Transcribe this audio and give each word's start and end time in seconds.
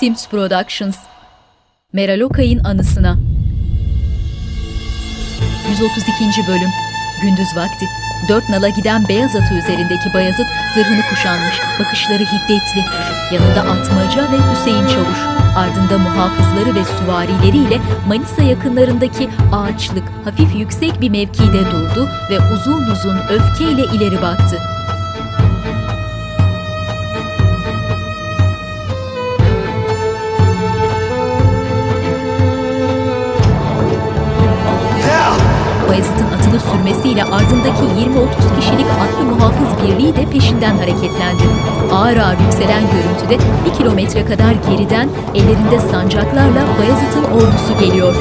Tims 0.00 0.28
Productions 0.28 0.96
Meral 1.92 2.20
Okay'ın 2.20 2.64
anısına 2.64 3.16
132. 5.70 6.48
Bölüm 6.48 6.70
Gündüz 7.22 7.56
vakti 7.56 7.86
Dört 8.28 8.48
nala 8.48 8.68
giden 8.68 9.08
beyaz 9.08 9.36
atı 9.36 9.54
üzerindeki 9.54 10.14
Bayazıt 10.14 10.46
zırhını 10.74 11.02
kuşanmış, 11.10 11.60
bakışları 11.80 12.22
hiddetli. 12.22 12.84
Yanında 13.32 13.60
Atmaca 13.60 14.32
ve 14.32 14.36
Hüseyin 14.52 14.86
Çavuş. 14.86 15.18
Ardında 15.56 15.98
muhafızları 15.98 16.74
ve 16.74 16.84
süvarileriyle 16.84 17.78
Manisa 18.08 18.42
yakınlarındaki 18.42 19.28
ağaçlık, 19.52 20.04
hafif 20.24 20.54
yüksek 20.54 21.00
bir 21.00 21.10
mevkide 21.10 21.70
durdu 21.70 22.08
ve 22.30 22.38
uzun 22.54 22.82
uzun 22.82 23.18
öfkeyle 23.30 23.82
ileri 23.96 24.22
baktı. 24.22 24.58
Bayezid'in 35.94 36.24
atını 36.24 36.60
sürmesiyle 36.60 37.24
ardındaki 37.24 37.82
20-30 37.82 38.60
kişilik 38.60 38.86
atlı 38.86 39.24
muhafız 39.24 39.82
birliği 39.82 40.16
de 40.16 40.30
peşinden 40.30 40.76
hareketlendi. 40.76 41.42
Ağır 41.92 42.16
ağır 42.16 42.38
yükselen 42.38 42.82
görüntüde 42.90 43.38
bir 43.64 43.78
kilometre 43.78 44.26
kadar 44.26 44.52
geriden 44.52 45.08
ellerinde 45.34 45.80
sancaklarla 45.80 46.78
Bayezid'in 46.78 47.24
ordusu 47.24 47.78
geliyor. 47.80 48.14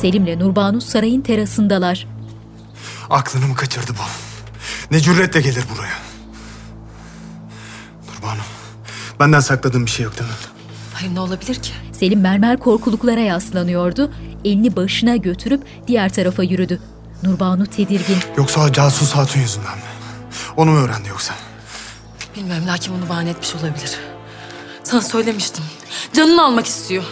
Selim'le 0.00 0.38
Nurbanu 0.38 0.80
sarayın 0.80 1.20
terasındalar. 1.20 2.06
Aklını 3.10 3.46
mı 3.46 3.54
kaçırdı 3.54 3.92
bu? 3.92 4.04
Ne 4.94 5.00
cüretle 5.00 5.40
gelir 5.40 5.64
buraya? 5.74 5.98
Nurbanu, 8.14 8.42
benden 9.20 9.40
sakladığın 9.40 9.86
bir 9.86 9.90
şey 9.90 10.04
yok 10.04 10.18
değil 10.18 10.30
mi? 10.30 10.51
Hayır 11.02 11.14
ne 11.14 11.20
olabilir 11.20 11.54
ki? 11.54 11.72
Selim 11.92 12.20
mermer 12.20 12.56
korkuluklara 12.56 13.20
yaslanıyordu. 13.20 14.12
Elini 14.44 14.76
başına 14.76 15.16
götürüp 15.16 15.62
diğer 15.86 16.12
tarafa 16.12 16.42
yürüdü. 16.42 16.80
Nurbanu 17.22 17.66
tedirgin. 17.66 18.16
Yoksa 18.36 18.72
casus 18.72 19.12
hatun 19.12 19.40
yüzünden 19.40 19.76
mi? 19.76 19.84
Onu 20.56 20.70
mu 20.70 20.78
öğrendi 20.78 21.08
yoksa? 21.08 21.34
Bilmiyorum 22.36 22.66
lakin 22.66 22.94
bunu 22.94 23.08
bahane 23.08 23.30
etmiş 23.30 23.54
olabilir. 23.54 23.98
Sana 24.84 25.00
söylemiştim. 25.00 25.64
Canını 26.12 26.44
almak 26.44 26.66
istiyor. 26.66 27.04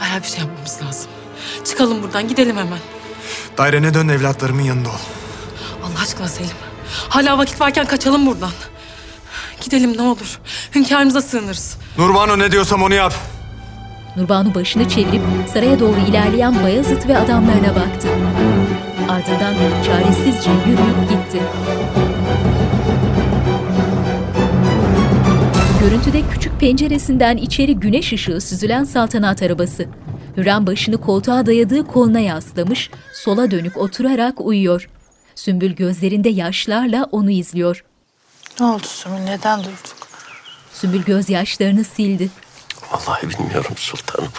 Derhal 0.00 0.22
bir 0.22 0.26
şey 0.28 0.38
yapmamız 0.40 0.78
lazım. 0.82 1.10
Çıkalım 1.64 2.02
buradan 2.02 2.28
gidelim 2.28 2.56
hemen. 2.56 2.78
Dairene 3.58 3.94
dön 3.94 4.08
evlatlarımın 4.08 4.62
yanında 4.62 4.88
ol. 4.88 5.02
Allah 5.84 6.02
aşkına 6.02 6.28
Selim. 6.28 6.56
Hala 7.08 7.38
vakit 7.38 7.60
varken 7.60 7.86
kaçalım 7.86 8.26
buradan. 8.26 8.52
Gidelim 9.60 9.96
ne 9.96 10.02
olur. 10.02 10.40
Hünkârımıza 10.74 11.22
sığınırız. 11.22 11.76
Nurbanu 11.98 12.38
ne 12.38 12.52
diyorsam 12.52 12.82
onu 12.82 12.94
yap. 12.94 13.14
Nurbanu 14.16 14.54
başını 14.54 14.88
çevirip 14.88 15.22
saraya 15.48 15.80
doğru 15.80 15.96
ilerleyen 16.08 16.62
Bayezid 16.62 17.08
ve 17.08 17.18
adamlarına 17.18 17.74
baktı. 17.74 18.08
Ardından 19.08 19.54
çaresizce 19.86 20.50
yürüyüp 20.50 21.10
gitti. 21.10 21.42
Görüntüde 25.80 26.22
küçük 26.32 26.60
penceresinden 26.60 27.36
içeri 27.36 27.76
güneş 27.76 28.12
ışığı 28.12 28.40
süzülen 28.40 28.84
saltanat 28.84 29.42
arabası. 29.42 29.86
Hürrem 30.36 30.66
başını 30.66 30.96
koltuğa 31.00 31.46
dayadığı 31.46 31.86
koluna 31.86 32.20
yaslamış, 32.20 32.90
sola 33.12 33.50
dönük 33.50 33.76
oturarak 33.76 34.40
uyuyor. 34.40 34.88
Sümbül 35.34 35.70
gözlerinde 35.72 36.28
yaşlarla 36.28 37.08
onu 37.12 37.30
izliyor. 37.30 37.84
Ne 38.60 38.66
oldu 38.66 38.82
Sümül? 38.86 39.18
Neden 39.18 39.60
durduk? 39.60 40.03
Sümbül 40.74 41.02
gözyaşlarını 41.02 41.84
sildi. 41.84 42.28
Vallahi 42.92 43.28
bilmiyorum 43.28 43.72
sultanım. 43.76 44.30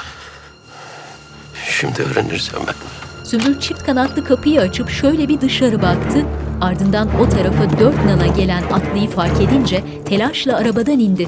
Şimdi 1.69 2.01
öğreniriz 2.01 2.53
hemen. 2.53 2.75
Sümbül 3.23 3.59
çift 3.59 3.85
kanatlı 3.85 4.25
kapıyı 4.25 4.61
açıp 4.61 4.89
şöyle 4.89 5.27
bir 5.27 5.41
dışarı 5.41 5.81
baktı. 5.81 6.25
Ardından 6.61 7.09
o 7.19 7.29
tarafa 7.29 7.79
dört 7.79 8.05
nala 8.05 8.27
gelen 8.27 8.63
atlıyı 8.63 9.09
fark 9.09 9.41
edince 9.41 9.83
telaşla 10.05 10.57
arabadan 10.57 10.99
indi. 10.99 11.27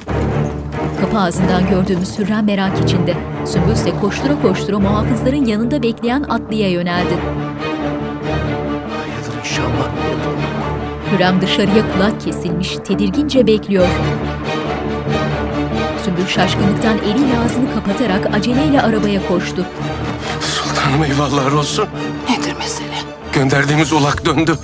Kapı 1.01 1.19
ağzından 1.19 1.69
gördüğümüz 1.69 2.19
Hürrem 2.19 2.45
merak 2.45 2.83
içinde. 2.83 3.13
Sümbül 3.45 3.71
ise 3.71 3.91
koştura 4.01 4.41
koştura 4.41 4.79
muhafızların 4.79 5.45
yanında 5.45 5.83
bekleyen 5.83 6.23
atlıya 6.23 6.69
yöneldi. 6.69 7.13
Hayırdır 8.97 9.39
inşallah. 9.39 9.91
Hürrem 11.11 11.41
dışarıya 11.41 11.93
kulak 11.93 12.21
kesilmiş, 12.21 12.75
tedirgince 12.87 13.47
bekliyor. 13.47 13.87
Sümbül 16.07 16.27
şaşkınlıktan 16.27 16.97
eliyle 16.97 17.39
ağzını 17.45 17.73
kapatarak 17.73 18.35
aceleyle 18.35 18.81
arabaya 18.81 19.27
koştu. 19.27 19.65
Sultanım 20.41 21.03
eyvallahlar 21.03 21.51
olsun. 21.51 21.85
Nedir 22.29 22.53
mesele? 22.57 22.95
Gönderdiğimiz 23.33 23.93
ulak 23.93 24.25
döndü. 24.25 24.57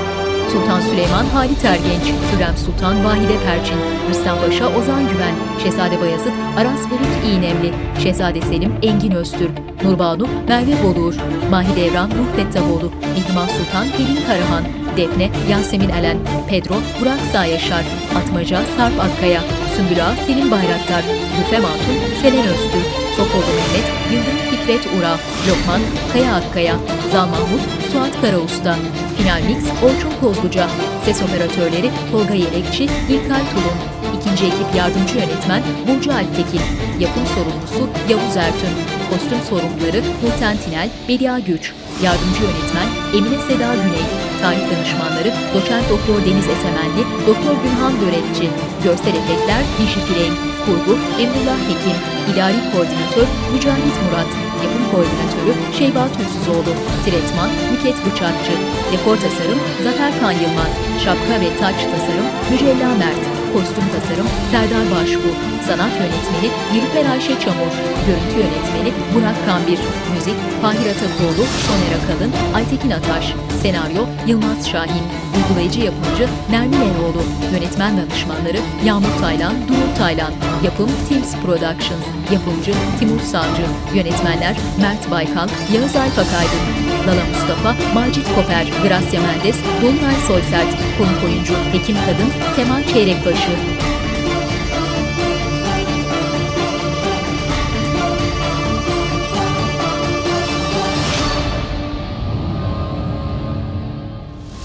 Sultan 0.52 0.80
Süleyman 0.80 1.24
Halit 1.24 1.64
Ergenç, 1.64 2.12
Hürrem 2.32 2.56
Sultan 2.56 3.04
Vahide 3.04 3.38
Perçin, 3.44 3.78
Rüstem 4.10 4.36
Paşa 4.36 4.66
Ozan 4.66 5.08
Güven, 5.08 5.34
Şehzade 5.62 6.00
Bayezid 6.00 6.32
Aras 6.58 6.90
Bulut 6.90 7.24
İğnemli, 7.26 7.72
Şehzade 8.02 8.40
Selim 8.40 8.72
Engin 8.82 9.12
Öztürk, 9.12 9.50
Nurbanu 9.84 10.28
Merve 10.48 10.82
Boluğur, 10.82 11.14
Mahidevran 11.50 12.10
Nuh 12.10 12.36
Fettahoğlu, 12.36 12.90
Mihrimah 13.14 13.48
Sultan 13.48 13.86
Pelin 13.96 14.18
Karahan, 14.26 14.64
Defne 14.96 15.30
Yasemin 15.50 15.88
Elen, 15.88 16.18
Pedro 16.48 16.74
Burak 17.00 17.20
Sayaşar, 17.32 17.84
Atmaca 18.16 18.62
Sarp 18.76 19.00
Akkaya, 19.00 19.40
Sümbül 19.76 20.06
Ağa 20.06 20.14
Selim 20.26 20.50
Bayraktar, 20.50 21.04
Gülfem 21.36 21.64
Hatun 21.64 21.96
Selen 22.22 22.46
Öztürk, 22.46 23.03
Sokollu 23.16 23.52
Mehmet 23.56 23.88
Yıldırım 24.12 24.38
Fikret 24.50 24.86
Ura, 24.98 25.18
Lokman 25.48 25.80
Kaya 26.12 26.34
Akkaya, 26.34 26.76
Zal 27.12 27.26
Mahmut 27.26 27.60
Suat 27.92 28.20
Karausta, 28.20 28.76
Final 29.16 29.42
Mix 29.42 29.58
Orçun 29.84 30.12
Kozluca, 30.20 30.68
Ses 31.04 31.22
Operatörleri 31.22 31.90
Tolga 32.12 32.34
Yelekçi, 32.34 32.84
İlkay 32.84 33.42
Tulun, 33.50 33.78
İkinci 34.18 34.44
ekip 34.46 34.74
yardımcı 34.76 35.14
yönetmen 35.18 35.62
Burcu 35.88 36.12
Alptekin, 36.12 36.64
yapım 37.00 37.26
sorumlusu 37.34 37.90
Yavuz 38.08 38.36
Ertün, 38.36 38.74
kostüm 39.10 39.40
sorumluları 39.50 40.02
Nurten 40.22 40.56
Tinel, 40.56 40.88
Bedia 41.08 41.38
Güç, 41.38 41.72
yardımcı 42.02 42.42
yönetmen 42.42 42.88
Emine 43.16 43.40
Seda 43.48 43.74
Güney, 43.74 44.06
tarih 44.44 44.66
danışmanları 44.70 45.30
Doçent 45.54 45.86
Doktor 45.92 46.18
Deniz 46.26 46.48
Esemenli, 46.54 47.02
Doktor 47.28 47.54
Günhan 47.64 47.94
Börekçi, 48.02 48.46
görsel 48.84 49.16
efektler 49.22 49.62
Dişi 49.78 50.00
Firenk, 50.06 50.36
kurgu 50.64 50.94
Emrullah 51.22 51.60
Hekim, 51.68 51.98
idari 52.30 52.60
koordinatör 52.72 53.28
Mücahit 53.52 53.96
Murat, 54.04 54.30
yapım 54.64 54.84
koordinatörü 54.92 55.52
Şeyba 55.78 56.02
Tülsüzoğlu, 56.14 56.72
tretman 57.04 57.50
Nüket 57.72 57.98
Bıçakçı, 58.04 58.54
dekor 58.92 59.16
tasarım 59.24 59.60
Zafer 59.84 60.12
Kan 60.20 60.32
Yılmaz, 60.42 60.72
şapka 61.04 61.34
ve 61.42 61.48
taç 61.60 61.78
tasarım 61.92 62.28
Mücella 62.50 62.90
Mert, 63.00 63.33
kostüm 63.54 63.86
tasarım 63.94 64.28
Serdar 64.50 64.84
Başbu, 64.94 65.28
sanat 65.66 65.92
yönetmeni 66.00 66.48
Nilüfer 66.72 67.10
Ayşe 67.10 67.40
Çamur, 67.40 67.74
görüntü 68.06 68.36
yönetmeni 68.44 68.90
Burak 69.14 69.38
Kambir, 69.46 69.78
müzik 70.14 70.38
Fahir 70.62 70.86
Atakoğlu, 70.92 71.44
Soner 71.66 71.92
Akalın, 71.98 72.32
Aytekin 72.54 72.90
Ataş, 72.90 73.34
senaryo 73.62 74.02
Yılmaz 74.26 74.68
Şahin, 74.70 75.04
uygulayıcı 75.36 75.80
yapımcı 75.80 76.28
Nermin 76.50 76.80
Eroğlu, 76.88 77.22
yönetmen 77.54 77.92
danışmanları 77.98 78.60
Yağmur 78.84 79.14
Taylan, 79.20 79.54
Durul 79.68 79.96
Taylan, 79.98 80.32
yapım 80.64 80.90
Teams 81.08 81.32
Productions, 81.44 82.06
yapımcı 82.32 82.72
Timur 82.98 83.20
Savcı, 83.20 83.66
yönetmenler 83.94 84.56
Mert 84.80 85.10
Baykal, 85.10 85.48
Yağız 85.74 85.96
Alpakaydın, 85.96 86.64
Lala 87.06 87.24
Mustafa, 87.32 87.74
Macit 87.94 88.26
Koper, 88.34 88.66
Gracia 88.82 89.20
Mendes, 89.22 89.56
Dolunay 89.82 90.18
Soysert, 90.28 90.70
konuk 90.98 91.24
oyuncu 91.24 91.54
Hekim 91.72 91.96
Kadın, 91.96 92.32
Sema 92.56 92.82
Çeyrekbaşı. 92.92 93.50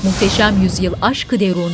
Muhteşem 0.04 0.62
Yüzyıl 0.62 0.94
Aşkı 1.02 1.40
Derun 1.40 1.72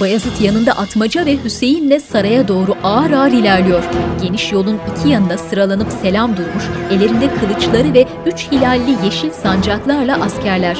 Bayezid 0.00 0.40
yanında 0.40 0.72
Atmaca 0.72 1.26
ve 1.26 1.44
Hüseyin'le 1.44 1.98
saraya 2.00 2.48
doğru 2.48 2.74
ağır 2.82 3.10
ağır 3.10 3.32
ilerliyor. 3.32 3.84
Geniş 4.22 4.52
yolun 4.52 4.78
iki 4.92 5.08
yanına 5.08 5.38
sıralanıp 5.38 5.92
selam 6.02 6.36
durmuş, 6.36 6.64
ellerinde 6.90 7.34
kılıçları 7.34 7.94
ve 7.94 8.06
üç 8.26 8.52
hilalli 8.52 9.04
yeşil 9.04 9.30
sancaklarla 9.30 10.22
askerler. 10.22 10.78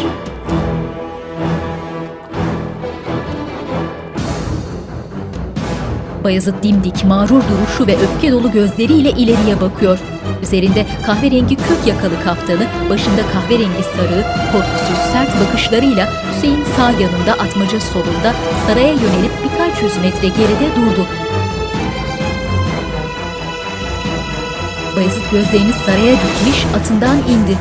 Bayezid 6.26 6.62
dimdik, 6.62 7.05
mağrur 7.05 7.43
duruşu 7.49 7.87
ve 7.87 7.96
öfke 7.96 8.32
dolu 8.32 8.52
gözleriyle 8.52 9.11
ileriye 9.11 9.61
bakıyor. 9.61 9.99
Üzerinde 10.43 10.87
kahverengi 11.06 11.56
kök 11.56 11.87
yakalı 11.87 12.25
kaftanı, 12.25 12.67
başında 12.90 13.23
kahverengi 13.32 13.82
sarığı, 13.82 14.25
korkusuz 14.52 14.99
sert 15.12 15.40
bakışlarıyla 15.40 16.08
Hüseyin 16.32 16.64
sağ 16.76 16.90
yanında 16.90 17.32
atmaca 17.32 17.81
solunda 17.81 18.32
saraya 18.67 18.88
yönelip 18.88 19.32
birkaç 19.44 19.82
yüz 19.82 19.96
metre 19.96 20.28
geride 20.28 20.76
durdu. 20.76 21.06
Bayezid 24.96 25.31
gözlerini 25.32 25.72
saraya 25.72 26.12
dikmiş, 26.12 26.67
atından 26.76 27.19
indi. 27.19 27.58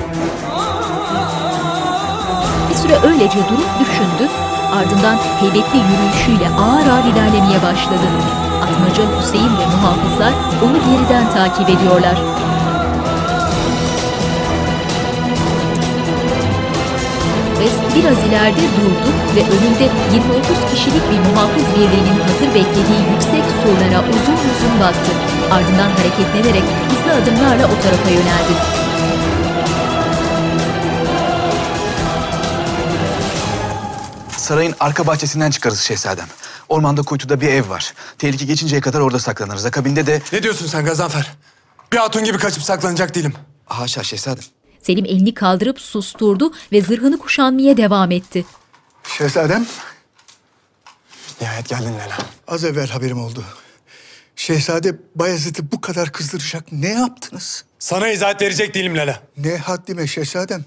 Bir 2.69 2.75
süre 2.75 2.95
öylece 3.07 3.39
durup 3.39 3.69
düşündü, 3.79 4.31
ardından 4.73 5.17
heybetli 5.39 5.77
yürüyüşüyle 5.77 6.49
ağır 6.49 6.87
ağır 6.87 7.13
ilerlemeye 7.13 7.61
başladı. 7.63 8.07
Atmaca 8.65 9.03
Hüseyin 9.19 9.57
ve 9.57 9.65
muhafızlar 9.65 10.33
onu 10.65 10.73
geriden 10.73 11.29
takip 11.29 11.69
ediyorlar. 11.69 12.15
West 17.59 17.95
biraz 17.95 18.17
ileride 18.27 18.65
durdu 18.77 19.09
ve 19.35 19.41
önünde 19.41 19.85
20-30 19.85 20.73
kişilik 20.73 21.11
bir 21.11 21.19
muhafız 21.29 21.65
birliğinin 21.75 22.19
hazır 22.21 22.47
beklediği 22.47 23.01
yüksek 23.13 23.43
surlara 23.63 23.99
uzun 24.09 24.39
uzun 24.51 24.79
baktı. 24.79 25.11
Ardından 25.51 25.89
hareketlenerek 25.89 26.63
hızlı 26.89 27.13
adımlarla 27.13 27.65
o 27.65 27.81
tarafa 27.83 28.09
yöneldi. 28.09 28.53
Sarayın 34.37 34.75
arka 34.79 35.07
bahçesinden 35.07 35.51
çıkarız 35.51 35.79
şehzadem. 35.79 36.27
Ormanda 36.75 37.01
kuytuda 37.01 37.41
bir 37.41 37.47
ev 37.47 37.69
var. 37.69 37.93
Tehlike 38.17 38.45
geçinceye 38.45 38.81
kadar 38.81 38.99
orada 38.99 39.19
saklanırız. 39.19 39.65
Akabinde 39.65 40.07
de... 40.07 40.21
Ne 40.33 40.43
diyorsun 40.43 40.67
sen 40.67 40.85
Gazanfer? 40.85 41.31
Bir 41.93 41.97
hatun 41.97 42.23
gibi 42.23 42.37
kaçıp 42.37 42.63
saklanacak 42.63 43.15
değilim. 43.15 43.33
Haşa 43.65 44.03
şehzadem. 44.03 44.43
Selim 44.81 45.05
elini 45.05 45.33
kaldırıp 45.33 45.81
susturdu 45.81 46.53
ve 46.71 46.81
zırhını 46.81 47.19
kuşanmaya 47.19 47.77
devam 47.77 48.11
etti. 48.11 48.45
Şehzadem, 49.17 49.65
Nihayet 51.41 51.69
geldin 51.69 51.93
Lela. 51.93 52.17
az 52.47 52.63
evvel 52.63 52.89
haberim 52.89 53.19
oldu. 53.21 53.43
Şehzade 54.35 54.95
Bayezid'i 55.15 55.71
bu 55.71 55.81
kadar 55.81 56.11
kızdıracak 56.11 56.71
ne 56.71 56.89
yaptınız? 56.89 57.65
Sana 57.79 58.07
izahat 58.09 58.41
verecek 58.41 58.73
değilim 58.73 58.97
Lela. 58.97 59.19
Ne 59.37 59.57
haddime 59.57 60.07
şehzadem. 60.07 60.65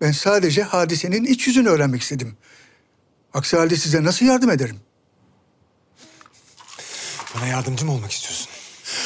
Ben 0.00 0.12
sadece 0.12 0.62
hadisenin 0.62 1.24
iç 1.24 1.46
yüzünü 1.46 1.68
öğrenmek 1.68 2.02
istedim. 2.02 2.36
Aksi 3.34 3.56
halde 3.56 3.76
size 3.76 4.04
nasıl 4.04 4.26
yardım 4.26 4.50
ederim? 4.50 4.76
Bana 7.36 7.46
yardımcı 7.46 7.84
mı 7.84 7.92
olmak 7.92 8.12
istiyorsun? 8.12 8.48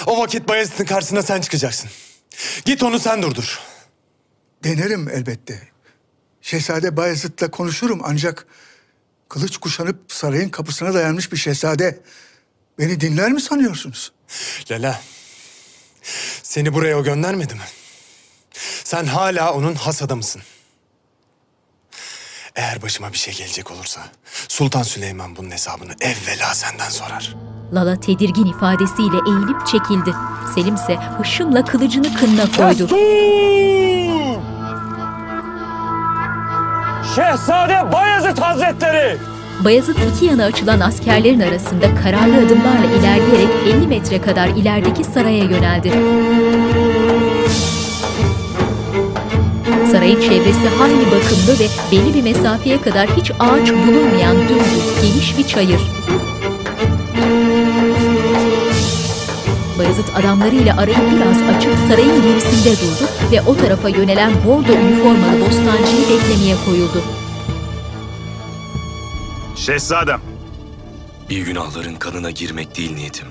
O 0.06 0.21
vakit 0.21 0.49
Bayezid'in 0.49 0.85
karşısına 0.85 1.23
sen 1.23 1.41
çıkacaksın. 1.41 1.91
Git 2.65 2.82
onu 2.82 2.99
sen 2.99 3.23
durdur. 3.23 3.61
Denerim 4.65 5.09
elbette. 5.09 5.69
Şehzade 6.43 6.97
Bayezid'le 6.97 7.50
konuşurum 7.50 8.00
ancak... 8.05 8.47
...kılıç 9.29 9.56
kuşanıp 9.56 10.12
sarayın 10.12 10.49
kapısına 10.49 10.94
dayanmış 10.94 11.32
bir 11.32 11.37
şehzade... 11.37 12.00
...beni 12.79 13.00
dinler 13.00 13.32
mi 13.32 13.41
sanıyorsunuz? 13.41 14.12
Lela, 14.71 15.03
seni 16.43 16.75
buraya 16.75 16.99
o 16.99 17.05
göndermedi 17.05 17.55
mi? 17.55 17.61
Sen 18.85 19.05
hala 19.05 19.55
onun 19.55 19.75
has 19.75 20.03
adamısın. 20.03 20.43
Eğer 22.56 22.82
başıma 22.82 23.12
bir 23.12 23.19
şey 23.19 23.35
gelecek 23.35 23.70
olursa 23.70 24.00
Sultan 24.49 24.82
Süleyman 24.82 25.37
bunun 25.37 25.50
hesabını 25.50 25.93
evvela 26.00 26.55
senden 26.55 26.88
sorar. 26.88 27.37
Lala 27.75 28.00
tedirgin 28.00 28.47
ifadesiyle 28.47 29.17
eğilip 29.29 29.67
çekildi. 29.67 30.14
Selim 30.55 30.75
ise 30.75 30.97
hışımla 31.19 31.64
kılıcını 31.64 32.14
kınına 32.14 32.52
koydu. 32.56 32.88
Şehzade 37.14 37.93
Bayezid 37.93 38.38
Hazretleri! 38.38 39.19
Bayezid 39.64 39.97
iki 40.14 40.25
yana 40.26 40.44
açılan 40.44 40.81
askerlerin 40.81 41.41
arasında 41.41 41.94
kararlı 42.02 42.47
adımlarla 42.47 42.87
ilerleyerek 42.87 43.49
50 43.67 43.87
metre 43.87 44.20
kadar 44.20 44.49
ilerideki 44.49 45.05
saraya 45.05 45.44
yöneldi. 45.44 45.93
Sarayın 49.91 50.21
çevresi 50.21 50.69
hayli 50.79 51.07
bakımlı 51.07 51.59
ve 51.61 51.69
belli 51.93 52.15
bir 52.15 52.23
mesafeye 52.23 52.81
kadar 52.81 53.09
hiç 53.17 53.31
ağaç 53.31 53.73
bulunmayan 53.73 54.37
dümdüz 54.37 55.03
geniş 55.03 55.39
bir 55.39 55.47
çayır. 55.47 55.81
Bayezid 59.79 60.09
adamlarıyla 60.17 60.77
arayı 60.77 60.97
biraz 61.17 61.57
açıp 61.57 61.73
sarayın 61.89 62.23
gerisinde 62.23 62.71
durdu 62.71 63.11
ve 63.33 63.43
o 63.43 63.57
tarafa 63.57 63.89
yönelen 63.89 64.33
bordo 64.47 64.73
üniformalı 64.73 65.41
bostancıyı 65.41 66.03
beklemeye 66.11 66.57
koyuldu. 66.67 67.03
Şehzadem, 69.57 70.21
Bir 71.31 71.43
günahların 71.47 71.95
kanına 71.95 72.31
girmek 72.31 72.77
değil 72.77 72.95
niyetim. 72.95 73.29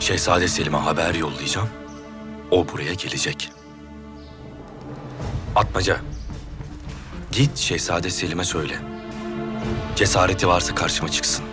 Şehzade 0.00 0.48
Selim'e 0.48 0.78
haber 0.78 1.14
yollayacağım. 1.14 1.68
O 2.50 2.66
buraya 2.72 2.94
gelecek. 2.94 3.50
Atmaca. 5.56 5.96
Git 7.32 7.56
Şehzade 7.58 8.10
Selim'e 8.10 8.44
söyle. 8.44 8.74
Cesareti 9.96 10.48
varsa 10.48 10.74
karşıma 10.74 11.08
çıksın. 11.08 11.44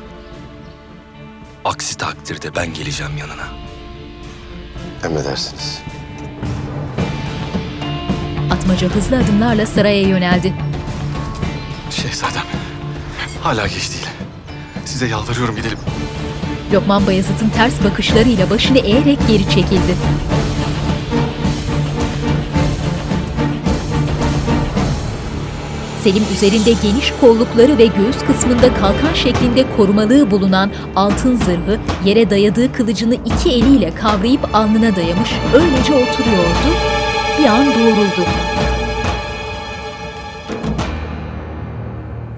Aksi 1.65 1.97
takdirde 1.97 2.55
ben 2.55 2.73
geleceğim 2.73 3.17
yanına. 3.17 3.47
Emredersiniz. 5.03 5.79
Atmaca 8.51 8.87
hızlı 8.87 9.17
adımlarla 9.17 9.65
saraya 9.65 10.01
yöneldi. 10.01 10.53
Şehzadem, 11.91 12.45
hala 13.41 13.67
geç 13.67 13.89
değil. 13.91 14.07
Size 14.85 15.07
yalvarıyorum 15.07 15.55
gidelim. 15.55 15.77
Lokman 16.73 17.07
Bayezid'in 17.07 17.49
ters 17.49 17.83
bakışlarıyla 17.83 18.49
başını 18.49 18.77
eğerek 18.77 19.19
geri 19.27 19.43
çekildi. 19.49 19.95
Selim 26.03 26.23
üzerinde 26.33 26.71
geniş 26.71 27.13
kollukları 27.21 27.77
ve 27.77 27.85
göğüs 27.85 28.17
kısmında 28.27 28.73
kalkan 28.73 29.13
şeklinde 29.13 29.75
korumalığı 29.77 30.31
bulunan 30.31 30.71
altın 30.95 31.35
zırhı 31.35 31.79
yere 32.05 32.29
dayadığı 32.29 32.73
kılıcını 32.73 33.15
iki 33.15 33.49
eliyle 33.51 33.95
kavrayıp 33.95 34.55
alnına 34.55 34.95
dayamış 34.95 35.31
öylece 35.53 35.93
oturuyordu. 35.93 36.69
Bir 37.39 37.45
an 37.45 37.65
doğruldu. 37.65 38.29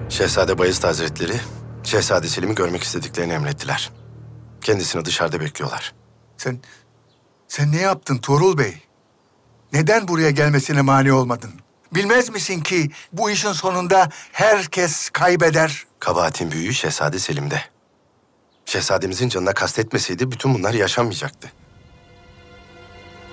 Şehzade 0.10 0.58
Bayezid 0.58 0.84
Hazretleri, 0.84 1.36
Şehzade 1.84 2.28
Selim'i 2.28 2.56
görmek 2.56 2.84
istediklerini 2.84 3.34
emrettiler. 3.34 3.92
Kendisini 4.62 5.06
dışarıda 5.06 5.40
bekliyorlar. 5.40 5.94
Sen, 6.38 6.60
sen 7.48 7.72
ne 7.72 7.82
yaptın 7.82 8.18
Tuğrul 8.18 8.58
Bey? 8.58 8.74
Neden 9.74 10.08
buraya 10.08 10.30
gelmesine 10.30 10.82
mani 10.82 11.14
olmadın? 11.14 11.52
Bilmez 11.96 12.30
misin 12.30 12.62
ki 12.62 12.90
bu 13.14 13.32
işin 13.32 13.52
sonunda 13.52 14.10
herkes 14.32 15.10
kaybeder? 15.10 15.84
Kabahatin 16.00 16.52
büyüğü 16.52 16.74
Şehzade 16.74 17.20
Selim'de. 17.20 17.62
Şehzademizin 18.66 19.30
canına 19.30 19.54
kastetmeseydi 19.54 20.32
bütün 20.32 20.54
bunlar 20.54 20.74
yaşanmayacaktı. 20.74 21.52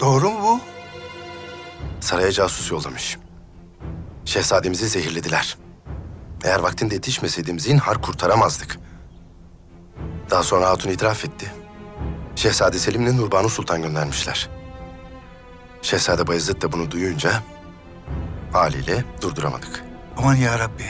Doğru 0.00 0.30
mu 0.30 0.38
bu? 0.42 0.60
Saraya 2.00 2.32
casus 2.32 2.70
yollamış. 2.70 3.18
Şehzademizi 4.25 4.88
zehirlediler. 4.88 5.58
Eğer 6.44 6.58
vaktinde 6.60 6.94
yetişmeseydim 6.94 7.60
zinhar 7.60 8.02
kurtaramazdık. 8.02 8.78
Daha 10.30 10.42
sonra 10.42 10.70
Hatun 10.70 10.90
itiraf 10.90 11.25
etti. 11.25 11.52
Şehzade 12.36 12.78
Selim'le 12.78 13.16
Nurbanu 13.16 13.48
Sultan 13.48 13.82
göndermişler. 13.82 14.48
Şehzade 15.82 16.26
Bayezid 16.26 16.62
de 16.62 16.72
bunu 16.72 16.90
duyunca 16.90 17.42
haliyle 18.56 19.04
durduramadık. 19.22 19.84
Aman 20.16 20.34
ya 20.34 20.58
Rabbi. 20.58 20.84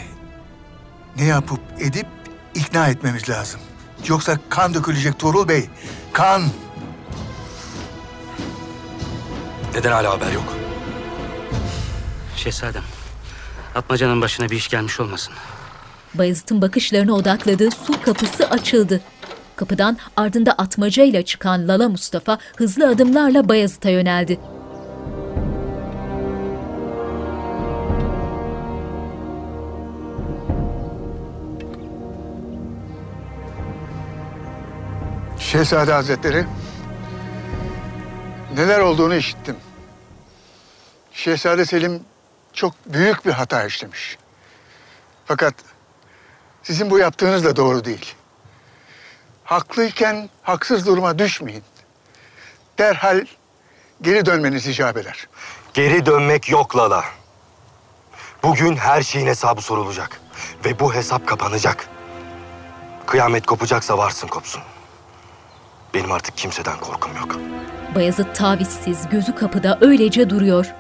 Ne 1.17 1.25
yapıp 1.25 1.61
edip 1.79 2.07
ikna 2.55 2.89
etmemiz 2.89 3.29
lazım. 3.29 3.61
Yoksa 4.09 4.39
kan 4.49 4.75
dökülecek 4.75 5.19
Tuğrul 5.19 5.49
Bey. 5.49 5.69
Kan. 6.13 6.43
Neden 9.75 9.93
hala 9.93 10.11
haber 10.11 10.33
yok? 10.33 10.57
Şehzadem, 12.37 12.83
Atmaca'nın 13.75 14.21
başına 14.21 14.51
bir 14.51 14.57
iş 14.57 14.69
gelmiş 14.69 15.01
olmasın. 15.01 15.35
Bayezid'in 16.15 16.63
bakışlarına 16.63 17.13
odakladığı 17.13 17.71
su 17.71 18.03
kapısı 18.03 18.51
açıldı. 18.51 19.01
Kapıdan 19.57 19.99
ardında 20.17 20.53
atmacayla 20.53 21.25
çıkan 21.25 21.69
Lala 21.69 21.89
Mustafa 21.89 22.39
hızlı 22.57 22.89
adımlarla 22.89 23.49
Bayezid'e 23.49 23.91
yöneldi. 23.91 24.41
Şehzade 35.47 35.93
Hazretleri, 35.93 36.47
neler 38.55 38.81
olduğunu 38.81 39.15
işittim. 39.15 39.57
Şehzade 41.13 41.65
Selim 41.65 42.03
çok 42.53 42.75
büyük 42.87 43.27
bir 43.27 43.31
hata 43.31 43.65
işlemiş. 43.65 44.19
Fakat 45.25 45.55
sizin 46.63 46.91
bu 46.91 46.99
yaptığınız 46.99 47.45
da 47.45 47.57
doğru 47.57 47.85
değil. 47.85 48.15
Haklıyken 49.45 50.31
haksız 50.43 50.87
duruma 50.87 51.19
düşmeyin. 51.19 51.65
Derhal 52.79 53.27
geri 54.03 54.27
dönmeniz 54.27 54.67
icap 54.67 54.97
eder. 54.97 55.29
Geri 55.75 56.07
dönmek 56.07 56.51
yok 56.51 56.77
Lala. 56.77 57.05
Bugün 58.43 58.77
her 58.77 59.03
şeyin 59.03 59.27
hesabı 59.27 59.63
sorulacak. 59.63 60.21
Ve 60.65 60.81
bu 60.81 60.95
hesap 60.95 61.27
kapanacak. 61.27 61.89
Kıyamet 63.07 63.47
kopacaksa 63.47 63.99
varsın 63.99 64.29
kopsun. 64.29 64.63
Benim 65.97 66.13
artık 66.13 66.37
kimseden 66.37 66.81
korkum 66.81 67.11
yok. 67.17 67.41
Bayezid 67.95 68.25
tavizsiz, 68.35 69.09
gözü 69.11 69.35
kapıda 69.35 69.79
öylece 69.81 70.31
duruyor. 70.31 70.75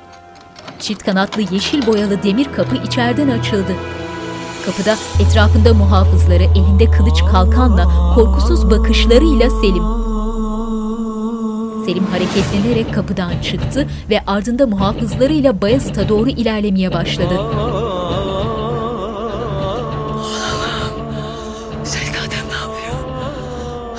Çift 0.78 1.02
kanatlı 1.02 1.42
yeşil 1.42 1.86
boyalı 1.86 2.22
demir 2.22 2.46
kapı 2.56 2.76
içeriden 2.76 3.28
açıldı. 3.28 3.72
Kapıda 4.66 4.96
etrafında 5.22 5.74
muhafızları 5.74 6.42
elinde 6.42 6.90
kılıç 6.90 7.20
kalkanla 7.32 8.14
korkusuz 8.14 8.70
bakışlarıyla 8.70 9.50
Selim. 9.50 9.84
Selim 11.86 12.06
hareketlenerek 12.06 12.94
kapıdan 12.94 13.40
çıktı 13.42 13.88
ve 14.10 14.20
ardında 14.26 14.66
muhafızlarıyla 14.66 15.60
Bayezid'e 15.60 16.08
doğru 16.08 16.30
ilerlemeye 16.30 16.92
başladı. 16.92 17.34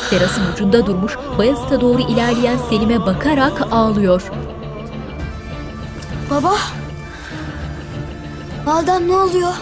Terasın 0.10 0.54
ucunda 0.54 0.86
durmuş 0.86 1.18
Bayezid'e 1.38 1.82
doğru 1.82 2.02
ilerleyen 2.02 2.58
Selim'e 2.70 3.06
bakarak 3.06 3.62
ağlıyor. 3.72 4.32
Baba. 6.32 6.56
Validem 8.66 9.08
ne 9.08 9.14
oluyor? 9.16 9.54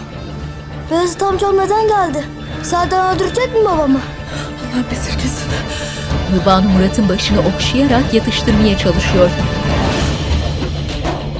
Beyazıt 0.90 1.22
amcam 1.22 1.56
neden 1.56 1.88
geldi? 1.88 2.24
Zaten 2.62 3.16
öldürecek 3.16 3.54
mi 3.54 3.64
babamı? 3.64 3.98
Allah 3.98 4.82
besirgesin. 4.90 5.46
Mübanu 6.32 6.68
Murat'ın 6.68 7.08
başını 7.08 7.38
okşayarak 7.40 8.14
yatıştırmaya 8.14 8.78
çalışıyor. 8.78 9.30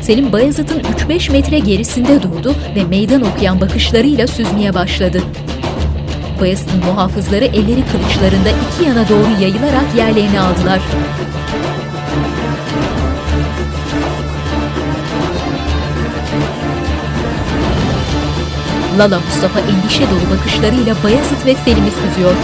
Selim 0.01 0.33
Bayezid'in 0.33 0.81
3-5 0.81 1.33
metre 1.33 1.59
gerisinde 1.59 2.23
durdu 2.23 2.55
ve 2.77 2.85
meydan 2.85 3.23
okuyan 3.23 3.61
bakışlarıyla 3.61 4.27
süzmeye 4.27 4.75
başladı. 4.75 5.23
Bayezid'in 6.41 6.85
muhafızları 6.85 7.45
elleri 7.45 7.85
kılıçlarında 7.87 8.49
iki 8.51 8.89
yana 8.89 9.09
doğru 9.09 9.43
yayılarak 9.43 9.95
yerlerini 9.97 10.41
aldılar. 10.41 10.81
Lala 18.99 19.21
Mustafa 19.21 19.61
endişe 19.61 20.11
dolu 20.11 20.39
bakışlarıyla 20.39 20.97
Bayezid 21.05 21.47
ve 21.47 21.55
Selim'i 21.55 21.91
süzüyor. 21.91 22.35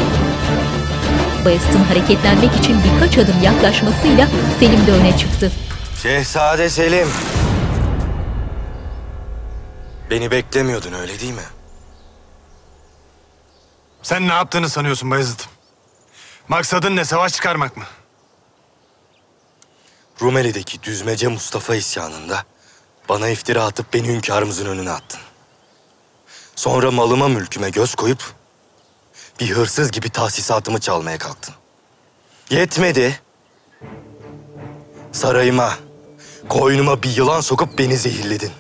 Bayezid'in 1.44 1.84
hareketlenmek 1.84 2.56
için 2.56 2.76
birkaç 2.84 3.18
adım 3.18 3.42
yaklaşmasıyla 3.42 4.28
Selim 4.60 4.86
de 4.86 4.92
öne 4.92 5.16
çıktı. 5.18 5.52
Şehzade 6.02 6.68
Selim. 6.68 7.08
Beni 10.10 10.30
beklemiyordun 10.30 10.92
öyle 10.92 11.20
değil 11.20 11.32
mi? 11.32 11.61
Sen 14.02 14.28
ne 14.28 14.32
yaptığını 14.32 14.68
sanıyorsun 14.68 15.10
Bayezid? 15.10 15.40
Maksadın 16.48 16.96
ne? 16.96 17.04
Savaş 17.04 17.32
çıkarmak 17.32 17.76
mı? 17.76 17.84
Rumeli'deki 20.22 20.82
düzmece 20.82 21.28
Mustafa 21.28 21.74
isyanında 21.74 22.44
bana 23.08 23.28
iftira 23.28 23.64
atıp 23.64 23.94
beni 23.94 24.08
hünkârımızın 24.08 24.66
önüne 24.66 24.90
attın. 24.90 25.20
Sonra 26.56 26.90
malıma 26.90 27.28
mülküme 27.28 27.70
göz 27.70 27.94
koyup 27.94 28.34
bir 29.40 29.50
hırsız 29.50 29.90
gibi 29.90 30.10
tahsisatımı 30.10 30.80
çalmaya 30.80 31.18
kalktın. 31.18 31.54
Yetmedi. 32.50 33.20
Sarayıma, 35.12 35.74
koynuma 36.48 37.02
bir 37.02 37.16
yılan 37.16 37.40
sokup 37.40 37.78
beni 37.78 37.96
zehirledin. 37.96 38.52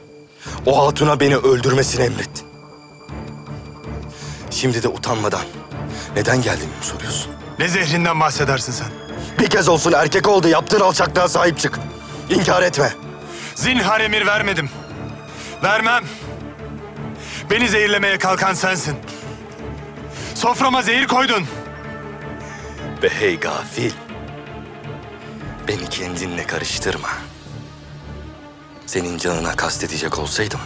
O 0.66 0.86
hatuna 0.86 1.20
beni 1.20 1.36
öldürmesini 1.36 2.04
emrettin. 2.04 2.51
Şimdi 4.52 4.82
de 4.82 4.88
utanmadan 4.88 5.40
neden 6.16 6.42
geldiğimi 6.42 6.76
mi 6.76 6.84
soruyorsun? 6.84 7.32
Ne 7.58 7.68
zehrinden 7.68 8.20
bahsedersin 8.20 8.72
sen? 8.72 8.88
Bir 9.38 9.50
kez 9.50 9.68
olsun 9.68 9.92
erkek 9.92 10.28
oldu 10.28 10.48
yaptığın 10.48 10.80
alçaklığa 10.80 11.28
sahip 11.28 11.58
çık. 11.58 11.78
İnkar 12.30 12.62
etme. 12.62 12.92
Zinhar 13.54 14.00
emir 14.00 14.26
vermedim. 14.26 14.70
Vermem. 15.62 16.04
Beni 17.50 17.68
zehirlemeye 17.68 18.18
kalkan 18.18 18.54
sensin. 18.54 18.96
Soframa 20.34 20.82
zehir 20.82 21.06
koydun. 21.06 21.46
Ve 23.02 23.08
hey 23.08 23.40
gafil. 23.40 23.92
Beni 25.68 25.88
kendinle 25.88 26.46
karıştırma. 26.46 27.08
Senin 28.86 29.18
canına 29.18 29.56
kastedecek 29.56 30.18
olsaydım... 30.18 30.60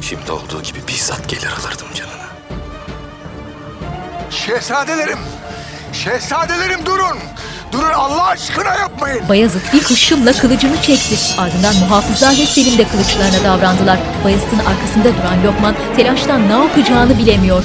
...şimdi 0.00 0.32
olduğu 0.32 0.62
gibi 0.62 0.78
bizzat 0.88 1.28
gelir 1.28 1.52
alırdım 1.60 1.86
canını. 1.94 2.33
Şehzadelerim, 4.34 5.18
şehzadelerim 5.92 6.86
durun. 6.86 7.18
Durun 7.72 7.92
Allah 7.92 8.26
aşkına 8.26 8.74
yapmayın. 8.74 9.28
Bayezid 9.28 9.60
bir 9.72 9.82
hışımla 9.82 10.32
kılıcını 10.32 10.82
çekti. 10.82 11.16
Ardından 11.38 11.76
muhafızlar 11.76 12.30
ve 12.30 12.46
Selim 12.46 12.78
de 12.78 12.88
kılıçlarına 12.88 13.44
davrandılar. 13.44 13.98
Bayezid'in 14.24 14.58
arkasında 14.58 15.04
duran 15.04 15.44
Lokman 15.44 15.74
telaştan 15.96 16.48
ne 16.48 16.52
yapacağını 16.52 17.18
bilemiyor. 17.18 17.62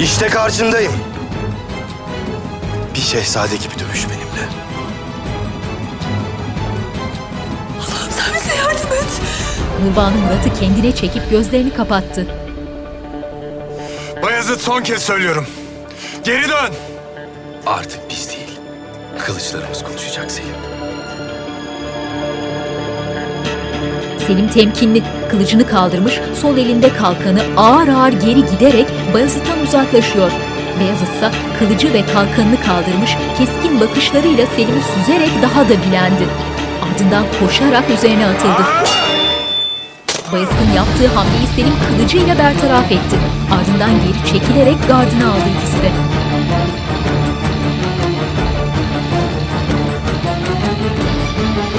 İşte 0.00 0.28
karşındayım. 0.28 0.92
Bir 2.98 3.02
şehzade 3.02 3.56
gibi 3.56 3.74
dövüş 3.78 4.06
benimle. 4.08 4.48
Sen 8.10 8.34
bize 8.34 8.54
yardım 8.56 8.92
et. 8.92 9.20
Mübanu 9.84 10.16
Murat'ı 10.16 10.60
kendine 10.60 10.94
çekip 10.94 11.30
gözlerini 11.30 11.74
kapattı. 11.74 12.26
Bayezid 14.22 14.60
son 14.60 14.82
kez 14.82 15.02
söylüyorum. 15.02 15.46
Geri 16.24 16.48
dön. 16.48 16.74
Artık 17.66 18.00
biz 18.10 18.28
değil, 18.28 18.58
kılıçlarımız 19.18 19.84
konuşacak 19.84 20.30
Selim. 20.30 20.54
Selim 24.26 24.48
temkinli, 24.48 25.02
kılıcını 25.30 25.66
kaldırmış, 25.66 26.20
sol 26.40 26.56
elinde 26.58 26.94
kalkanı 26.94 27.42
ağır 27.56 27.88
ağır 27.88 28.12
geri 28.12 28.46
giderek 28.46 28.86
Bayezid'den 29.14 29.58
uzaklaşıyor. 29.58 30.32
Beyazıt 30.80 31.08
ise 31.08 31.30
kılıcı 31.58 31.92
ve 31.92 32.06
kalkanını 32.06 32.60
kaldırmış, 32.60 33.16
keskin 33.38 33.80
bakışlarıyla 33.80 34.46
Selim'i 34.46 34.82
süzerek 34.82 35.30
daha 35.42 35.64
da 35.64 35.82
bilendi. 35.82 36.24
Ardından 36.84 37.24
koşarak 37.40 37.90
üzerine 37.90 38.26
atıldı. 38.26 38.62
Bayezid'in 40.32 40.72
yaptığı 40.76 41.06
hamleyi 41.06 41.46
Selim 41.56 41.74
kılıcıyla 41.88 42.38
bertaraf 42.38 42.92
etti. 42.92 43.16
Ardından 43.54 43.90
geri 43.90 44.32
çekilerek 44.32 44.88
gardını 44.88 45.32
aldı 45.32 45.48
ikisi 45.56 45.82
de. 45.82 45.90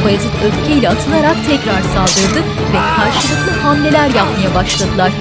Bayezid 0.05 0.33
öfkeyle 0.45 0.89
atılarak 0.89 1.35
tekrar 1.47 1.81
saldırdı 1.81 2.39
ve 2.73 2.79
karşılıklı 2.97 3.61
hamleler 3.61 4.07
yapmaya 4.07 4.55
başladılar. 4.55 5.11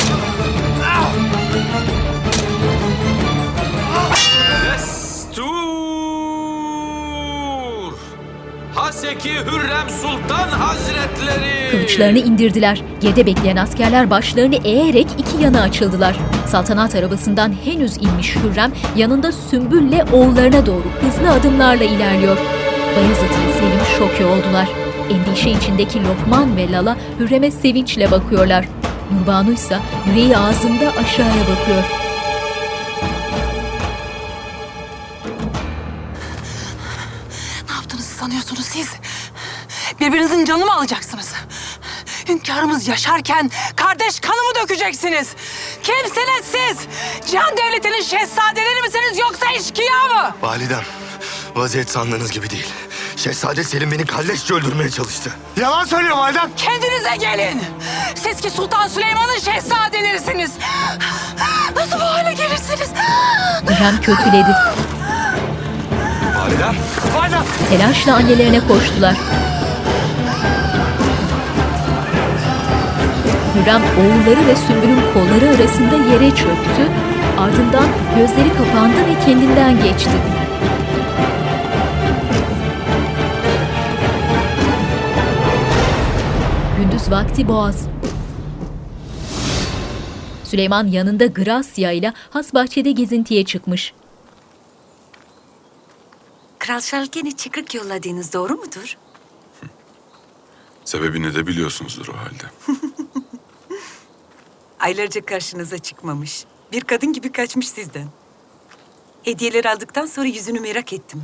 Zeki 9.19 9.35
Hürrem 9.35 9.91
Sultan 10.03 10.49
Hazretleri. 10.49 11.71
Kılıçlarını 11.71 12.19
indirdiler. 12.19 12.83
Geride 13.01 13.27
bekleyen 13.27 13.57
askerler 13.57 14.11
başlarını 14.11 14.57
eğerek 14.65 15.07
iki 15.19 15.45
yana 15.45 15.61
açıldılar. 15.61 16.17
Saltanat 16.47 16.95
arabasından 16.95 17.55
henüz 17.65 17.97
inmiş 17.97 18.37
Hürrem 18.37 18.73
yanında 18.97 19.33
Sümbül'le 19.33 20.05
oğullarına 20.13 20.67
doğru 20.67 20.85
hızlı 21.01 21.31
adımlarla 21.31 21.85
ilerliyor. 21.85 22.37
Bayezid 22.97 23.23
ve 23.23 23.53
Selim 23.53 23.85
şoke 23.99 24.27
oldular. 24.27 24.69
Endişe 25.11 25.51
içindeki 25.51 25.99
Lokman 26.05 26.57
ve 26.57 26.73
Lala 26.73 26.97
Hürrem'e 27.19 27.51
sevinçle 27.51 28.11
bakıyorlar. 28.11 28.69
Nurbanu 29.13 29.53
ise 29.53 29.79
yüreği 30.07 30.37
ağzında 30.37 30.89
aşağıya 31.01 31.43
bakıyor. 31.43 32.08
Birbirinizin 40.09 40.45
canını 40.45 40.65
mı 40.67 40.75
alacaksınız? 40.75 41.33
Hünkârımız 42.29 42.89
yaşarken 42.89 43.51
kardeş 43.77 44.21
kanımı 44.21 44.55
dökeceksiniz. 44.63 45.29
Kimsiniz 45.83 46.45
siz? 46.45 46.79
Cihan 47.31 47.57
devletinin 47.57 48.03
şehzadeleri 48.03 48.83
misiniz 48.83 49.19
yoksa 49.19 49.47
eşkıya 49.53 50.07
mı? 50.07 50.35
Validem, 50.43 50.83
vaziyet 51.55 51.91
sandığınız 51.91 52.31
gibi 52.31 52.51
değil. 52.51 52.67
Şehzade 53.17 53.65
Selim 53.65 53.93
beni 53.93 54.07
kalleşçe 54.07 54.55
öldürmeye 54.55 54.91
çalıştı. 54.91 55.31
Yalan 55.61 55.85
söylüyor 55.85 56.17
validem. 56.17 56.51
Kendinize 56.57 57.17
gelin. 57.17 57.63
Siz 58.15 58.41
ki 58.41 58.51
Sultan 58.51 58.89
Süleyman'ın 58.89 59.39
şehzadelerisiniz. 59.39 60.51
Nasıl 61.77 61.97
bu 61.97 62.05
hale 62.05 62.35
gelirsiniz? 62.35 62.89
Hürrem 63.69 64.01
kötüledi. 64.03 64.51
Validem, 66.39 66.77
Validem. 67.15 67.45
Telaşla 67.71 68.15
annelerine 68.15 68.61
koştular. 68.69 69.15
Hürrem 73.59 73.83
oğulları 73.83 74.47
ve 74.47 74.57
Sümbül'ün 74.57 75.13
kolları 75.15 75.49
arasında 75.57 75.97
yere 76.13 76.31
çöktü. 76.31 76.91
Ardından 77.39 77.89
gözleri 78.17 78.49
kapandı 78.49 78.97
ve 79.07 79.25
kendinden 79.25 79.83
geçti. 79.83 80.11
Gündüz 86.79 87.11
vakti 87.11 87.49
boğaz. 87.49 87.87
Süleyman 90.45 90.87
yanında 90.87 91.27
Grasya 91.27 91.93
ile 91.93 92.13
has 92.31 92.55
bahçede 92.55 92.91
gezintiye 92.91 93.45
çıkmış. 93.45 93.95
Kral 96.59 96.81
Şalken'i 96.81 97.37
çıkrık 97.37 97.75
yolladığınız 97.75 98.33
doğru 98.33 98.57
mudur? 98.57 98.97
Sebebini 100.85 101.35
de 101.35 101.47
biliyorsunuzdur 101.47 102.09
o 102.09 102.13
halde. 102.13 102.79
Aylarca 104.81 105.25
karşınıza 105.27 105.79
çıkmamış. 105.79 106.45
Bir 106.73 106.81
kadın 106.81 107.13
gibi 107.13 107.33
kaçmış 107.33 107.69
sizden. 107.69 108.09
Hediyeler 109.23 109.65
aldıktan 109.65 110.07
sonra 110.07 110.27
yüzünü 110.27 110.61
merak 110.61 110.93
ettim. 110.93 111.23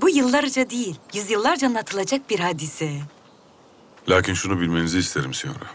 Bu 0.00 0.08
yıllarca 0.08 0.70
değil, 0.70 0.96
yüzyıllarca 1.14 1.66
anlatılacak 1.68 2.30
bir 2.30 2.40
hadise. 2.40 3.00
Lakin 4.08 4.34
şunu 4.34 4.60
bilmenizi 4.60 4.98
isterim 4.98 5.34
Signora. 5.34 5.70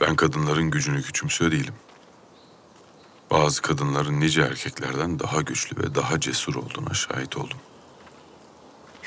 Ben 0.00 0.16
kadınların 0.16 0.70
gücünü 0.70 1.02
küçümsüyor 1.02 1.52
değilim. 1.52 1.74
Bazı 3.30 3.62
kadınların 3.62 4.20
nice 4.20 4.42
erkeklerden 4.42 5.18
daha 5.18 5.40
güçlü 5.42 5.82
ve 5.82 5.94
daha 5.94 6.20
cesur 6.20 6.54
olduğuna 6.54 6.94
şahit 6.94 7.36
oldum. 7.36 7.58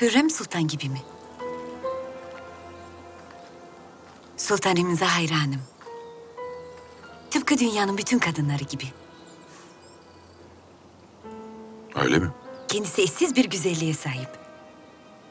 Hürrem 0.00 0.30
Sultan 0.30 0.68
gibi 0.68 0.88
mi? 0.88 1.02
Sultanımıza 4.36 5.16
hayranım. 5.16 5.60
Tıpkı 7.32 7.58
dünyanın 7.58 7.98
bütün 7.98 8.18
kadınları 8.18 8.64
gibi. 8.64 8.84
Öyle 11.94 12.18
mi? 12.18 12.30
Kendisi 12.68 13.02
eşsiz 13.02 13.36
bir 13.36 13.44
güzelliğe 13.44 13.94
sahip. 13.94 14.28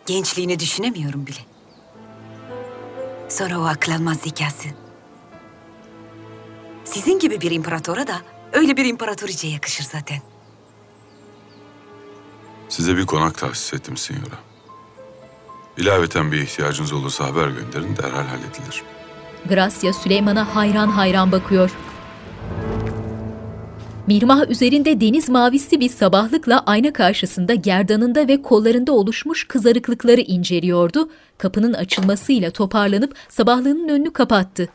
Gençliğini 0.06 0.60
düşünemiyorum 0.60 1.28
bile. 1.28 1.40
Sonra 3.30 3.60
o 3.60 3.64
akıl 3.64 3.92
almaz 3.92 4.18
zekası. 4.18 4.68
Sizin 6.84 7.20
gibi 7.20 7.42
bir 7.42 7.52
imparatora 7.52 8.08
da 8.08 8.22
öyle 8.54 8.78
bir 8.78 8.86
imparatoriçe 8.86 9.48
yakışır 9.48 9.84
zaten. 9.84 10.20
Size 12.70 12.98
bir 12.98 13.06
konak 13.06 13.38
tahsis 13.38 13.74
ettim 13.74 13.98
Signora. 13.98 14.40
İlaveten 15.78 16.32
bir 16.32 16.42
ihtiyacınız 16.42 16.94
olursa 16.94 17.26
haber 17.26 17.48
gönderin 17.48 17.98
derhal 17.98 18.26
halledilir. 18.26 18.84
Gracia 19.50 19.94
Süleyman'a 19.94 20.56
hayran 20.56 20.88
hayran 20.88 21.32
bakıyor. 21.32 21.72
Mirmah 24.08 24.50
üzerinde 24.50 25.02
deniz 25.02 25.30
mavisi 25.30 25.80
bir 25.80 25.90
sabahlıkla 25.90 26.64
ayna 26.66 26.94
karşısında 26.94 27.54
gerdanında 27.54 28.28
ve 28.28 28.42
kollarında 28.42 28.92
oluşmuş 28.92 29.48
kızarıklıkları 29.48 30.22
inceliyordu. 30.22 31.10
Kapının 31.38 31.74
açılmasıyla 31.74 32.52
toparlanıp 32.52 33.16
sabahlığının 33.30 33.90
önünü 33.90 34.14
kapattı. 34.14 34.70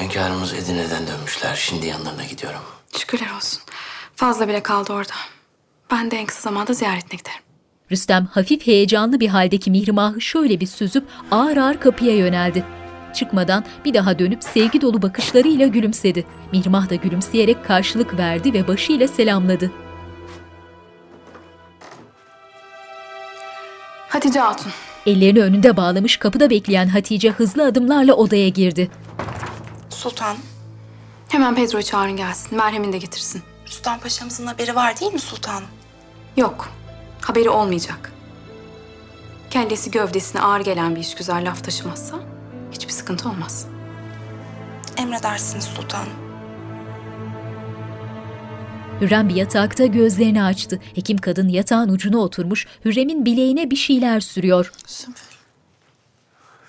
Hünkârımız 0.00 0.52
Edirne'den 0.52 1.06
dönmüşler. 1.06 1.54
Şimdi 1.54 1.86
yanlarına 1.86 2.24
gidiyorum. 2.24 2.60
Şükürler 2.96 3.36
olsun. 3.36 3.62
Fazla 4.16 4.48
bile 4.48 4.62
kaldı 4.62 4.92
orada. 4.92 5.12
Ben 5.90 6.10
de 6.10 6.16
en 6.16 6.26
kısa 6.26 6.40
zamanda 6.40 6.72
ziyaretine 6.72 7.18
giderim. 7.18 7.40
Rüstem 7.92 8.26
hafif 8.26 8.66
heyecanlı 8.66 9.20
bir 9.20 9.28
haldeki 9.28 9.70
Mihrimah'ı 9.70 10.20
şöyle 10.20 10.60
bir 10.60 10.66
süzüp 10.66 11.04
ağır 11.30 11.56
ağır 11.56 11.80
kapıya 11.80 12.16
yöneldi. 12.16 12.64
Çıkmadan 13.14 13.64
bir 13.84 13.94
daha 13.94 14.18
dönüp 14.18 14.44
sevgi 14.44 14.80
dolu 14.80 15.02
bakışlarıyla 15.02 15.66
gülümsedi. 15.66 16.24
Mihrimah 16.52 16.90
da 16.90 16.94
gülümseyerek 16.94 17.64
karşılık 17.64 18.18
verdi 18.18 18.52
ve 18.52 18.68
başıyla 18.68 19.08
selamladı. 19.08 19.70
Hatice 24.08 24.40
Hatun. 24.40 24.72
Ellerini 25.06 25.40
önünde 25.40 25.76
bağlamış 25.76 26.16
kapıda 26.16 26.50
bekleyen 26.50 26.88
Hatice 26.88 27.30
hızlı 27.30 27.64
adımlarla 27.66 28.14
odaya 28.14 28.48
girdi. 28.48 28.90
Sultan. 29.90 30.36
Hemen 31.28 31.54
Pedro'yu 31.54 31.82
çağırın 31.82 32.16
gelsin. 32.16 32.58
Merhemini 32.58 32.92
de 32.92 32.98
getirsin. 32.98 33.42
Rüstem 33.66 34.00
Paşa'mızın 34.00 34.46
haberi 34.46 34.74
var 34.74 35.00
değil 35.00 35.12
mi 35.12 35.18
sultanım? 35.18 35.68
Yok. 36.36 36.68
Haberi 37.20 37.48
olmayacak. 37.50 38.12
Kellesi 39.50 39.90
gövdesine 39.90 40.40
ağır 40.40 40.60
gelen 40.60 40.94
bir 40.96 41.00
işgüzar 41.00 41.42
laf 41.42 41.64
taşımazsa 41.64 42.33
hiçbir 42.74 42.92
sıkıntı 42.92 43.28
olmaz. 43.28 43.66
Emredersiniz 44.96 45.64
sultanım. 45.64 46.12
Hürrem 49.00 49.28
bir 49.28 49.34
yatakta 49.34 49.86
gözlerini 49.86 50.42
açtı. 50.42 50.80
Hekim 50.94 51.18
kadın 51.18 51.48
yatağın 51.48 51.88
ucuna 51.88 52.18
oturmuş, 52.18 52.66
Hürrem'in 52.84 53.24
bileğine 53.24 53.70
bir 53.70 53.76
şeyler 53.76 54.20
sürüyor. 54.20 54.72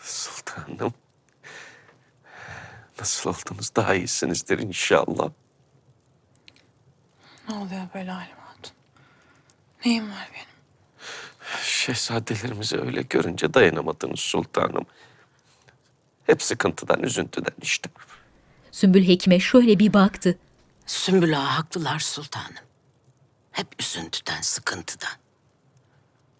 Sultanım. 0.01 0.93
Nasıl 2.99 3.29
oldunuz? 3.29 3.75
Daha 3.75 3.95
iyisinizdir 3.95 4.59
inşallah. 4.59 5.29
Ne 7.49 7.55
oluyor 7.55 7.81
böyle 7.95 8.11
Halim 8.11 8.37
Hatun? 8.37 8.73
Neyim 9.85 10.09
var 10.09 10.29
benim? 10.33 10.45
Şehzadelerimizi 11.63 12.77
öyle 12.77 13.01
görünce 13.01 13.53
dayanamadınız 13.53 14.19
sultanım. 14.19 14.85
Hep 16.25 16.41
sıkıntıdan, 16.43 17.03
üzüntüden 17.03 17.55
işte. 17.61 17.89
Sümbül 18.71 19.07
Hekim'e 19.07 19.39
şöyle 19.39 19.79
bir 19.79 19.93
baktı. 19.93 20.37
Sümbül 20.85 21.37
Ağa 21.39 21.57
haklılar 21.57 21.99
sultanım. 21.99 22.65
Hep 23.51 23.67
üzüntüden, 23.79 24.41
sıkıntıdan. 24.41 25.13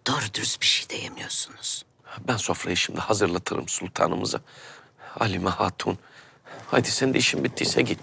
Doğru 0.06 0.34
dürüst 0.34 0.60
bir 0.60 0.66
şey 0.66 0.88
de 0.90 1.02
yemiyorsunuz. 1.02 1.84
Ben 2.28 2.36
sofrayı 2.36 2.76
şimdi 2.76 3.00
hazırlatırım 3.00 3.68
sultanımıza. 3.68 4.40
Halime 4.98 5.50
Hatun. 5.50 5.98
Hadi 6.70 6.90
sen 6.90 7.14
de 7.14 7.18
işin 7.18 7.44
bittiyse 7.44 7.82
git. 7.82 8.00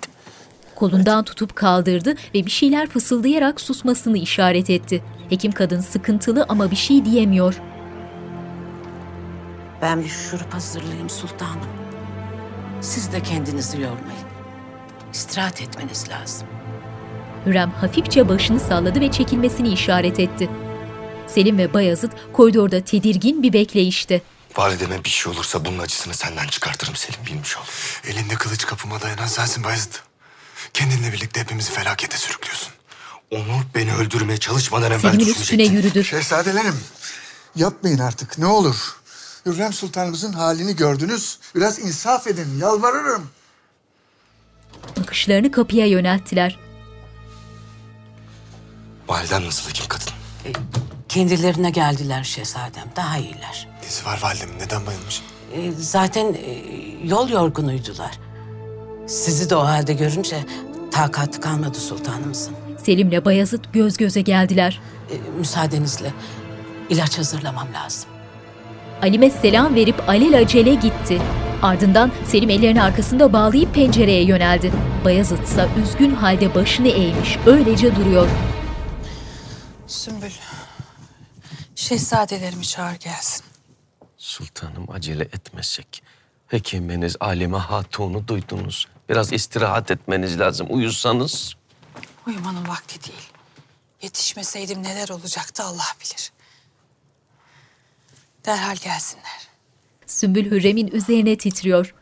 Kolundan 0.76 1.24
tutup 1.24 1.56
kaldırdı 1.56 2.16
ve 2.36 2.46
bir 2.46 2.52
şeyler 2.52 2.90
fısıldayarak 2.90 3.62
susmasını 3.62 4.18
işaret 4.18 4.70
etti. 4.70 5.04
Hekim 5.30 5.52
kadın 5.52 5.80
sıkıntılı 5.80 6.46
ama 6.50 6.72
bir 6.72 6.76
şey 6.76 7.06
diyemiyor. 7.06 7.62
Ben 9.84 10.04
bir 10.04 10.10
şurup 10.10 10.54
hazırlayayım 10.54 11.10
sultanım. 11.10 11.68
Siz 12.82 13.12
de 13.12 13.24
kendinizi 13.24 13.82
yormayın. 13.82 14.28
İstirahat 15.14 15.62
etmeniz 15.62 16.10
lazım. 16.10 16.48
Hürrem 17.46 17.72
hafifçe 17.72 18.30
başını 18.30 18.60
salladı 18.60 19.02
ve 19.02 19.12
çekilmesini 19.12 19.74
işaret 19.74 20.20
etti. 20.20 20.50
Selim 21.28 21.58
ve 21.58 21.74
Bayazıt 21.74 22.12
koridorda 22.34 22.84
tedirgin 22.84 23.44
bir 23.44 23.54
bekleyişte. 23.54 24.22
valideme 24.58 25.04
bir 25.04 25.10
şey 25.10 25.34
olursa 25.34 25.66
bunun 25.66 25.80
acısını 25.80 26.14
senden 26.14 26.48
çıkartırım 26.48 26.96
Selim 26.96 27.26
bilmiş 27.26 27.58
ol. 27.58 27.64
Elinde 28.08 28.36
kılıç 28.36 28.66
kapıma 28.66 29.02
dayanan 29.02 29.28
sensin 29.28 29.64
Bayezid. 29.64 29.94
Kendinle 30.74 31.14
birlikte 31.14 31.40
hepimizi 31.42 31.72
felakete 31.72 32.18
sürüklüyorsun. 32.18 32.74
Onu 33.32 33.62
beni 33.76 33.94
öldürmeye 33.94 34.38
çalışmadan 34.38 34.92
evvel 34.92 35.00
Selim'in 35.00 35.20
üstüne 35.20 35.44
düşünecektin. 35.44 35.76
yürüdü. 35.76 36.04
Şehzadelerim, 36.04 36.80
yapmayın 37.56 38.00
artık 38.00 38.38
ne 38.38 38.46
olur. 38.46 39.03
Hürrem 39.46 39.74
Sultanımızın 39.74 40.34
halini 40.34 40.76
gördünüz. 40.76 41.40
Biraz 41.56 41.80
insaf 41.80 42.28
edin, 42.28 42.60
yalvarırım. 42.60 43.30
Bakışlarını 45.00 45.52
kapıya 45.52 45.86
yönelttiler. 45.86 46.60
Validem 49.08 49.46
nasıl 49.46 49.70
hekim 49.70 49.86
kadın? 49.88 50.14
Kendilerine 51.10 51.70
geldiler 51.70 52.24
şehzadem. 52.24 52.90
Daha 52.96 53.18
iyiler. 53.18 53.68
Nesi 53.84 54.06
var 54.06 54.20
validemin? 54.24 54.60
Neden 54.60 54.86
bayılmış? 54.86 55.22
E, 55.54 55.72
zaten 55.72 56.34
e, 56.34 56.52
yol 57.04 57.30
yorgunuydular. 57.30 58.20
Sizi 59.08 59.50
de 59.50 59.56
o 59.56 59.64
halde 59.66 59.94
görünce 59.94 60.46
takatı 60.92 61.42
kalmadı 61.42 61.78
sultanımızın. 61.78 62.54
Selim'le 62.84 63.26
Bayezid 63.26 63.66
göz 63.74 63.98
göze 63.98 64.22
geldiler. 64.22 64.82
E, 65.12 65.16
müsaadenizle 65.40 66.14
ilaç 66.90 67.18
hazırlamam 67.18 67.68
lazım. 67.74 68.13
Alime 69.04 69.30
selam 69.30 69.76
verip 69.76 70.10
alelacele 70.10 70.76
gitti. 70.76 71.22
Ardından 71.62 72.12
Selim 72.28 72.50
ellerini 72.50 72.84
arkasında 72.84 73.34
bağlayıp 73.34 73.76
pencereye 73.76 74.24
yöneldi. 74.24 74.72
Bayezid 75.06 75.44
ise 75.44 75.70
üzgün 75.84 76.16
halde 76.16 76.56
başını 76.56 76.88
eğmiş, 76.88 77.38
öylece 77.46 77.96
duruyor. 77.96 78.30
Sümbül. 79.88 80.32
Şehzadelerimi 81.76 82.66
çağır 82.66 82.96
gelsin. 82.96 83.46
Sultanım 84.18 84.92
acele 84.92 85.24
etmesek. 85.24 86.04
Hekiminiz 86.48 87.16
Alime 87.20 87.58
Hatun'u 87.58 88.28
duydunuz. 88.28 88.88
Biraz 89.10 89.34
istirahat 89.34 89.92
etmeniz 89.92 90.40
lazım. 90.40 90.68
Uyusanız. 90.70 91.54
Uyumanın 92.28 92.68
vakti 92.68 93.12
değil. 93.12 93.30
Yetişmeseydim 94.02 94.84
neler 94.84 95.10
olacaktı 95.10 95.64
Allah 95.64 95.96
bilir. 96.02 96.33
Derhal 98.46 98.76
gelsinler. 98.76 99.48
Sümbül 100.06 100.52
Hürrem'in 100.52 100.88
üzerine 100.88 101.38
titriyor. 101.38 101.96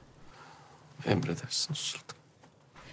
Emredersiniz 1.05 1.77
sultan. 1.79 2.17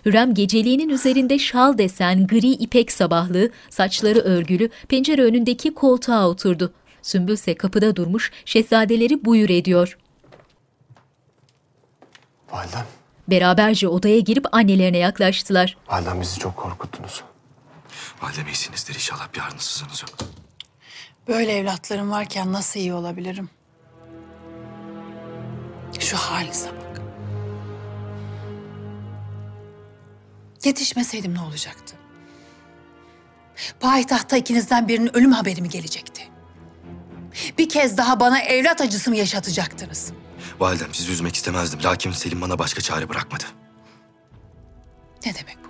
Hürrem 0.07 0.35
geceliğinin 0.35 0.89
üzerinde 0.89 1.39
şal 1.39 1.79
desen 1.79 2.27
gri 2.27 2.49
ipek 2.51 2.93
sabahlığı, 2.93 3.51
saçları 3.71 4.19
örgülü, 4.19 4.71
pencere 4.89 5.23
önündeki 5.25 5.75
koltuğa 5.75 6.29
oturdu. 6.29 6.73
Sümbül 7.03 7.33
ise 7.33 7.55
kapıda 7.55 7.97
durmuş, 7.97 8.33
şehzadeleri 8.45 9.25
buyur 9.25 9.51
ediyor. 9.51 9.99
Validem, 12.51 12.87
Beraberce 13.29 13.89
odaya 13.89 14.19
girip 14.19 14.55
annelerine 14.55 14.99
yaklaştılar. 14.99 15.77
validem 15.89 16.21
bizi 16.21 16.39
çok 16.39 16.57
korkuttunuz. 16.57 17.23
Validem 18.23 18.47
iyisinizdir 18.47 18.95
inşallah 18.95 19.35
bir 19.35 19.41
ağrınızsızınız 19.41 20.03
yok. 20.03 20.11
Böyle 21.29 21.53
evlatlarım 21.53 22.11
varken 22.11 22.53
nasıl 22.53 22.81
iyi 22.81 22.95
olabilirim? 22.95 23.51
Şu 26.01 26.17
halinize 26.17 26.69
bak. 26.69 27.01
Yetişmeseydim 30.65 31.35
ne 31.35 31.41
olacaktı? 31.41 31.97
Payitahta 33.81 34.37
ikinizden 34.37 34.89
birinin 34.89 35.17
ölüm 35.17 35.33
haberi 35.33 35.63
mi 35.63 35.69
gelecekti? 35.69 36.29
Bir 37.59 37.69
kez 37.69 37.97
daha 37.97 38.21
bana 38.21 38.41
evlat 38.41 38.81
acısı 38.81 39.11
mı 39.11 39.17
yaşatacaktınız? 39.17 40.13
Validem 40.61 40.95
sizi 40.95 41.13
üzmek 41.13 41.35
istemezdim. 41.35 41.83
Lakin 41.85 42.13
Selim 42.13 42.41
bana 42.41 42.59
başka 42.59 42.81
çare 42.81 43.09
bırakmadı. 43.09 43.45
Ne 45.27 45.35
demek 45.35 45.59
bu? 45.65 45.69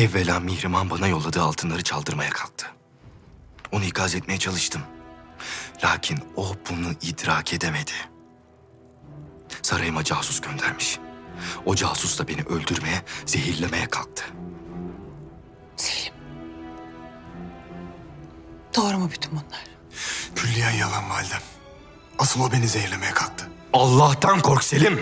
Evvela 0.00 0.40
Mihrimah 0.40 0.90
bana 0.90 1.08
yolladığı 1.08 1.42
altınları 1.42 1.82
çaldırmaya 1.82 2.30
kalktı. 2.30 2.66
Onu 3.72 3.84
ikaz 3.84 4.14
etmeye 4.14 4.38
çalıştım. 4.38 4.82
Lakin 5.84 6.18
o 6.36 6.54
bunu 6.70 6.92
idrak 7.02 7.52
edemedi. 7.54 7.92
Sarayıma 9.62 10.04
casus 10.04 10.40
göndermiş. 10.40 10.98
O 11.66 11.74
casus 11.74 12.18
da 12.18 12.28
beni 12.28 12.42
öldürmeye, 12.42 13.02
zehirlemeye 13.26 13.86
kalktı. 13.86 14.24
Selim. 15.76 16.12
Doğru 18.76 18.98
mu 18.98 19.10
bütün 19.12 19.30
bunlar? 19.30 19.64
Külliyen 20.36 20.70
yalan 20.70 21.10
validem. 21.10 21.40
Asıl 22.18 22.40
o 22.40 22.52
beni 22.52 22.68
zehirlemeye 22.68 23.12
kalktı. 23.12 23.48
Allah'tan 23.72 24.40
kork 24.40 24.64
Selim. 24.64 25.00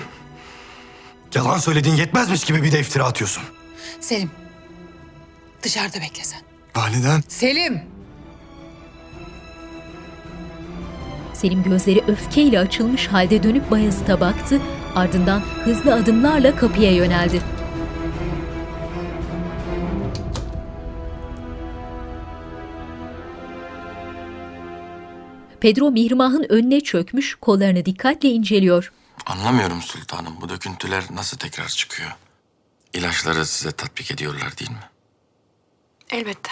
Yalan 1.35 1.59
söylediğin 1.59 1.96
yetmezmiş 1.96 2.44
gibi 2.44 2.62
bir 2.62 2.72
de 2.72 2.80
iftira 2.80 3.04
atıyorsun. 3.04 3.42
Selim. 4.00 4.30
Dışarıda 5.62 6.00
bekle 6.00 6.24
sen. 6.24 6.40
Validem. 6.76 7.22
Selim. 7.28 7.89
Selim 11.40 11.62
gözleri 11.62 12.05
öfkeyle 12.07 12.61
açılmış 12.61 13.07
halde 13.07 13.42
dönüp 13.42 13.70
Bayezid'e 13.70 14.20
baktı, 14.20 14.61
ardından 14.94 15.40
hızlı 15.40 15.94
adımlarla 15.94 16.57
kapıya 16.57 16.92
yöneldi. 16.94 17.42
Pedro 25.61 25.90
Mihrimah'ın 25.90 26.46
önüne 26.48 26.81
çökmüş, 26.81 27.35
kollarını 27.35 27.85
dikkatle 27.85 28.29
inceliyor. 28.29 28.92
Anlamıyorum 29.26 29.83
sultanım. 29.83 30.40
Bu 30.40 30.48
döküntüler 30.48 31.05
nasıl 31.11 31.38
tekrar 31.38 31.68
çıkıyor? 31.68 32.11
İlaçları 32.92 33.46
size 33.46 33.72
tatbik 33.72 34.11
ediyorlar 34.11 34.59
değil 34.59 34.70
mi? 34.70 34.90
Elbette. 36.11 36.50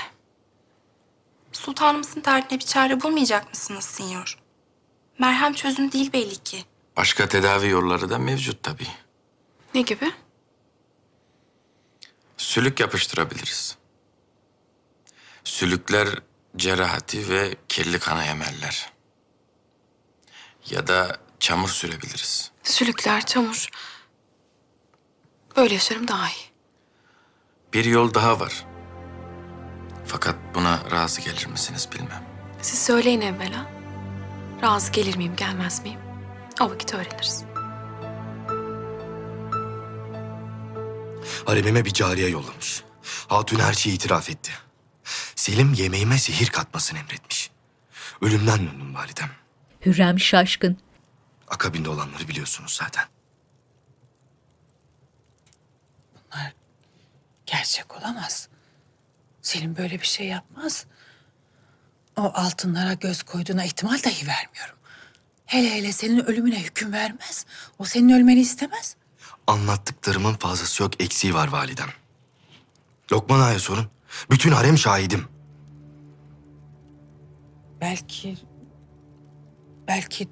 Sultanımızın 1.53 2.25
derdine 2.25 2.59
bir 2.59 2.65
çare 2.65 3.01
bulmayacak 3.01 3.49
mısınız 3.51 3.85
sinyor? 3.85 4.39
Merhem 5.19 5.53
çözüm 5.55 5.93
değil 5.93 6.13
belli 6.13 6.37
ki. 6.37 6.65
Başka 6.97 7.29
tedavi 7.29 7.69
yolları 7.69 8.11
da 8.11 8.19
mevcut 8.19 8.63
tabii. 8.63 8.89
Ne 9.75 9.81
gibi? 9.81 10.13
Sülük 12.37 12.81
yapıştırabiliriz. 12.81 13.77
Sülükler 15.45 16.09
cerahati 16.57 17.29
ve 17.29 17.55
kirli 17.69 17.99
kana 17.99 18.25
emerler. 18.25 18.93
Ya 20.71 20.87
da 20.87 21.19
çamur 21.41 21.69
sürebiliriz. 21.69 22.51
Sülükler, 22.63 23.27
çamur. 23.27 23.69
Böyle 25.57 25.75
yaşarım 25.75 26.09
daha 26.09 26.29
iyi. 26.29 26.49
Bir 27.73 27.85
yol 27.85 28.15
daha 28.15 28.41
var. 28.41 28.67
Fakat 30.07 30.37
buna 30.55 30.91
razı 30.91 31.21
gelir 31.21 31.47
misiniz 31.47 31.89
bilmem. 31.93 32.25
Siz 32.63 32.83
söyleyin 32.83 33.21
evvela. 33.21 33.78
Razı 34.63 34.93
gelir 34.93 35.17
miyim, 35.17 35.37
gelmez 35.37 35.83
miyim? 35.83 36.01
O 36.61 36.71
vakit 36.71 36.95
öğreniriz. 36.95 37.45
Haremime 41.47 41.85
bir 41.85 41.93
cariye 41.93 42.29
yollamış. 42.29 42.83
Hatun 43.29 43.59
her 43.59 43.73
şeyi 43.73 43.95
itiraf 43.95 44.31
etti. 44.31 44.53
Selim 45.35 45.73
yemeğime 45.73 46.19
zehir 46.19 46.47
katmasını 46.47 46.99
emretmiş. 46.99 47.51
Ölümden 48.23 48.59
döndüm 48.59 48.95
validem. 48.95 49.31
Hürrem 49.87 50.21
şaşkın. 50.21 50.79
Akabinde 51.49 51.89
olanları 51.89 52.29
biliyorsunuz 52.29 52.73
zaten. 52.83 53.05
Gerçek 57.47 57.97
olamaz. 57.97 58.49
Selim 59.43 59.77
böyle 59.77 60.01
bir 60.01 60.07
şey 60.07 60.27
yapmaz. 60.27 60.87
O 62.19 62.33
altınlara 62.35 62.93
göz 62.93 63.23
koyduğuna 63.23 63.65
ihtimal 63.65 64.03
dahi 64.05 64.27
vermiyorum. 64.27 64.77
Hele 65.47 65.75
hele 65.75 65.93
senin 65.93 66.25
ölümüne 66.25 66.63
hüküm 66.63 66.93
vermez. 66.93 67.47
O 67.79 67.85
senin 67.85 68.09
ölmeni 68.09 68.41
istemez. 68.41 68.97
Anlattıklarımın 69.47 70.35
fazlası 70.35 70.83
yok, 70.83 71.01
eksiği 71.03 71.35
var 71.35 71.49
validem. 71.49 71.89
Lokman 73.13 73.41
Ağa'ya 73.41 73.59
sorun. 73.59 73.87
Bütün 74.31 74.53
harem 74.53 74.79
şahidim. 74.79 75.29
Belki... 77.81 78.39
Belki... 79.89 80.29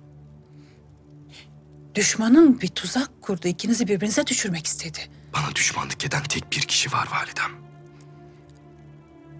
Düşmanın 1.95 2.61
bir 2.61 2.69
tuzak 2.69 3.23
kurdu. 3.23 3.49
ikinizi 3.49 3.89
birbirinize 3.89 4.27
düşürmek 4.27 4.67
istedi. 4.67 4.99
Bana 5.35 5.55
düşmanlık 5.55 6.05
eden 6.05 6.23
tek 6.23 6.53
bir 6.53 6.61
kişi 6.61 6.93
var 6.93 7.09
validem. 7.13 7.51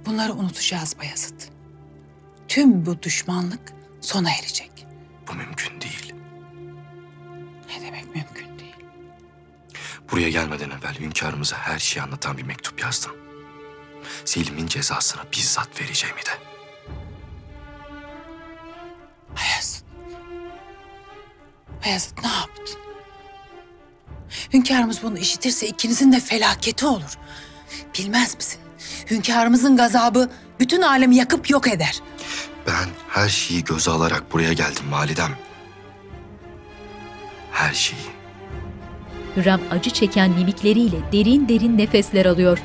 Bunları 0.07 0.33
unutacağız 0.33 0.99
Bayezid. 0.99 1.56
Tüm 2.49 2.87
bu 2.87 3.03
düşmanlık 3.03 3.61
sona 4.01 4.31
erecek. 4.31 4.87
Bu 5.29 5.35
mümkün 5.35 5.81
değil. 5.81 6.15
Ne 7.69 7.87
demek 7.87 8.15
mümkün 8.15 8.59
değil? 8.59 8.77
Buraya 10.11 10.29
gelmeden 10.31 10.71
evvel 10.71 10.99
hünkârımıza 11.01 11.57
her 11.57 11.79
şeyi 11.79 12.03
anlatan 12.03 12.39
bir 12.39 12.43
mektup 12.43 12.81
yazdım. 12.81 13.13
Selim'in 14.25 14.67
cezasını 14.67 15.23
bizzat 15.33 15.81
vereceğimi 15.81 16.21
de. 16.21 16.31
Bayezid. 19.37 19.85
Bayezid 21.85 22.19
ne 22.23 22.29
yaptın? 22.29 22.79
Hünkârımız 24.53 25.03
bunu 25.03 25.19
işitirse 25.19 25.67
ikinizin 25.67 26.13
de 26.13 26.21
felaketi 26.21 26.87
olur. 26.87 27.19
Bilmez 27.99 28.35
misin? 28.37 28.61
Hünkârımızın 29.11 29.77
gazabı 29.77 30.31
bütün 30.61 30.83
alemi 30.83 31.17
yakıp 31.17 31.51
yok 31.51 31.69
eder. 31.69 32.01
Ben 32.67 32.89
her 33.09 33.29
şeyi 33.29 33.65
göze 33.65 33.91
alarak 33.91 34.33
buraya 34.33 34.53
geldim 34.53 34.93
validem. 34.93 35.37
Her 37.53 37.75
şeyi. 37.75 38.01
Hürrem 39.37 39.61
acı 39.71 39.91
çeken 39.91 40.31
mimikleriyle 40.31 40.97
derin 41.13 41.49
derin 41.49 41.79
nefesler 41.79 42.27
alıyor. 42.27 42.59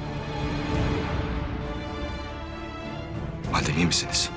Validem 3.51 3.77
iyi 3.77 3.85
misiniz? 3.85 4.29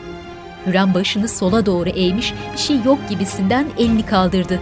Hürrem 0.66 0.94
başını 0.94 1.28
sola 1.28 1.66
doğru 1.66 1.88
eğmiş, 1.88 2.34
bir 2.52 2.58
şey 2.58 2.82
yok 2.82 2.98
gibisinden 3.08 3.66
elini 3.78 4.06
kaldırdı. 4.06 4.60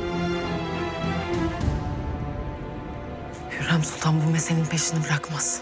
Hürrem 3.50 3.84
Sultan 3.84 4.26
bu 4.26 4.30
meselenin 4.30 4.64
peşini 4.64 5.04
bırakmaz. 5.04 5.60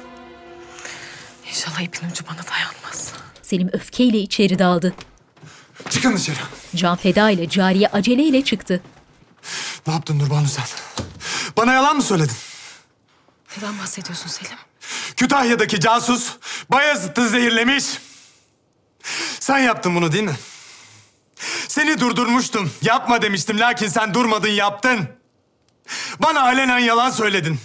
İnşallah 1.49 1.81
ipin 1.81 2.11
ucu 2.11 2.25
bana 2.27 2.47
dayanmaz. 2.51 3.13
Selim 3.43 3.71
öfkeyle 3.73 4.19
içeri 4.19 4.59
daldı. 4.59 4.95
Çıkın 5.89 6.17
dışarı. 6.17 6.37
Can 6.77 6.97
Feda 6.97 7.31
ile 7.31 7.49
cariye 7.49 7.89
aceleyle 7.89 8.45
çıktı. 8.45 8.83
Ne 9.87 9.93
yaptın 9.93 10.19
Nurbanu 10.19 10.49
sen? 10.49 10.65
Bana 11.57 11.73
yalan 11.75 11.97
mı 11.97 12.03
söyledin? 12.03 12.37
Neden 13.57 13.79
bahsediyorsun 13.79 14.29
Selim? 14.29 14.59
Kütahya'daki 15.17 15.81
casus 15.81 16.31
Bayezid'i 16.71 17.29
zehirlemiş. 17.29 17.85
Sen 19.41 19.59
yaptın 19.59 19.95
bunu 19.95 20.13
değil 20.13 20.25
mi? 20.25 20.37
Seni 21.69 22.01
durdurmuştum. 22.01 22.71
Yapma 22.83 23.23
demiştim 23.23 23.59
lakin 23.61 23.89
sen 23.89 24.15
durmadın 24.15 24.49
yaptın. 24.49 25.09
Bana 26.19 26.43
alenen 26.43 26.79
yalan 26.79 27.11
söyledin. 27.11 27.59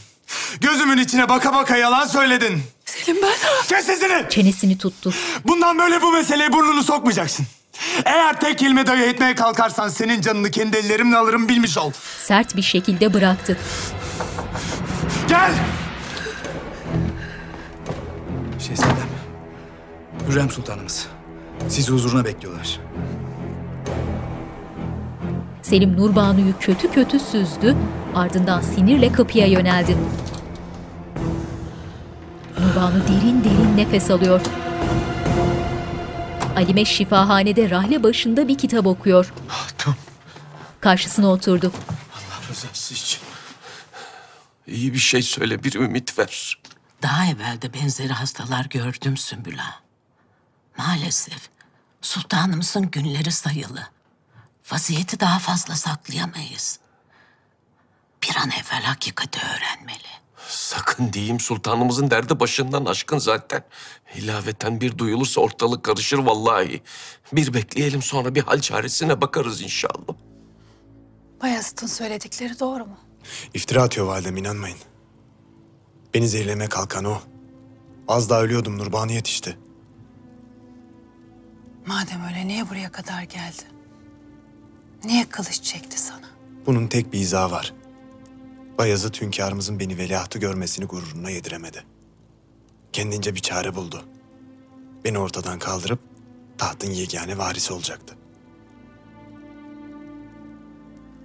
Gözümün 0.61 0.97
içine 0.97 1.29
baka 1.29 1.53
baka 1.53 1.77
yalan 1.77 2.07
söyledin. 2.07 2.63
Selim 2.85 3.21
ben... 3.21 3.33
Kes 3.67 3.85
sesini! 3.85 4.25
Çenesini 4.29 4.77
tuttu. 4.77 5.13
Bundan 5.45 5.77
böyle 5.79 6.01
bu 6.01 6.11
meseleye 6.11 6.53
burnunu 6.53 6.83
sokmayacaksın. 6.83 7.45
Eğer 8.05 8.39
tek 8.39 8.57
kelime 8.57 8.87
dayı 8.87 9.03
etmeye 9.03 9.35
kalkarsan 9.35 9.89
senin 9.89 10.21
canını 10.21 10.51
kendi 10.51 10.77
ellerimle 10.77 11.17
alırım 11.17 11.49
bilmiş 11.49 11.77
ol. 11.77 11.91
Sert 12.17 12.55
bir 12.55 12.61
şekilde 12.61 13.13
bıraktı. 13.13 13.57
Gel! 15.29 15.51
Şehzadem. 18.67 18.95
Hürrem 20.29 20.49
Sultanımız. 20.49 21.07
Sizi 21.69 21.91
huzuruna 21.91 22.25
bekliyorlar. 22.25 22.79
Selim 25.61 25.97
Nurbanu'yu 25.97 26.53
kötü 26.59 26.91
kötü 26.91 27.19
süzdü, 27.19 27.75
ardından 28.15 28.61
sinirle 28.61 29.11
kapıya 29.11 29.47
yöneldi. 29.47 29.97
Nurbanu 32.59 33.01
derin 33.07 33.43
derin 33.43 33.77
nefes 33.77 34.11
alıyor. 34.11 34.41
Alime 36.55 36.85
şifahanede 36.85 37.69
rahle 37.69 38.03
başında 38.03 38.47
bir 38.47 38.57
kitap 38.57 38.87
okuyor. 38.87 39.33
Karşısına 40.81 41.27
oturdu. 41.27 41.71
Allah 42.13 42.49
rızası 42.49 42.93
için. 42.93 43.21
İyi 44.67 44.93
bir 44.93 44.99
şey 44.99 45.21
söyle, 45.21 45.63
bir 45.63 45.73
ümit 45.75 46.19
ver. 46.19 46.57
Daha 47.01 47.25
evvel 47.25 47.61
de 47.61 47.73
benzeri 47.73 48.13
hastalar 48.13 48.65
gördüm 48.65 49.17
Sümbül 49.17 49.59
Ağa. 49.59 49.79
Maalesef 50.77 51.49
sultanımızın 52.01 52.91
günleri 52.91 53.31
sayılı. 53.31 53.87
Vaziyeti 54.71 55.19
daha 55.19 55.39
fazla 55.39 55.75
saklayamayız. 55.75 56.79
Bir 58.23 58.35
an 58.35 58.49
evvel 58.49 58.83
hakikati 58.83 59.39
öğrenmeli. 59.39 60.24
Sakın 60.47 61.13
diyeyim 61.13 61.39
sultanımızın 61.39 62.09
derdi 62.09 62.39
başından 62.39 62.85
aşkın 62.85 63.17
zaten. 63.17 63.63
İlaveten 64.15 64.81
bir 64.81 64.97
duyulursa 64.97 65.41
ortalık 65.41 65.83
karışır 65.83 66.17
vallahi. 66.17 66.81
Bir 67.33 67.53
bekleyelim 67.53 68.01
sonra 68.01 68.35
bir 68.35 68.41
hal 68.41 68.59
çaresine 68.61 69.21
bakarız 69.21 69.61
inşallah. 69.61 70.15
Bayezid'in 71.41 71.87
söyledikleri 71.87 72.59
doğru 72.59 72.85
mu? 72.85 72.97
İftira 73.53 73.83
atıyor 73.83 74.07
validem 74.07 74.37
inanmayın. 74.37 74.77
Beni 76.13 76.27
zehirlemeye 76.27 76.69
kalkan 76.69 77.05
o. 77.05 77.17
Az 78.07 78.29
daha 78.29 78.41
ölüyordum 78.41 78.77
Nurbanu 78.77 79.11
yetişti. 79.11 79.57
Madem 81.85 82.25
öyle 82.29 82.47
niye 82.47 82.69
buraya 82.69 82.91
kadar 82.91 83.21
geldi? 83.23 83.63
Niye 85.03 85.25
kılıç 85.29 85.63
çekti 85.63 85.99
sana? 85.99 86.29
Bunun 86.65 86.87
tek 86.87 87.13
bir 87.13 87.19
izahı 87.19 87.51
var. 87.51 87.73
Bayezid 88.77 89.21
hünkârımızın 89.21 89.79
beni 89.79 89.97
veliahtı 89.97 90.39
görmesini 90.39 90.85
gururuna 90.85 91.29
yediremedi. 91.29 91.83
Kendince 92.93 93.35
bir 93.35 93.39
çare 93.39 93.75
buldu. 93.75 94.03
Beni 95.05 95.17
ortadan 95.19 95.59
kaldırıp 95.59 95.99
tahtın 96.57 96.91
yegane 96.91 97.37
varisi 97.37 97.73
olacaktı. 97.73 98.15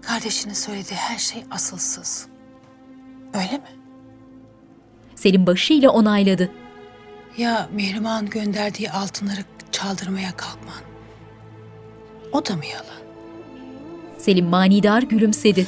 Kardeşinin 0.02 0.54
söylediği 0.54 0.98
her 0.98 1.18
şey 1.18 1.44
asılsız. 1.50 2.26
Öyle 3.34 3.58
mi? 3.58 3.68
Selim 5.14 5.46
başıyla 5.46 5.90
onayladı. 5.90 6.50
Ya 7.36 7.68
Mihrimah'ın 7.72 8.30
gönderdiği 8.30 8.90
altınları 8.90 9.40
çaldırmaya 9.72 10.36
kalkman? 10.36 10.80
O 12.32 12.46
da 12.46 12.56
mı 12.56 12.66
yalan? 12.66 13.00
Selim 14.18 14.46
manidar 14.46 15.02
gülümsedi. 15.02 15.66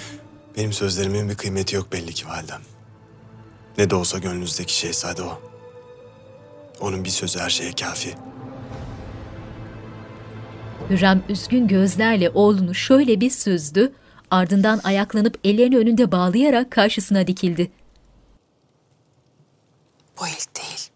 Benim 0.56 0.72
sözlerimin 0.72 1.28
bir 1.28 1.34
kıymeti 1.34 1.76
yok 1.76 1.92
belli 1.92 2.12
ki 2.14 2.28
validem. 2.28 2.60
Ne 3.78 3.90
de 3.90 3.94
olsa 3.94 4.18
gönlünüzdeki 4.18 4.76
şehzade 4.76 5.22
o. 5.22 5.42
Onun 6.80 7.04
bir 7.04 7.10
sözü 7.10 7.38
her 7.38 7.50
şeye 7.50 7.72
kafi. 7.72 8.14
Hürrem 10.90 11.22
üzgün 11.28 11.68
gözlerle 11.68 12.30
oğlunu 12.30 12.74
şöyle 12.74 13.20
bir 13.20 13.30
süzdü, 13.30 13.92
ardından 14.30 14.80
ayaklanıp 14.84 15.38
ellerini 15.44 15.78
önünde 15.78 16.12
bağlayarak 16.12 16.70
karşısına 16.70 17.26
dikildi. 17.26 17.70
Bu 20.20 20.26
ilk 20.26 20.56
değil. 20.56 20.88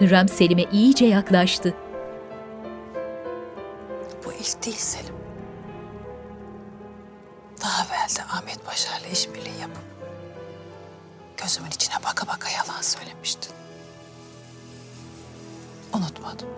Hürrem 0.00 0.28
Selim'e 0.28 0.64
iyice 0.72 1.06
yaklaştı. 1.06 1.74
İlk 4.40 4.64
değil 4.66 4.76
Selim. 4.76 5.14
Daha 7.62 7.84
evvel 7.84 8.08
de 8.16 8.22
Ahmet 8.24 8.64
Paşa 8.66 8.98
ile 8.98 9.10
işbirliği 9.10 9.60
yapıp 9.60 9.82
gözümün 11.36 11.70
içine 11.70 11.94
baka 12.04 12.26
baka 12.26 12.48
yalan 12.50 12.82
söylemiştin. 12.82 13.52
Unutmadım. 15.92 16.48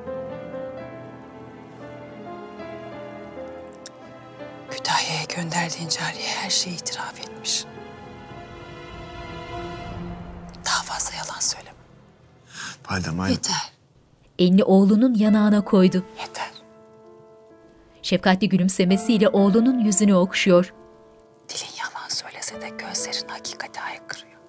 Kütahya'ya 4.70 5.24
gönderdiğin 5.36 5.88
cariye 5.88 6.28
her 6.28 6.50
şeyi 6.50 6.76
itiraf 6.76 7.20
etmiş. 7.20 7.64
Daha 10.64 10.82
fazla 10.82 11.14
yalan 11.16 11.40
söyleme. 11.40 11.76
Validem. 12.90 13.26
Yeter. 13.30 13.72
Elini 14.38 14.64
oğlunun 14.64 15.14
yanağına 15.14 15.64
koydu. 15.64 16.04
Yeter. 16.20 16.59
Şefkatli 18.02 18.48
gülümsemesiyle 18.48 19.28
oğlunun 19.28 19.78
yüzünü 19.78 20.14
okşuyor. 20.14 20.74
Dilin 21.48 21.76
yalan 21.78 22.08
söylese 22.08 22.60
de 22.60 22.68
gözlerin 22.68 23.28
hakikati 23.28 23.80
aykırıyor. 23.80 24.40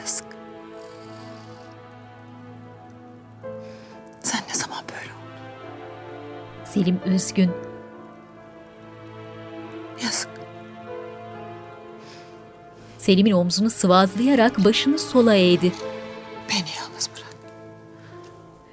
Yazık. 0.00 0.26
Sen 4.22 4.40
ne 4.48 4.54
zaman 4.54 4.84
böyle 4.88 5.12
oldun? 5.12 6.64
Selim 6.64 7.00
üzgün. 7.06 7.50
Yazık. 10.04 10.30
Selim'in 12.98 13.32
omzunu 13.32 13.70
sıvazlayarak 13.70 14.64
başını 14.64 14.98
sola 14.98 15.34
eğdi. 15.34 15.72
Beni 16.50 16.68
yalnız. 16.78 17.11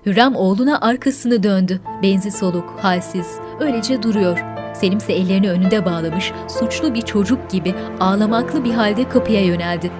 Hürrem 0.06 0.36
oğluna 0.36 0.82
arkasını 0.82 1.44
döndü. 1.44 1.82
Benzi 2.04 2.32
soluk, 2.32 2.80
halsiz, 2.82 3.28
öylece 3.60 4.04
duruyor. 4.04 4.40
Selim 4.76 4.98
ise 4.98 5.14
ellerini 5.14 5.52
önünde 5.52 5.86
bağlamış, 5.86 6.32
suçlu 6.60 6.94
bir 6.94 7.02
çocuk 7.02 7.50
gibi 7.50 7.76
ağlamaklı 8.00 8.64
bir 8.64 8.74
halde 8.74 9.10
kapıya 9.10 9.46
yöneldi. 9.46 9.92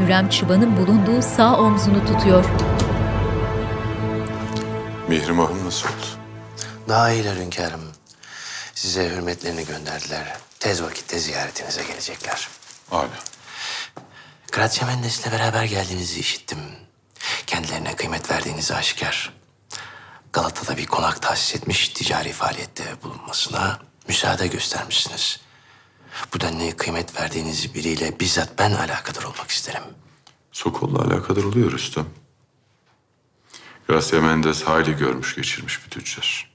Hürrem 0.00 0.28
çıbanın 0.28 0.76
bulunduğu 0.76 1.22
sağ 1.22 1.56
omzunu 1.60 2.06
tutuyor. 2.06 2.44
Mihrimah'ım 5.08 5.66
nasıl 5.66 5.88
oldu? 5.88 6.06
Daha 6.88 7.10
iyiler 7.12 7.36
hünkârım. 7.36 7.80
Size 8.74 9.08
hürmetlerini 9.08 9.66
gönderdiler. 9.66 10.36
Tez 10.60 10.82
vakitte 10.82 11.18
ziyaretinize 11.18 11.82
gelecekler. 11.82 12.48
Âlâ. 12.90 13.29
Kıratçı 14.50 14.86
Mendes'le 14.86 15.32
beraber 15.32 15.64
geldiğinizi 15.64 16.20
işittim. 16.20 16.58
Kendilerine 17.46 17.96
kıymet 17.96 18.30
verdiğinizi 18.30 18.74
aşikar. 18.74 19.32
Galata'da 20.32 20.76
bir 20.76 20.86
konak 20.86 21.22
tahsis 21.22 21.54
etmiş, 21.54 21.88
ticari 21.88 22.32
faaliyette 22.32 22.84
bulunmasına 23.02 23.78
müsaade 24.08 24.46
göstermişsiniz. 24.46 25.40
Bu 26.34 26.40
denli 26.40 26.76
kıymet 26.76 27.20
verdiğiniz 27.20 27.74
biriyle 27.74 28.20
bizzat 28.20 28.58
ben 28.58 28.72
alakadar 28.72 29.22
olmak 29.22 29.50
isterim. 29.50 29.82
Sokol'la 30.52 30.98
alakadar 30.98 31.44
oluyor 31.44 31.72
Rüstem. 31.72 32.06
Gracia 33.88 34.20
Mendes 34.20 34.62
hayli 34.62 34.96
görmüş 34.96 35.34
geçirmiş 35.34 35.84
bir 35.84 35.90
tüccar. 35.90 36.50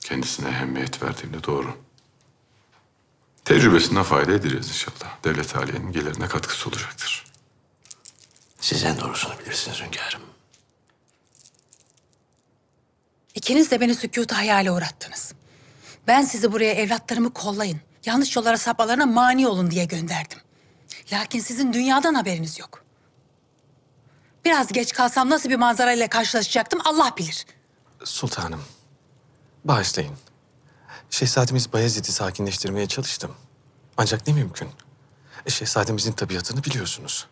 Kendisine 0.00 0.48
ehemmiyet 0.48 1.02
verdiğimde 1.02 1.44
doğru. 1.44 1.76
Tecrübesinden 3.44 4.02
fayda 4.02 4.32
edeceğiz 4.32 4.68
inşallah. 4.68 5.24
Devlet 5.24 5.56
haliyenin 5.56 5.92
gelirine 5.92 6.28
katkısı 6.28 6.68
olacaktır. 6.68 7.33
Siz 8.64 8.84
en 8.84 9.00
doğrusunu 9.00 9.38
bilirsiniz 9.38 9.80
hünkârım. 9.80 10.20
İkiniz 13.34 13.70
de 13.70 13.80
beni 13.80 13.94
sükutu 13.94 14.36
hayale 14.36 14.70
uğrattınız. 14.70 15.32
Ben 16.06 16.22
sizi 16.22 16.52
buraya 16.52 16.74
evlatlarımı 16.74 17.32
kollayın, 17.32 17.80
yanlış 18.04 18.36
yollara 18.36 18.58
sapmalarına 18.58 19.06
mani 19.06 19.48
olun 19.48 19.70
diye 19.70 19.84
gönderdim. 19.84 20.38
Lakin 21.12 21.40
sizin 21.40 21.72
dünyadan 21.72 22.14
haberiniz 22.14 22.58
yok. 22.58 22.84
Biraz 24.44 24.72
geç 24.72 24.92
kalsam 24.92 25.30
nasıl 25.30 25.50
bir 25.50 25.56
manzarayla 25.56 26.08
karşılaşacaktım 26.08 26.80
Allah 26.84 27.14
bilir. 27.18 27.46
Sultanım, 28.04 28.64
bağışlayın. 29.64 30.16
Şehzademiz 31.10 31.72
Bayezid'i 31.72 32.12
sakinleştirmeye 32.12 32.88
çalıştım. 32.88 33.36
Ancak 33.96 34.26
ne 34.26 34.32
mümkün. 34.32 34.68
Şehzademizin 35.48 36.12
tabiatını 36.12 36.64
biliyorsunuz. 36.64 37.28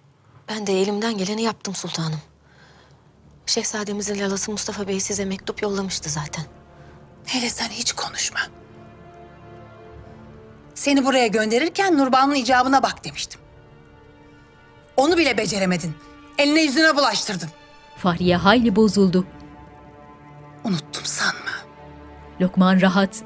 Ben 0.52 0.66
de 0.66 0.80
elimden 0.80 1.18
geleni 1.18 1.42
yaptım 1.42 1.74
sultanım. 1.74 2.20
Şehzademizin 3.46 4.20
lalası 4.20 4.50
Mustafa 4.50 4.88
Bey 4.88 5.00
size 5.00 5.24
mektup 5.24 5.62
yollamıştı 5.62 6.10
zaten. 6.10 6.44
Hele 7.26 7.50
sen 7.50 7.68
hiç 7.68 7.92
konuşma. 7.92 8.40
Seni 10.74 11.04
buraya 11.04 11.26
gönderirken 11.26 11.98
Nurbanu 11.98 12.36
icabına 12.36 12.82
bak 12.82 13.04
demiştim. 13.04 13.40
Onu 14.96 15.18
bile 15.18 15.38
beceremedin. 15.38 15.94
Eline 16.38 16.62
yüzüne 16.62 16.96
bulaştırdın. 16.96 17.48
Fahriye 17.96 18.36
hayli 18.36 18.76
bozuldu. 18.76 19.26
Unuttum 20.64 21.04
sanma. 21.04 21.52
Lokman 22.40 22.80
rahat. 22.80 23.22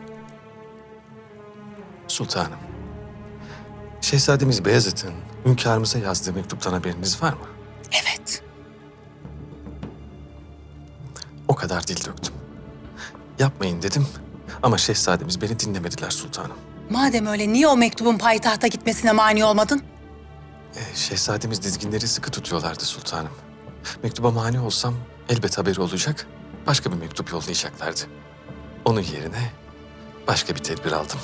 Sultanım, 2.08 2.58
Şehzademiz 4.00 4.64
Beyazıt'ın 4.64 5.14
hünkârımıza 5.46 5.98
yazdığı 5.98 6.32
mektuptan 6.32 6.72
haberiniz 6.72 7.22
var 7.22 7.32
mı? 7.32 7.46
Evet. 8.02 8.42
O 11.48 11.54
kadar 11.54 11.86
dil 11.86 12.04
döktüm. 12.04 12.34
Yapmayın 13.38 13.82
dedim 13.82 14.06
ama 14.62 14.78
şehzademiz 14.78 15.40
beni 15.42 15.60
dinlemediler 15.60 16.10
sultanım. 16.10 16.56
Madem 16.90 17.26
öyle 17.26 17.52
niye 17.52 17.68
o 17.68 17.76
mektubun 17.76 18.18
payitahta 18.18 18.66
gitmesine 18.66 19.12
mani 19.12 19.44
olmadın? 19.44 19.82
E, 20.76 20.94
şehzademiz 20.96 21.62
dizginleri 21.62 22.08
sıkı 22.08 22.30
tutuyorlardı 22.30 22.84
sultanım. 22.84 23.30
Mektuba 24.02 24.30
mani 24.30 24.60
olsam 24.60 24.94
elbet 25.28 25.58
haberi 25.58 25.80
olacak, 25.80 26.26
başka 26.66 26.92
bir 26.92 26.96
mektup 26.96 27.32
yollayacaklardı. 27.32 28.00
Onun 28.84 29.00
yerine 29.00 29.50
başka 30.28 30.54
bir 30.54 30.58
tedbir 30.60 30.92
aldım. 30.92 31.18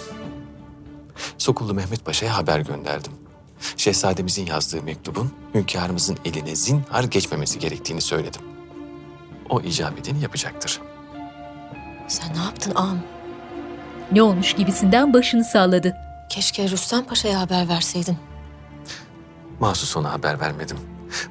Sokullu 1.38 1.74
Mehmet 1.74 2.04
Paşa'ya 2.04 2.37
haber 2.37 2.61
gönderdim. 2.61 3.12
Şehzademizin 3.77 4.46
yazdığı 4.46 4.83
mektubun 4.83 5.33
hünkârımızın 5.55 6.18
eline 6.25 6.57
zinhar 6.57 7.05
geçmemesi 7.05 7.59
gerektiğini 7.59 8.01
söyledim. 8.01 8.40
O 9.51 9.61
icap 9.61 9.98
edeni 9.98 10.22
yapacaktır. 10.22 10.81
Sen 12.09 12.35
ne 12.35 12.42
yaptın 12.42 12.75
ağam? 12.75 12.98
Ne 14.12 14.22
olmuş 14.22 14.53
gibisinden 14.55 15.12
başını 15.14 15.44
salladı. 15.44 15.96
Keşke 16.29 16.70
Rüstem 16.70 17.05
Paşa'ya 17.05 17.40
haber 17.40 17.68
verseydin. 17.68 18.16
Mahsus 19.61 19.96
ona 19.96 20.12
haber 20.12 20.40
vermedim. 20.40 20.79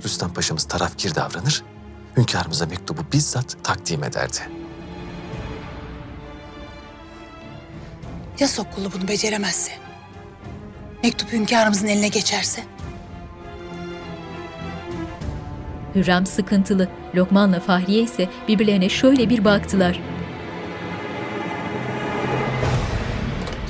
Rüstem 0.04 0.34
Paşa'mız 0.34 0.64
tarafkir 0.64 1.16
davranır, 1.16 1.64
hünkârımıza 2.18 2.66
mektubu 2.66 3.02
bizzat 3.14 3.58
takdim 3.64 4.04
ederdi. 4.04 4.38
Ya 8.40 8.48
Sokkullu 8.48 8.92
bunu 8.94 9.08
beceremezse? 9.08 9.72
Mektup 11.04 11.32
hünkârımızın 11.32 11.88
eline 11.88 12.08
geçerse? 12.08 12.64
Hürrem 15.96 16.26
sıkıntılı. 16.26 16.88
Lokman'la 17.16 17.60
Fahriye 17.60 18.04
ise 18.04 18.30
birbirlerine 18.48 18.90
şöyle 18.90 19.30
bir 19.30 19.46
baktılar. 19.46 20.00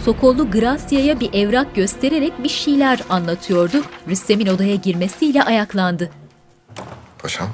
Sokollu 0.06 0.52
Gracia'ya 0.52 1.20
bir 1.20 1.34
evrak 1.34 1.76
göstererek 1.76 2.44
bir 2.44 2.50
şeyler 2.50 3.00
anlatıyordu. 3.10 3.84
Rüstem'in 4.08 4.48
odaya 4.48 4.76
girmesiyle 4.76 5.44
ayaklandı. 5.44 6.12
Paşam. 7.20 7.50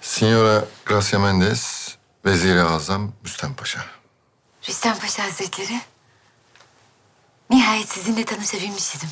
Signora 0.00 0.64
Gracia 0.86 1.18
Mendes, 1.18 1.94
Veziri 2.24 2.62
Azam 2.62 3.12
Müstem 3.22 3.54
Paşa. 3.54 3.80
Rüstem 4.68 4.98
Paşa 4.98 5.24
Hazretleri. 5.24 5.80
Nihayet 7.50 7.88
sizinle 7.88 8.24
tanışabilmiş 8.24 8.94
idim. 8.94 9.08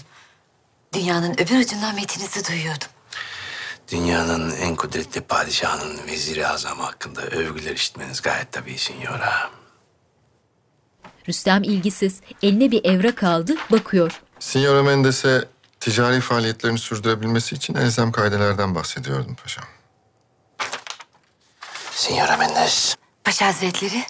Dünyanın 0.95 1.33
öbür 1.33 1.59
ucundan 1.59 1.95
metinizi 1.95 2.49
duyuyordum. 2.49 2.89
Dünyanın 3.93 4.51
en 4.57 4.77
kudretli 4.77 5.21
padişahının 5.21 6.07
veziri 6.07 6.47
azamı 6.47 6.83
hakkında 6.83 7.21
övgüler 7.23 7.75
işitmeniz 7.75 8.23
gayet 8.23 8.53
tabii 8.53 8.79
signora. 8.79 9.51
Rüstem 11.29 11.63
ilgisiz. 11.63 12.21
Eline 12.43 12.71
bir 12.71 12.85
evrak 12.85 13.23
aldı, 13.23 13.57
bakıyor. 13.71 14.21
Signora 14.39 14.83
Mendes'e 14.83 15.49
ticari 15.81 16.21
faaliyetlerini 16.21 16.79
sürdürebilmesi 16.79 17.55
için 17.55 17.75
elzem 17.75 18.13
kaidelerden 18.13 18.75
bahsediyordum 18.75 19.37
paşam. 19.43 19.65
Signora 21.93 22.37
Mendes. 22.37 22.97
Paşa 23.25 23.47
Hazretleri. 23.47 24.05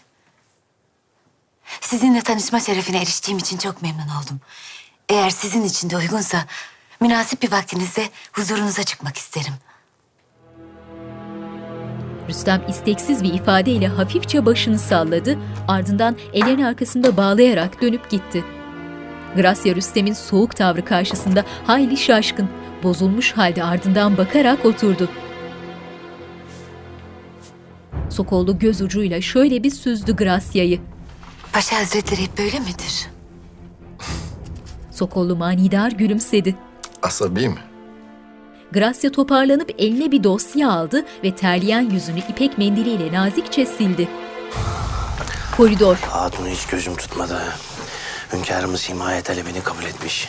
Sizinle 1.81 2.20
tanışma 2.20 2.61
şerefine 2.61 3.02
eriştiğim 3.02 3.38
için 3.38 3.59
çok 3.59 3.83
memnun 3.83 4.09
oldum. 4.22 4.40
Eğer 5.09 5.31
sizin 5.31 5.64
için 5.64 5.90
de 5.90 5.96
uygunsa 5.96 6.44
münasip 7.00 7.42
bir 7.42 7.52
vaktinizde 7.52 8.09
huzurunuza 8.33 8.83
çıkmak 8.83 9.16
isterim. 9.16 9.54
Rüstem 12.28 12.62
isteksiz 12.68 13.22
bir 13.22 13.35
ifadeyle 13.35 13.88
hafifçe 13.88 14.46
başını 14.46 14.78
salladı, 14.78 15.38
ardından 15.68 16.16
ellerini 16.33 16.66
arkasında 16.66 17.16
bağlayarak 17.16 17.83
dönüp 17.83 18.11
gitti. 18.11 18.44
Gracia 19.37 19.74
Rüstem'in 19.74 20.12
soğuk 20.12 20.57
tavrı 20.57 20.85
karşısında 20.85 21.44
hayli 21.66 21.96
şaşkın, 21.96 22.48
bozulmuş 22.83 23.33
halde 23.33 23.64
ardından 23.64 24.16
bakarak 24.16 24.64
oturdu. 24.64 25.09
Sokollu 28.11 28.59
göz 28.59 28.83
ucuyla 28.83 29.20
şöyle 29.20 29.62
bir 29.62 29.70
süzdü 29.70 30.16
Gracia'yı. 30.16 30.81
Paşa 31.59 31.79
Hazretleri 31.79 32.23
hep 32.23 32.38
böyle 32.38 32.61
midir? 32.61 33.07
Sokollu 34.90 35.37
manidar 35.37 35.92
gülümsedi. 35.92 36.57
Asabi 37.03 37.49
mi? 37.49 37.59
Gracia 38.73 39.12
toparlanıp 39.12 39.71
eline 39.79 40.11
bir 40.11 40.25
dosya 40.25 40.71
aldı 40.71 41.05
ve 41.25 41.35
terleyen 41.35 41.90
yüzünü 41.90 42.18
ipek 42.18 42.59
mendiliyle 42.59 43.12
nazikçe 43.12 43.66
sildi. 43.66 44.09
Koridor. 45.57 45.97
Hatunu 45.97 46.49
hiç 46.49 46.66
gözüm 46.66 46.97
tutmadı. 46.97 47.40
Hünkârımız 48.33 48.88
himaye 48.88 49.23
talebini 49.23 49.62
kabul 49.62 49.85
etmiş. 49.85 50.29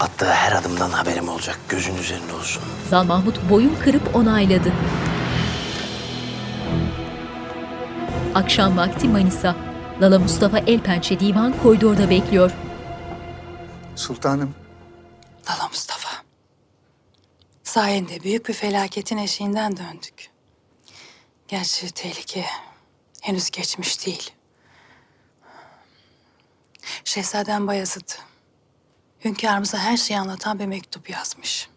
Attığı 0.00 0.32
her 0.32 0.52
adımdan 0.52 0.90
haberim 0.90 1.28
olacak. 1.28 1.58
Gözün 1.68 1.96
üzerinde 1.96 2.32
olsun. 2.32 2.62
Zal 2.90 3.04
Mahmut 3.04 3.50
boyun 3.50 3.76
kırıp 3.84 4.16
onayladı. 4.16 4.72
Akşam 8.34 8.76
vakti 8.76 9.08
Manisa. 9.08 9.75
Lala 10.00 10.18
Mustafa 10.18 10.58
Elpençe 10.58 11.20
divan 11.20 11.62
koridorda 11.62 12.10
bekliyor. 12.10 12.52
Sultanım, 13.96 14.54
Lala 15.50 15.68
Mustafa. 15.68 16.08
Sayende 17.64 18.22
büyük 18.22 18.48
bir 18.48 18.54
felaketin 18.54 19.16
eşiğinden 19.16 19.76
döndük. 19.76 20.30
Gerçi 21.48 21.90
tehlike 21.90 22.44
henüz 23.22 23.50
geçmiş 23.50 24.06
değil. 24.06 24.30
Şehzadem 27.04 27.66
Bayezid, 27.66 28.10
hünkârımıza 29.24 29.78
her 29.78 29.96
şeyi 29.96 30.20
anlatan 30.20 30.58
bir 30.58 30.66
mektup 30.66 31.10
yazmış. 31.10 31.68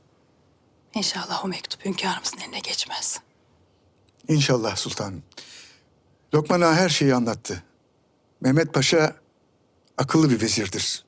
İnşallah 0.94 1.46
o 1.46 1.48
mektup 1.48 1.86
hünkârımızın 1.86 2.38
eline 2.38 2.60
geçmez. 2.60 3.20
inşallah 4.28 4.76
sultanım. 4.76 5.24
Lokman 6.34 6.62
Ağa 6.62 6.76
her 6.76 6.90
şeyi 6.90 7.16
anlattı. 7.16 7.64
Mehmet 8.42 8.74
Paşa 8.74 9.16
akıllı 9.98 10.30
bir 10.30 10.42
vezirdir. 10.42 11.06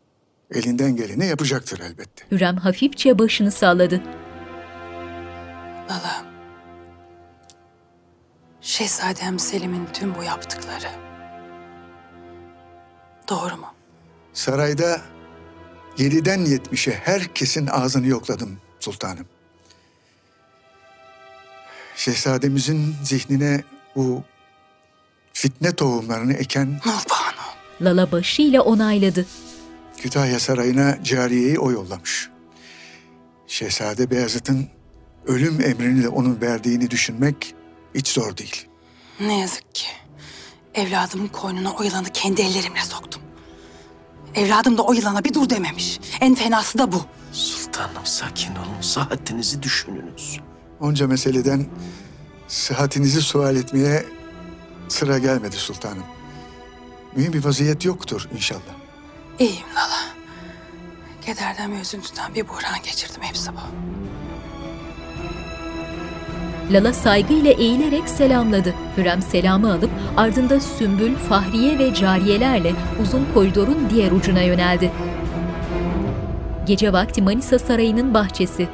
Elinden 0.51 0.95
geleni 0.95 1.25
yapacaktır 1.25 1.79
elbette. 1.79 2.25
Hürrem 2.31 2.57
hafifçe 2.57 3.19
başını 3.19 3.51
salladı. 3.51 4.01
Lala. 5.89 6.25
Şehzadem 8.61 9.39
Selim'in 9.39 9.85
tüm 9.93 10.15
bu 10.15 10.23
yaptıkları 10.23 10.89
doğru 13.29 13.57
mu? 13.57 13.67
Sarayda 14.33 15.01
yediden 15.97 16.45
yetmişe 16.45 16.91
herkesin 16.91 17.67
ağzını 17.67 18.07
yokladım 18.07 18.57
sultanım. 18.79 19.25
Şehzademizin 21.95 22.95
zihnine 23.03 23.63
bu 23.95 24.23
fitne 25.33 25.75
tohumlarını 25.75 26.33
eken 26.33 26.79
Lala 27.81 28.11
başıyla 28.11 28.61
onayladı. 28.61 29.25
Kütahya 29.97 30.39
Sarayı'na 30.39 31.03
cariyeyi 31.03 31.59
o 31.59 31.71
yollamış. 31.71 32.29
Şehzade 33.47 34.11
Beyazıt'ın 34.11 34.67
ölüm 35.25 35.61
emrini 35.61 36.03
de 36.03 36.09
onun 36.09 36.41
verdiğini 36.41 36.91
düşünmek 36.91 37.55
hiç 37.95 38.07
zor 38.07 38.37
değil. 38.37 38.67
Ne 39.19 39.39
yazık 39.39 39.75
ki 39.75 39.87
evladımın 40.73 41.27
koynuna 41.27 41.71
o 41.73 41.83
yılanı 41.83 42.09
kendi 42.13 42.41
ellerimle 42.41 42.81
soktum. 42.89 43.21
Evladım 44.35 44.77
da 44.77 44.81
o 44.81 44.93
yılana 44.93 45.23
bir 45.23 45.33
dur 45.33 45.49
dememiş. 45.49 45.99
En 46.21 46.35
fenası 46.35 46.77
da 46.77 46.91
bu. 46.91 47.01
Sultanım 47.31 48.05
sakin 48.05 48.51
olun. 48.55 48.81
Saatinizi 48.81 49.63
düşününüz. 49.63 50.39
Onca 50.79 51.07
meseleden 51.07 51.65
sıhhatinizi 52.47 53.21
sual 53.21 53.55
etmeye 53.55 54.05
sıra 54.89 55.17
gelmedi 55.17 55.55
sultanım. 55.55 56.03
Mühim 57.15 57.33
bir 57.33 57.45
vaziyet 57.45 57.85
yoktur 57.85 58.29
inşallah. 58.35 58.61
İyiyim 59.39 59.67
Lala. 59.75 60.01
Kederden 61.25 61.71
ve 61.71 61.79
üzüntüden 61.81 62.35
bir 62.35 62.47
buhran 62.47 62.81
geçirdim 62.83 63.21
hepsi 63.21 63.51
bu. 63.51 63.59
Lala 66.73 66.93
saygıyla 66.93 67.51
eğilerek 67.51 68.09
selamladı. 68.09 68.75
Hürrem 68.97 69.21
selamı 69.21 69.73
alıp 69.73 69.89
ardında 70.17 70.59
Sümbül, 70.59 71.15
Fahriye 71.15 71.79
ve 71.79 71.93
cariyelerle 71.93 72.73
uzun 73.01 73.27
koridorun 73.33 73.89
diğer 73.89 74.11
ucuna 74.11 74.41
yöneldi. 74.41 74.91
Gece 76.65 76.93
vakti 76.93 77.21
Manisa 77.21 77.59
Sarayı'nın 77.59 78.13
bahçesi. 78.13 78.69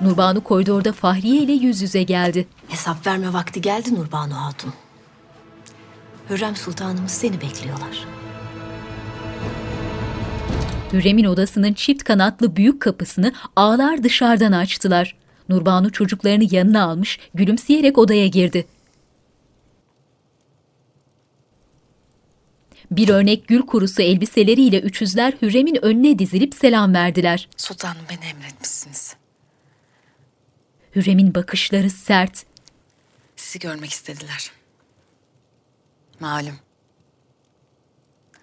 Nurbanu 0.00 0.44
koridorda 0.44 0.92
Fahriye 0.92 1.42
ile 1.42 1.52
yüz 1.52 1.82
yüze 1.82 2.02
geldi. 2.02 2.48
Hesap 2.68 3.06
verme 3.06 3.32
vakti 3.32 3.60
geldi 3.60 3.94
Nurbanu 3.94 4.34
Hatun. 4.34 4.72
Hürrem 6.30 6.56
Sultanımız 6.56 7.10
seni 7.10 7.40
bekliyorlar. 7.40 8.06
Hürrem'in 10.92 11.24
odasının 11.24 11.72
çift 11.72 12.04
kanatlı 12.04 12.56
büyük 12.56 12.82
kapısını 12.82 13.32
ağlar 13.56 14.02
dışarıdan 14.02 14.52
açtılar. 14.52 15.16
Nurbanu 15.48 15.92
çocuklarını 15.92 16.44
yanına 16.50 16.84
almış, 16.84 17.18
gülümseyerek 17.34 17.98
odaya 17.98 18.26
girdi. 18.26 18.66
Bir 22.90 23.08
örnek 23.08 23.48
gül 23.48 23.62
kurusu 23.62 24.02
elbiseleriyle 24.02 24.80
üçüzler 24.80 25.34
Hürrem'in 25.42 25.84
önüne 25.84 26.18
dizilip 26.18 26.54
selam 26.54 26.94
verdiler. 26.94 27.48
Sultanım 27.56 28.02
beni 28.10 28.30
emretmişsiniz. 28.30 29.16
Hürrem'in 30.96 31.34
bakışları 31.34 31.90
sert. 31.90 32.44
Sizi 33.36 33.58
görmek 33.58 33.90
istediler. 33.90 34.59
Malum. 36.20 36.58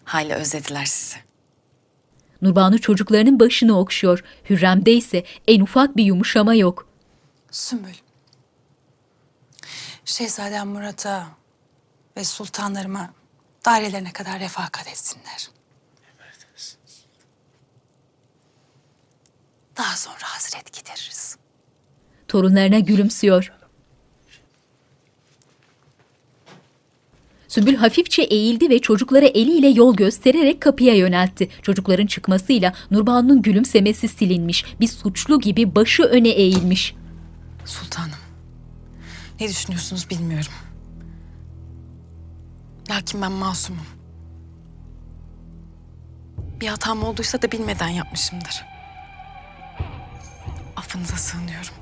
Hayli 0.04 0.34
özlediler 0.34 0.86
sizi. 0.86 1.18
Nurbanu 2.42 2.82
çocuklarının 2.82 3.40
başını 3.40 3.80
okşuyor. 3.80 4.24
Hürrem'de 4.50 4.94
ise 4.94 5.24
en 5.48 5.62
ufak 5.62 5.98
bir 5.98 6.04
yumuşama 6.04 6.54
yok. 6.54 6.88
Sümbül. 7.52 7.94
Şehzadem 10.06 10.68
Murat'a 10.68 11.28
ve 12.18 12.24
sultanlarıma 12.24 13.14
dairelerine 13.66 14.14
kadar 14.14 14.40
refakat 14.40 14.88
etsinler. 14.88 15.50
Daha 19.78 19.96
sonra 19.96 20.24
hazret 20.24 20.74
gideririz. 20.74 21.38
Torunlarına 22.28 22.80
gülümsüyor. 22.80 23.57
Sümbül 27.58 27.76
hafifçe 27.76 28.22
eğildi 28.22 28.70
ve 28.70 28.80
çocuklara 28.80 29.26
eliyle 29.26 29.68
yol 29.68 29.96
göstererek 29.96 30.62
kapıya 30.62 30.96
yöneltti. 30.96 31.50
Çocukların 31.62 32.06
çıkmasıyla 32.06 32.74
Nurbanu'nun 32.92 33.42
gülümsemesi 33.42 34.08
silinmiş. 34.08 34.66
Bir 34.80 34.88
suçlu 34.88 35.40
gibi 35.40 35.76
başı 35.76 36.04
öne 36.04 36.30
eğilmiş. 36.30 36.96
Sultanım. 37.66 38.20
Ne 39.40 39.48
düşünüyorsunuz 39.48 40.10
bilmiyorum. 40.10 40.52
Lakin 42.90 43.22
ben 43.22 43.32
masumum. 43.32 43.88
Bir 46.62 46.68
hatam 46.68 47.04
olduysa 47.04 47.42
da 47.42 47.52
bilmeden 47.52 47.90
yapmışımdır. 47.90 48.66
Affınıza 50.76 51.16
sığınıyorum. 51.16 51.74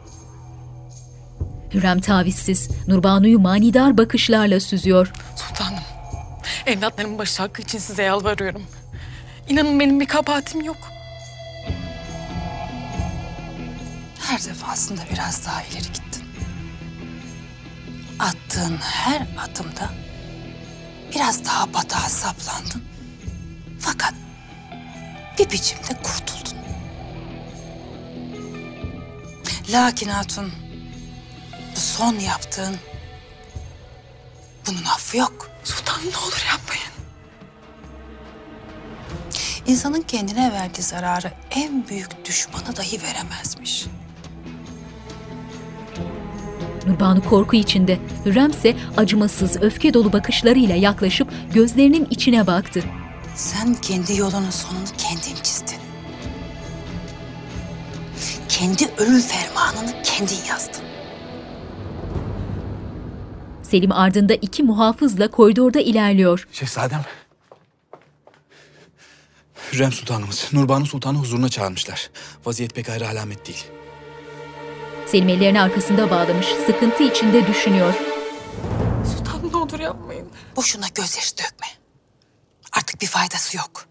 Hürrem 1.73 1.99
tavizsiz. 1.99 2.69
Nurbanu'yu 2.87 3.39
manidar 3.39 3.97
bakışlarla 3.97 4.59
süzüyor. 4.59 5.11
Sultanım. 5.35 5.79
Evlatlarımın 6.65 7.17
başı 7.17 7.41
hakkı 7.41 7.61
için 7.61 7.79
size 7.79 8.03
yalvarıyorum. 8.03 8.63
İnanın 9.49 9.79
benim 9.79 9.99
bir 9.99 10.05
kabahatim 10.05 10.61
yok. 10.61 10.77
Her 14.19 14.45
defasında 14.45 15.01
biraz 15.13 15.45
daha 15.45 15.61
ileri 15.63 15.83
gittin. 15.93 16.23
Attığın 18.19 18.77
her 18.77 19.21
adımda 19.21 19.89
biraz 21.15 21.45
daha 21.45 21.73
batağa 21.73 22.09
saplandın. 22.09 22.83
Fakat 23.79 24.13
bir 25.39 25.49
biçimde 25.49 26.01
kurtuldun. 26.03 26.57
Lakin 29.71 30.09
hatun, 30.09 30.51
bu 31.75 31.79
son 31.79 32.19
yaptığın 32.19 32.75
bunun 34.67 34.83
affı 34.83 35.17
yok. 35.17 35.49
Sultanım 35.63 36.01
ne 36.11 36.17
olur 36.17 36.45
yapmayın. 36.51 36.83
İnsanın 39.67 40.01
kendine 40.01 40.51
verdiği 40.53 40.81
zararı 40.81 41.31
en 41.51 41.87
büyük 41.87 42.25
düşmanı 42.25 42.75
dahi 42.75 43.01
veremezmiş. 43.01 43.85
Nurbanu 46.87 47.23
korku 47.29 47.55
içinde. 47.55 47.99
Hürrem 48.25 48.51
ise 48.51 48.75
acımasız, 48.97 49.61
öfke 49.61 49.93
dolu 49.93 50.13
bakışlarıyla 50.13 50.75
yaklaşıp 50.75 51.31
gözlerinin 51.53 52.07
içine 52.09 52.47
baktı. 52.47 52.83
Sen 53.35 53.73
kendi 53.75 54.17
yolunun 54.17 54.49
sonunu 54.49 54.85
kendin 54.97 55.43
çizdin. 55.43 55.77
Kendi 58.49 58.89
ölüm 58.97 59.21
fermanını 59.21 60.03
kendin 60.03 60.45
yazdın. 60.49 60.84
Selim 63.75 63.91
ardında 63.91 64.33
iki 64.33 64.63
muhafızla 64.63 65.31
koridorda 65.31 65.79
ilerliyor. 65.79 66.47
Şehzadem. 66.51 67.01
Hürrem 69.71 69.91
Sultanımız 69.91 70.49
Nurbanu 70.53 70.85
Sultan'ı 70.85 71.17
huzuruna 71.17 71.49
çağırmışlar. 71.49 72.09
Vaziyet 72.45 72.75
pek 72.75 72.89
ayrı 72.89 73.09
alamet 73.09 73.47
değil. 73.47 73.65
Selim 75.05 75.29
ellerini 75.29 75.61
arkasında 75.61 76.11
bağlamış, 76.11 76.45
sıkıntı 76.45 77.03
içinde 77.03 77.47
düşünüyor. 77.47 77.93
Sultanım 79.17 79.51
ne 79.51 79.57
olur 79.57 79.79
yapmayın. 79.79 80.27
Boşuna 80.55 80.85
gözyaşı 80.95 81.37
dökme. 81.37 81.67
Artık 82.71 83.01
bir 83.01 83.07
faydası 83.07 83.57
yok. 83.57 83.85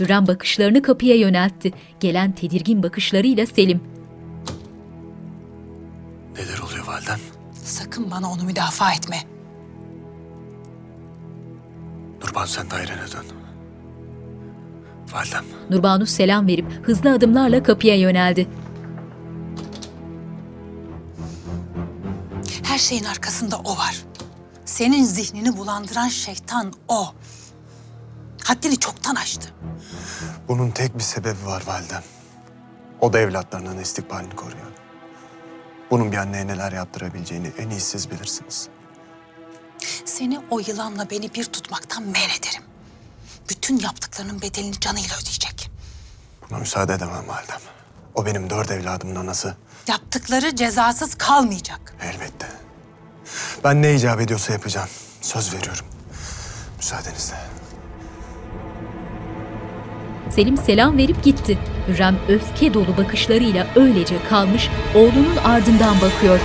Hürrem 0.00 0.26
bakışlarını 0.26 0.82
kapıya 0.82 1.16
yöneltti. 1.16 1.72
Gelen 2.00 2.32
tedirgin 2.32 2.82
bakışlarıyla 2.82 3.46
Selim. 3.46 3.80
Neler 6.36 6.58
oluyor 6.58 6.86
validem? 6.86 7.18
Sakın 7.64 8.10
bana 8.10 8.30
onu 8.30 8.42
müdafaa 8.42 8.92
etme. 8.92 9.22
Nurban 12.24 12.44
sen 12.46 12.70
dairene 12.70 13.12
dön. 13.12 13.24
Validem. 15.12 15.44
Nurbanu 15.70 16.06
selam 16.06 16.46
verip 16.46 16.86
hızlı 16.86 17.12
adımlarla 17.12 17.62
kapıya 17.62 17.96
yöneldi. 17.96 18.48
Her 22.62 22.78
şeyin 22.78 23.04
arkasında 23.04 23.56
o 23.64 23.76
var. 23.76 24.02
Senin 24.64 25.04
zihnini 25.04 25.56
bulandıran 25.56 26.08
şeytan 26.08 26.72
o. 26.88 27.06
Haddini 28.44 28.76
çoktan 28.78 29.14
aştı. 29.14 29.48
Bunun 30.48 30.70
tek 30.70 30.94
bir 30.98 31.02
sebebi 31.02 31.46
var 31.46 31.62
validem. 31.66 32.02
O 33.00 33.12
da 33.12 33.18
evlatlarının 33.18 33.78
istikbalini 33.78 34.36
koruyor. 34.36 34.71
Bunun 35.92 36.12
bir 36.12 36.16
anneye 36.16 36.46
neler 36.46 36.72
yaptırabileceğini 36.72 37.52
en 37.58 37.70
iyi 37.70 37.80
siz 37.80 38.10
bilirsiniz. 38.10 38.68
Seni 40.04 40.40
o 40.50 40.58
yılanla 40.58 41.10
beni 41.10 41.34
bir 41.34 41.44
tutmaktan 41.44 42.02
men 42.02 42.28
ederim. 42.38 42.62
Bütün 43.50 43.78
yaptıklarının 43.78 44.42
bedelini 44.42 44.80
canıyla 44.80 45.16
ödeyecek. 45.22 45.70
Buna 46.50 46.58
müsaade 46.58 46.94
edemem 46.94 47.28
validem. 47.28 47.60
O 48.14 48.26
benim 48.26 48.50
dört 48.50 48.70
evladımın 48.70 49.16
anası. 49.16 49.56
Yaptıkları 49.88 50.56
cezasız 50.56 51.14
kalmayacak. 51.14 51.94
Elbette. 52.02 52.46
Ben 53.64 53.82
ne 53.82 53.94
icap 53.94 54.20
ediyorsa 54.20 54.52
yapacağım. 54.52 54.88
Söz 55.20 55.54
veriyorum. 55.54 55.86
Müsaadenizle. 56.76 57.51
Selim 60.32 60.56
selam 60.56 60.98
verip 60.98 61.24
gitti. 61.24 61.58
Hürrem 61.88 62.16
öfke 62.28 62.74
dolu 62.74 62.96
bakışlarıyla 62.98 63.66
öylece 63.76 64.14
kalmış, 64.30 64.68
oğlunun 64.94 65.36
ardından 65.44 65.96
bakıyor. 65.96 66.40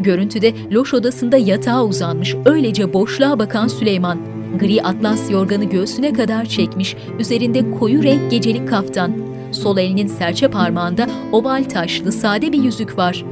Görüntüde 0.00 0.54
loş 0.72 0.94
odasında 0.94 1.36
yatağa 1.36 1.84
uzanmış, 1.84 2.34
öylece 2.44 2.92
boşluğa 2.92 3.38
bakan 3.38 3.68
Süleyman. 3.68 4.18
Gri 4.60 4.82
atlas 4.82 5.30
yorganı 5.30 5.64
göğsüne 5.64 6.12
kadar 6.12 6.44
çekmiş, 6.44 6.96
üzerinde 7.18 7.70
koyu 7.70 8.02
renk 8.02 8.30
gecelik 8.30 8.68
kaftan. 8.68 9.12
Sol 9.52 9.78
elinin 9.78 10.06
serçe 10.06 10.48
parmağında 10.48 11.06
oval 11.32 11.64
taşlı 11.64 12.12
sade 12.12 12.52
bir 12.52 12.62
yüzük 12.62 12.98
var. 12.98 13.24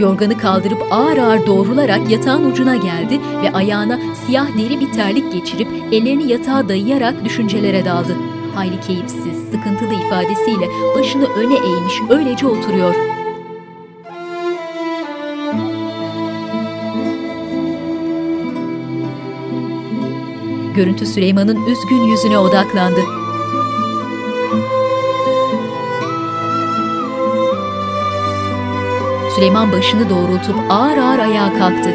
Yorganı 0.00 0.38
kaldırıp 0.38 0.82
ağır 0.90 1.18
ağır 1.18 1.46
doğrularak 1.46 2.10
yatağın 2.10 2.50
ucuna 2.50 2.76
geldi 2.76 3.20
ve 3.42 3.52
ayağına 3.52 3.98
siyah 4.14 4.46
deri 4.58 4.80
bir 4.80 4.92
terlik 4.92 5.32
geçirip 5.32 5.68
ellerini 5.92 6.32
yatağa 6.32 6.68
dayayarak 6.68 7.24
düşüncelere 7.24 7.84
daldı. 7.84 8.16
Hayli 8.54 8.80
keyifsiz, 8.80 9.36
sıkıntılı 9.50 9.94
ifadesiyle 9.94 10.66
başını 10.98 11.26
öne 11.26 11.54
eğmiş 11.54 11.94
öylece 12.10 12.46
oturuyor. 12.46 12.94
Görüntü 20.74 21.06
Süleyman'ın 21.06 21.66
üzgün 21.66 22.02
yüzüne 22.02 22.38
odaklandı. 22.38 23.00
Süleyman 29.40 29.72
başını 29.72 30.10
doğrultup 30.10 30.56
ağır 30.70 30.98
ağır 30.98 31.18
ayağa 31.18 31.58
kalktı. 31.58 31.94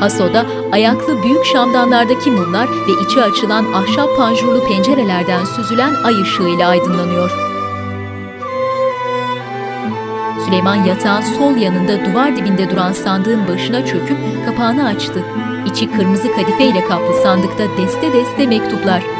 Hasoda 0.00 0.46
ayaklı 0.72 1.22
büyük 1.22 1.44
şamdanlardaki 1.44 2.30
mumlar 2.30 2.68
ve 2.68 3.04
içi 3.04 3.22
açılan 3.22 3.72
ahşap 3.72 4.16
panjurlu 4.16 4.64
pencerelerden 4.64 5.44
süzülen 5.44 5.94
ay 6.04 6.22
ışığıyla 6.22 6.68
aydınlanıyor. 6.68 7.30
Süleyman 10.44 10.84
yatağın 10.84 11.22
sol 11.22 11.56
yanında 11.56 12.04
duvar 12.04 12.36
dibinde 12.36 12.70
duran 12.70 12.92
sandığın 12.92 13.48
başına 13.48 13.86
çöküp 13.86 14.18
kapağını 14.46 14.86
açtı. 14.86 15.24
İçi 15.66 15.92
kırmızı 15.92 16.32
kadifeyle 16.32 16.84
kaplı 16.88 17.14
sandıkta 17.14 17.64
deste 17.76 18.12
deste 18.12 18.46
mektuplar. 18.46 19.13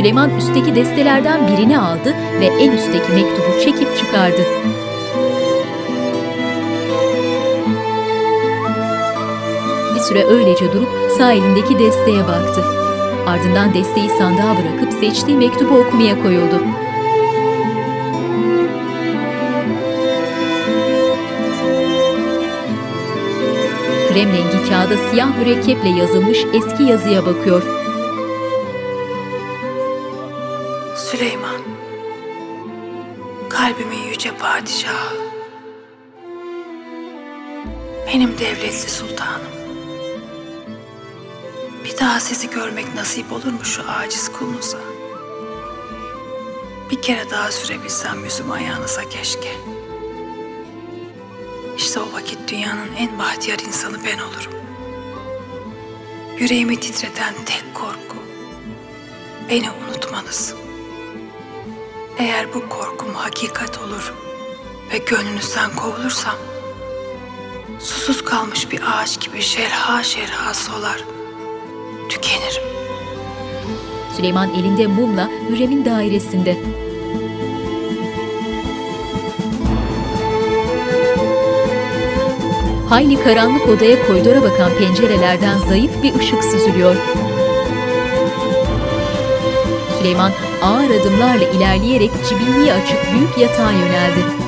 Süleyman 0.00 0.38
üstteki 0.38 0.74
destelerden 0.74 1.48
birini 1.48 1.78
aldı 1.78 2.14
ve 2.40 2.46
en 2.46 2.72
üstteki 2.72 3.12
mektubu 3.12 3.60
çekip 3.64 3.96
çıkardı. 3.96 4.42
Bir 9.94 10.00
süre 10.00 10.24
öylece 10.24 10.72
durup 10.72 10.88
sağ 11.18 11.32
elindeki 11.32 11.78
desteye 11.78 12.28
baktı. 12.28 12.64
Ardından 13.26 13.74
desteği 13.74 14.10
sandığa 14.10 14.56
bırakıp 14.56 14.92
seçtiği 14.92 15.36
mektubu 15.36 15.78
okumaya 15.78 16.22
koyuldu. 16.22 16.62
Krem 24.08 24.28
rengi 24.28 24.68
kağıda 24.68 24.96
siyah 25.10 25.38
mürekkeple 25.38 25.88
yazılmış 25.88 26.38
eski 26.54 26.82
yazıya 26.82 27.26
bakıyor. 27.26 27.79
Aciz 44.00 44.32
kulunuza? 44.32 44.78
Bir 46.90 47.02
kere 47.02 47.30
daha 47.30 47.52
sürebilsem 47.52 48.24
yüzümü 48.24 48.52
ayağınıza 48.52 49.08
keşke. 49.08 49.56
İşte 51.76 52.00
o 52.00 52.12
vakit 52.12 52.50
dünyanın 52.50 52.94
en 52.98 53.18
bahtiyar 53.18 53.58
insanı 53.58 54.04
ben 54.04 54.18
olurum. 54.18 54.52
Yüreğimi 56.38 56.80
titreten 56.80 57.34
tek 57.46 57.74
korku, 57.74 58.16
beni 59.50 59.70
unutmanız. 59.70 60.54
Eğer 62.18 62.54
bu 62.54 62.68
korkum 62.68 63.14
hakikat 63.14 63.78
olur 63.78 64.14
ve 64.92 64.98
gönlünüzden 64.98 65.76
kovulursam, 65.76 66.36
susuz 67.80 68.24
kalmış 68.24 68.70
bir 68.70 68.80
ağaç 68.86 69.20
gibi 69.20 69.42
şerha 69.42 70.02
şerha 70.02 70.54
solar, 70.54 71.04
tükenirim. 72.08 72.69
Süleyman 74.20 74.54
elinde 74.54 74.86
mumla 74.86 75.30
Hürrem'in 75.48 75.84
dairesinde. 75.84 76.56
Hayli 82.88 83.24
karanlık 83.24 83.68
odaya 83.68 84.06
koridora 84.06 84.42
bakan 84.42 84.70
pencerelerden 84.78 85.58
zayıf 85.58 86.02
bir 86.02 86.14
ışık 86.14 86.44
süzülüyor. 86.44 86.96
Süleyman 89.98 90.32
ağır 90.62 90.90
adımlarla 90.90 91.44
ilerleyerek 91.44 92.10
cibinliği 92.28 92.72
açık 92.72 92.98
büyük 93.12 93.38
yatağa 93.38 93.72
yöneldi. 93.72 94.39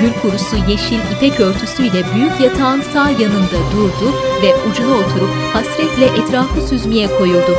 Gül 0.00 0.12
kurusu 0.22 0.56
yeşil 0.68 0.98
ipek 1.16 1.40
örtüsüyle 1.40 2.04
büyük 2.14 2.40
yatağın 2.40 2.80
sağ 2.80 3.10
yanında 3.10 3.58
durdu 3.72 4.14
ve 4.42 4.54
ucuna 4.70 4.94
oturup 4.94 5.30
hasretle 5.52 6.04
etrafı 6.04 6.62
süzmeye 6.68 7.06
koyuldu. 7.18 7.58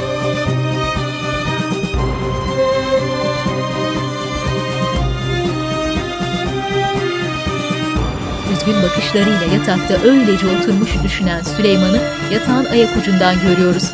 Üzgün 8.53 8.83
bakışlarıyla 8.83 9.53
yatakta 9.53 10.07
öylece 10.07 10.47
oturmuş 10.47 11.03
düşünen 11.03 11.41
Süleyman'ı 11.41 12.01
yatağın 12.33 12.65
ayak 12.65 12.97
ucundan 12.97 13.35
görüyoruz. 13.41 13.91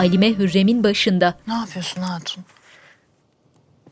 Alime 0.00 0.38
Hürrem'in 0.38 0.84
başında. 0.84 1.38
Ne 1.46 1.54
yapıyorsun 1.54 2.00
hatun? 2.00 2.44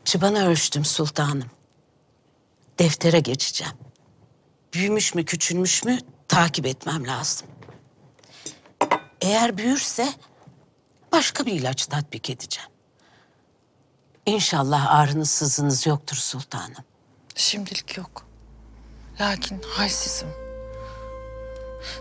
Çıbanı 0.05 0.47
ölçtüm 0.47 0.85
sultanım. 0.85 1.49
Deftere 2.79 3.19
geçeceğim. 3.19 3.73
Büyümüş 4.73 5.15
mü 5.15 5.25
küçülmüş 5.25 5.83
mü 5.83 5.99
takip 6.27 6.65
etmem 6.65 7.07
lazım. 7.07 7.47
Eğer 9.21 9.57
büyürse 9.57 10.13
başka 11.11 11.45
bir 11.45 11.53
ilaç 11.53 11.85
tatbik 11.85 12.29
edeceğim. 12.29 12.69
İnşallah 14.25 14.95
ağrınız 14.95 15.29
sızınız 15.29 15.87
yoktur 15.87 16.15
sultanım. 16.15 16.83
Şimdilik 17.35 17.97
yok. 17.97 18.25
Lakin 19.21 19.61
halsizim. 19.61 20.29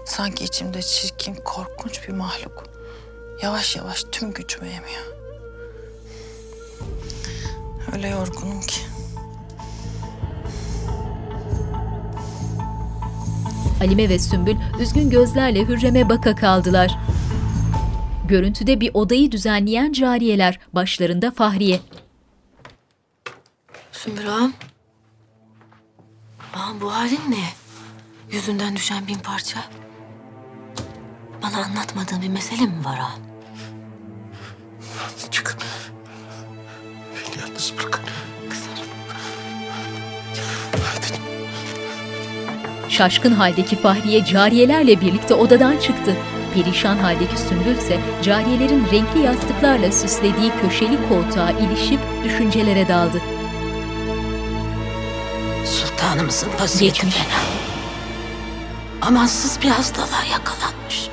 Sanki 0.06 0.44
içimde 0.44 0.82
çirkin, 0.82 1.34
korkunç 1.34 2.09
bir 2.09 2.12
mahluk. 2.12 2.77
Yavaş 3.43 3.76
yavaş 3.76 4.05
tüm 4.12 4.32
gücümü 4.32 4.66
emiyor. 4.68 5.05
Öyle 7.93 8.09
yorgunum 8.09 8.61
ki. 8.61 8.80
Halime 13.78 14.09
ve 14.09 14.18
Sümbül 14.18 14.57
üzgün 14.80 15.11
gözlerle 15.11 15.68
Hürrem'e 15.68 16.09
baka 16.09 16.34
kaldılar. 16.34 16.99
Görüntüde 18.28 18.80
bir 18.80 18.91
odayı 18.95 19.32
düzenleyen 19.32 19.93
cariyeler, 19.93 20.61
başlarında 20.72 21.30
Fahriye. 21.30 21.80
Sümbül 23.93 24.34
ağam. 24.34 24.53
Ağam 26.55 26.80
bu 26.80 26.95
halin 26.95 27.30
ne? 27.30 27.49
Yüzünden 28.30 28.76
düşen 28.76 29.07
bin 29.07 29.18
parça. 29.18 29.59
Bana 31.43 31.64
anlatmadığın 31.64 32.22
bir 32.22 32.28
mesele 32.28 32.66
mi 32.66 32.84
var 32.84 32.99
ağam? 32.99 33.27
Çıkın. 35.30 35.61
Beni 37.14 37.42
yalnız 37.42 37.72
bırakın. 37.78 38.03
Şaşkın 42.88 43.32
haldeki 43.32 43.76
Fahriye 43.76 44.24
cariyelerle 44.24 45.01
birlikte 45.01 45.34
odadan 45.34 45.76
çıktı. 45.78 46.16
Perişan 46.55 46.96
haldeki 46.96 47.38
Sümbül 47.38 47.76
ise 47.76 48.01
cariyelerin 48.22 48.86
renkli 48.92 49.20
yastıklarla 49.20 49.92
süslediği 49.92 50.53
köşeli 50.62 51.09
koltuğa 51.09 51.51
ilişip 51.51 52.01
düşüncelere 52.24 52.88
daldı. 52.88 53.22
Sultanımızın 55.66 56.49
vaziyeti 56.61 56.94
Geçmiş. 56.94 57.14
fena. 57.14 57.40
Amansız 59.03 59.62
bir 59.62 59.68
hastalığa 59.68 60.24
yakalanmış. 60.32 61.09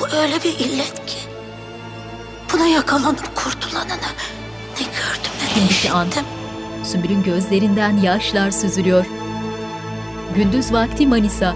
Bu 0.00 0.16
öyle 0.16 0.42
bir 0.44 0.58
illet 0.58 1.06
ki. 1.06 1.18
Buna 2.52 2.66
yakalanıp 2.66 3.36
kurtulanını 3.36 3.90
ne 4.74 4.84
gördüm 4.84 5.32
ne 5.42 5.46
de 5.46 5.54
Şimdiki 5.54 5.90
an 5.90 6.08
Sümbül'ün 6.84 7.22
gözlerinden 7.22 7.96
yaşlar 7.96 8.50
süzülüyor. 8.50 9.06
Gündüz 10.34 10.72
vakti 10.72 11.06
Manisa. 11.06 11.54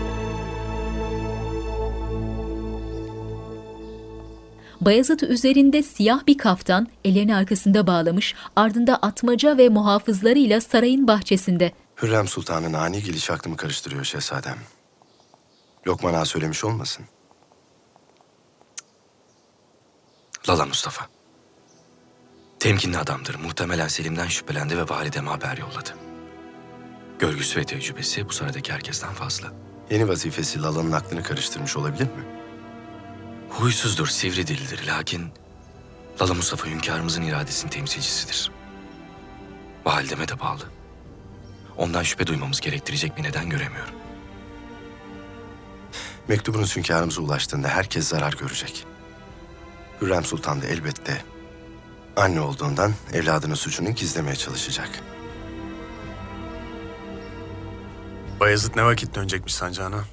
Bayazıt 4.81 5.23
üzerinde 5.23 5.83
siyah 5.83 6.27
bir 6.27 6.39
kaftan, 6.39 6.87
ellerini 7.05 7.37
arkasında 7.37 7.87
bağlamış, 7.87 8.35
ardında 8.57 8.97
atmaca 8.97 9.59
ve 9.59 9.69
muhafızlarıyla 9.69 10.61
sarayın 10.61 11.09
bahçesinde. 11.09 11.73
Hürrem 12.03 12.29
Sultan'ın 12.29 12.73
ani 12.73 13.03
gelişi 13.03 13.33
aklımı 13.33 13.57
karıştırıyor 13.57 14.05
şehzadem. 14.05 14.57
Lokman 15.87 16.15
Ağa 16.15 16.25
söylemiş 16.25 16.65
olmasın? 16.65 17.05
Lala 20.49 20.67
Mustafa. 20.67 21.07
Temkinli 22.61 22.99
adamdır. 22.99 23.35
Muhtemelen 23.35 23.89
Selim'den 23.89 24.27
şüphelendi 24.29 24.79
ve 24.79 24.89
valideme 24.89 25.31
haber 25.31 25.57
yolladı. 25.57 25.91
Görgüsü 27.19 27.61
ve 27.61 27.65
tecrübesi 27.65 28.29
bu 28.29 28.33
saradaki 28.33 28.73
herkesten 28.73 29.13
fazla. 29.13 29.53
Yeni 29.91 30.09
vazifesi 30.09 30.63
Lala'nın 30.63 30.93
aklını 30.93 31.23
karıştırmış 31.23 31.77
olabilir 31.77 32.05
mi? 32.05 32.25
Huysuzdur, 33.51 34.07
sivri 34.07 34.47
dilidir. 34.47 34.87
Lakin 34.87 35.31
Lala 36.21 36.35
Mustafa 36.35 36.67
hünkârımızın 36.67 37.23
iradesinin 37.23 37.71
temsilcisidir. 37.71 38.51
Valideme 39.85 40.29
de 40.29 40.41
bağlı. 40.41 40.63
Ondan 41.77 42.03
şüphe 42.03 42.27
duymamız 42.27 42.61
gerektirecek 42.61 43.17
bir 43.17 43.23
neden 43.23 43.51
göremiyorum. 43.51 43.95
Mektubunuz 46.29 46.77
hünkârımıza 46.77 47.23
ulaştığında 47.23 47.69
herkes 47.69 48.09
zarar 48.09 48.33
görecek. 48.33 48.87
Hürrem 50.03 50.25
Sultan 50.25 50.63
da 50.63 50.67
elbette 50.67 51.25
anne 52.17 52.41
olduğundan 52.41 52.93
evladının 53.13 53.55
suçunu 53.55 53.91
gizlemeye 53.91 54.37
çalışacak. 54.37 54.89
Bayezid 58.41 58.77
ne 58.77 58.85
vakit 58.85 59.15
dönecekmiş 59.15 59.55
sancağına? 59.55 60.05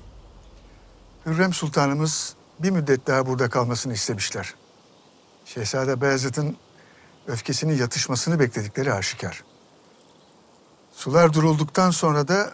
Hürrem 1.26 1.54
Sultanımız 1.54 2.36
bir 2.60 2.70
müddet 2.70 3.08
daha 3.08 3.26
burada 3.26 3.50
kalmasını 3.50 3.94
istemişler. 3.94 4.54
Şehzade 5.46 6.02
Beyazıt'ın 6.02 6.58
öfkesinin 7.28 7.78
yatışmasını 7.78 8.40
bekledikleri 8.40 8.94
aşikar. 8.94 9.44
Sular 10.92 11.34
durulduktan 11.34 11.92
sonra 11.92 12.28
da 12.28 12.54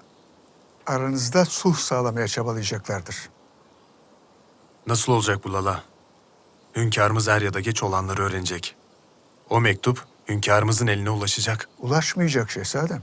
aranızda 0.86 1.46
sulh 1.46 1.78
sağlamaya 1.78 2.28
çabalayacaklardır. 2.28 3.30
Nasıl 4.88 5.14
olacak 5.14 5.44
bu 5.44 5.54
Lala? 5.54 5.95
Hünkârımız 6.76 7.28
er 7.28 7.42
ya 7.42 7.54
da 7.54 7.60
geç 7.60 7.84
olanları 7.84 8.24
öğrenecek. 8.24 8.76
O 9.50 9.62
mektup 9.62 10.06
hünkârımızın 10.30 10.88
eline 10.88 11.10
ulaşacak. 11.10 11.70
Ulaşmayacak 11.80 12.52
şehzadem. 12.52 13.02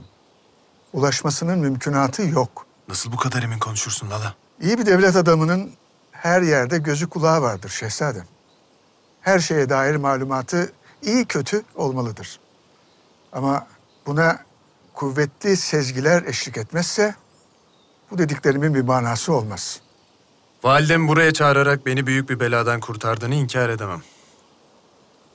Ulaşmasının 0.93 1.59
mümkünatı 1.59 2.21
yok. 2.21 2.65
Nasıl 2.87 3.11
bu 3.11 3.17
kadar 3.17 3.43
emin 3.43 3.59
konuşursun 3.59 4.09
Lala? 4.09 4.35
İyi 4.61 4.77
bir 4.77 4.85
devlet 4.85 5.15
adamının 5.15 5.71
her 6.11 6.41
yerde 6.41 6.77
gözü 6.77 7.09
kulağı 7.09 7.41
vardır 7.41 7.69
şehzadem. 7.69 8.25
Her 9.21 9.39
şeye 9.39 9.69
dair 9.69 9.95
malumatı 9.95 10.73
iyi 11.01 11.25
kötü 11.25 11.63
olmalıdır. 11.75 12.39
Ama 13.31 13.67
buna 14.05 14.39
kuvvetli 14.93 15.57
sezgiler 15.57 16.23
eşlik 16.23 16.57
etmezse 16.57 17.15
bu 18.11 18.17
dediklerimin 18.17 18.73
bir 18.73 18.81
manası 18.81 19.33
olmaz. 19.33 19.81
Validem 20.63 21.07
buraya 21.07 21.33
çağırarak 21.33 21.85
beni 21.85 22.07
büyük 22.07 22.29
bir 22.29 22.39
beladan 22.39 22.79
kurtardığını 22.79 23.35
inkar 23.35 23.69
edemem. 23.69 24.01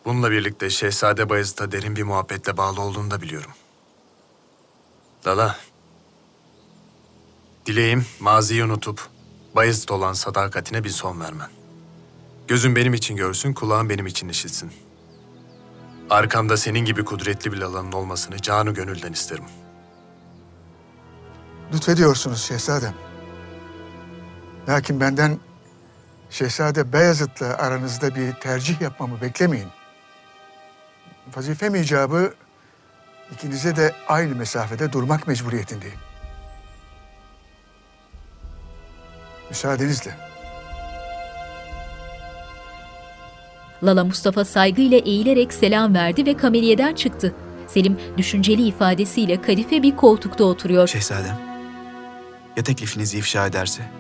Bununla 0.05 0.31
birlikte 0.31 0.71
Şehzade 0.71 1.29
Bayezid'e 1.29 1.73
derin 1.73 1.97
bir 1.97 2.03
muhabbetle 2.03 2.57
bağlı 2.57 2.81
olduğunu 2.81 3.11
da 3.11 3.23
biliyorum. 3.23 3.51
Lala, 5.27 5.57
dileğim 7.67 8.07
maziyi 8.21 8.65
unutup 8.65 9.09
Bayezid 9.57 9.89
olan 9.89 10.13
sadakatine 10.13 10.85
bir 10.85 10.89
son 10.89 11.21
vermen. 11.21 11.49
Gözün 12.49 12.77
benim 12.77 12.95
için 12.95 13.17
görsün, 13.17 13.53
kulağın 13.53 13.89
benim 13.89 14.07
için 14.07 14.29
işitsin. 14.29 14.73
Arkamda 16.11 16.57
senin 16.57 16.85
gibi 16.85 17.05
kudretli 17.05 17.53
bir 17.53 17.57
Lala'nın 17.57 17.93
olmasını 17.93 18.43
canı 18.43 18.71
gönülden 18.71 19.13
isterim. 19.13 19.45
Lütfediyorsunuz 21.73 22.43
şehzadem. 22.43 23.08
Lakin 24.69 25.01
benden 25.01 25.39
Şehzade 26.31 26.93
Beyazıt'la 26.93 27.47
aranızda 27.47 28.15
bir 28.15 28.33
tercih 28.33 28.81
yapmamı 28.81 29.21
beklemeyin. 29.21 29.69
Vazifem 31.37 31.75
icabı 31.75 32.35
ikinize 33.33 33.77
de 33.77 33.93
aynı 34.09 34.35
mesafede 34.35 34.93
durmak 34.93 35.27
mecburiyetindeyim. 35.27 35.99
Müsaadenizle. 39.51 40.15
Lala 43.83 44.05
Mustafa 44.05 44.45
saygıyla 44.45 44.99
eğilerek 44.99 45.53
selam 45.53 45.95
verdi 45.95 46.27
ve 46.27 46.37
kameriyeden 46.37 46.95
çıktı. 46.95 47.35
Selim 47.67 47.99
düşünceli 48.17 48.67
ifadesiyle 48.67 49.43
kadife 49.43 49.83
bir 49.83 49.97
koltukta 49.97 50.45
oturuyor. 50.45 50.89
Şehzadem, 50.89 51.39
ya 52.57 52.65
teklifinizi 52.65 53.19
ifşa 53.19 53.47
ederse? 53.47 53.98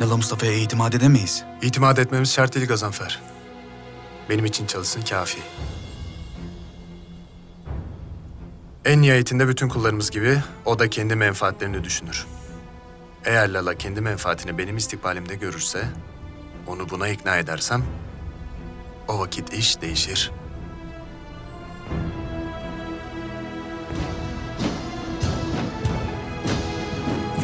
Lala 0.00 0.16
Mustafa'ya 0.16 0.52
itimat 0.52 0.94
edemeyiz. 0.94 1.44
İtimat 1.62 1.98
etmemiz 1.98 2.32
şart 2.32 2.54
değil 2.54 2.66
Gazanfer. 2.66 3.20
Benim 4.30 4.44
için 4.44 4.66
çalışsın 4.66 5.02
kafi. 5.02 5.38
En 8.84 9.02
nihayetinde 9.02 9.48
bütün 9.48 9.68
kullarımız 9.68 10.10
gibi 10.10 10.42
o 10.64 10.78
da 10.78 10.90
kendi 10.90 11.16
menfaatlerini 11.16 11.84
düşünür. 11.84 12.26
Eğer 13.24 13.48
Lala 13.48 13.74
kendi 13.74 14.00
menfaatini 14.00 14.58
benim 14.58 14.76
istikbalimde 14.76 15.34
görürse, 15.34 15.84
onu 16.66 16.90
buna 16.90 17.08
ikna 17.08 17.36
edersem, 17.36 17.84
o 19.08 19.18
vakit 19.18 19.52
iş 19.52 19.80
değişir. 19.80 20.30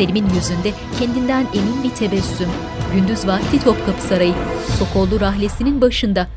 Selim'in 0.01 0.34
yüzünde 0.34 0.72
kendinden 0.98 1.46
emin 1.55 1.82
bir 1.82 1.90
tebessüm. 1.90 2.48
Gündüz 2.94 3.26
vakti 3.26 3.64
Topkapı 3.64 4.03
Sarayı. 4.03 4.34
Sokollu 4.78 5.20
rahlesinin 5.20 5.80
başında. 5.80 6.28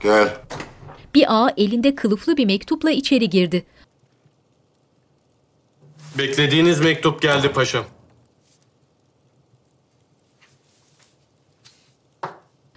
Gel. 0.00 0.36
Bir 1.14 1.24
ağa 1.28 1.52
elinde 1.56 1.94
kılıflı 1.94 2.36
bir 2.36 2.46
mektupla 2.46 2.90
içeri 2.90 3.30
girdi. 3.30 3.66
Beklediğiniz 6.18 6.80
mektup 6.80 7.22
geldi 7.22 7.52
paşam. 7.52 7.84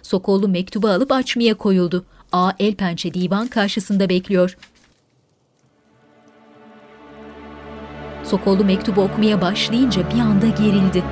Sokollu 0.02 0.48
mektubu 0.48 0.88
alıp 0.88 1.12
açmaya 1.12 1.54
koyuldu. 1.54 2.04
Ağa 2.32 2.52
el 2.58 2.74
pençe 2.74 3.14
divan 3.14 3.48
karşısında 3.48 4.08
bekliyor. 4.08 4.56
Sokollu 8.24 8.64
mektubu 8.64 9.02
okumaya 9.02 9.40
başlayınca 9.40 10.10
bir 10.14 10.20
anda 10.20 10.46
gerildi. 10.46 11.04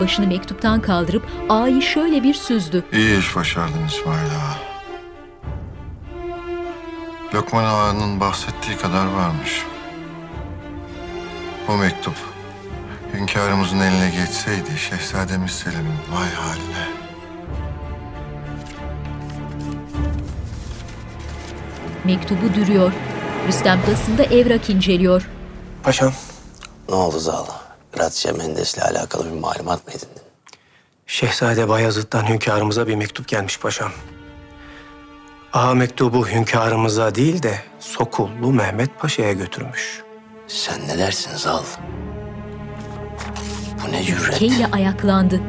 Başını 0.00 0.26
mektuptan 0.26 0.80
kaldırıp 0.80 1.26
ağayı 1.48 1.82
şöyle 1.82 2.22
bir 2.22 2.34
süzdü. 2.34 2.84
İyi 2.92 3.18
iş 3.18 3.36
başardın 3.36 3.86
İsmail 3.86 4.26
Ağa. 4.26 4.58
Lokman 7.34 7.64
Ağa'nın 7.64 8.20
bahsettiği 8.20 8.76
kadar 8.76 9.06
varmış. 9.06 9.62
O 11.68 11.76
mektup 11.76 12.14
hünkârımızın 13.14 13.80
eline 13.80 14.10
geçseydi 14.10 14.78
Şehzademiz 14.78 15.50
Selim'in 15.50 15.98
vay 16.12 16.30
haline. 16.34 17.05
Mektubu 22.06 22.54
dürüyor. 22.54 22.92
Rüstem 23.48 23.82
plasında 23.82 24.22
evrak 24.24 24.70
inceliyor. 24.70 25.28
Paşam, 25.82 26.12
Ne 26.88 26.94
oldu 26.94 27.18
Zal? 27.18 27.44
Gratçe 27.92 28.32
Mendes'le 28.32 28.78
alakalı 28.78 29.24
bir 29.32 29.38
malumat 29.40 29.86
mı 29.86 29.92
edindin? 29.92 30.22
Şehzade 31.06 31.68
Bayezid'den 31.68 32.28
hünkârımıza 32.28 32.86
bir 32.86 32.94
mektup 32.94 33.28
gelmiş 33.28 33.58
paşam. 33.60 33.92
Ağa 35.52 35.74
mektubu 35.74 36.28
hünkârımıza 36.28 37.14
değil 37.14 37.42
de 37.42 37.58
Sokullu 37.80 38.52
Mehmet 38.52 38.98
Paşa'ya 38.98 39.32
götürmüş. 39.32 40.02
Sen 40.48 40.88
ne 40.88 40.98
dersin 40.98 41.36
Zal? 41.36 41.62
Bu 43.86 43.92
ne 43.92 44.02
cüret? 44.02 44.20
Öfkeyle 44.28 44.66
ayaklandı. 44.72 45.40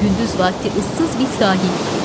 Gündüz 0.00 0.38
vakti 0.38 0.68
ıssız 0.78 1.18
bir 1.20 1.26
sahil. 1.38 1.97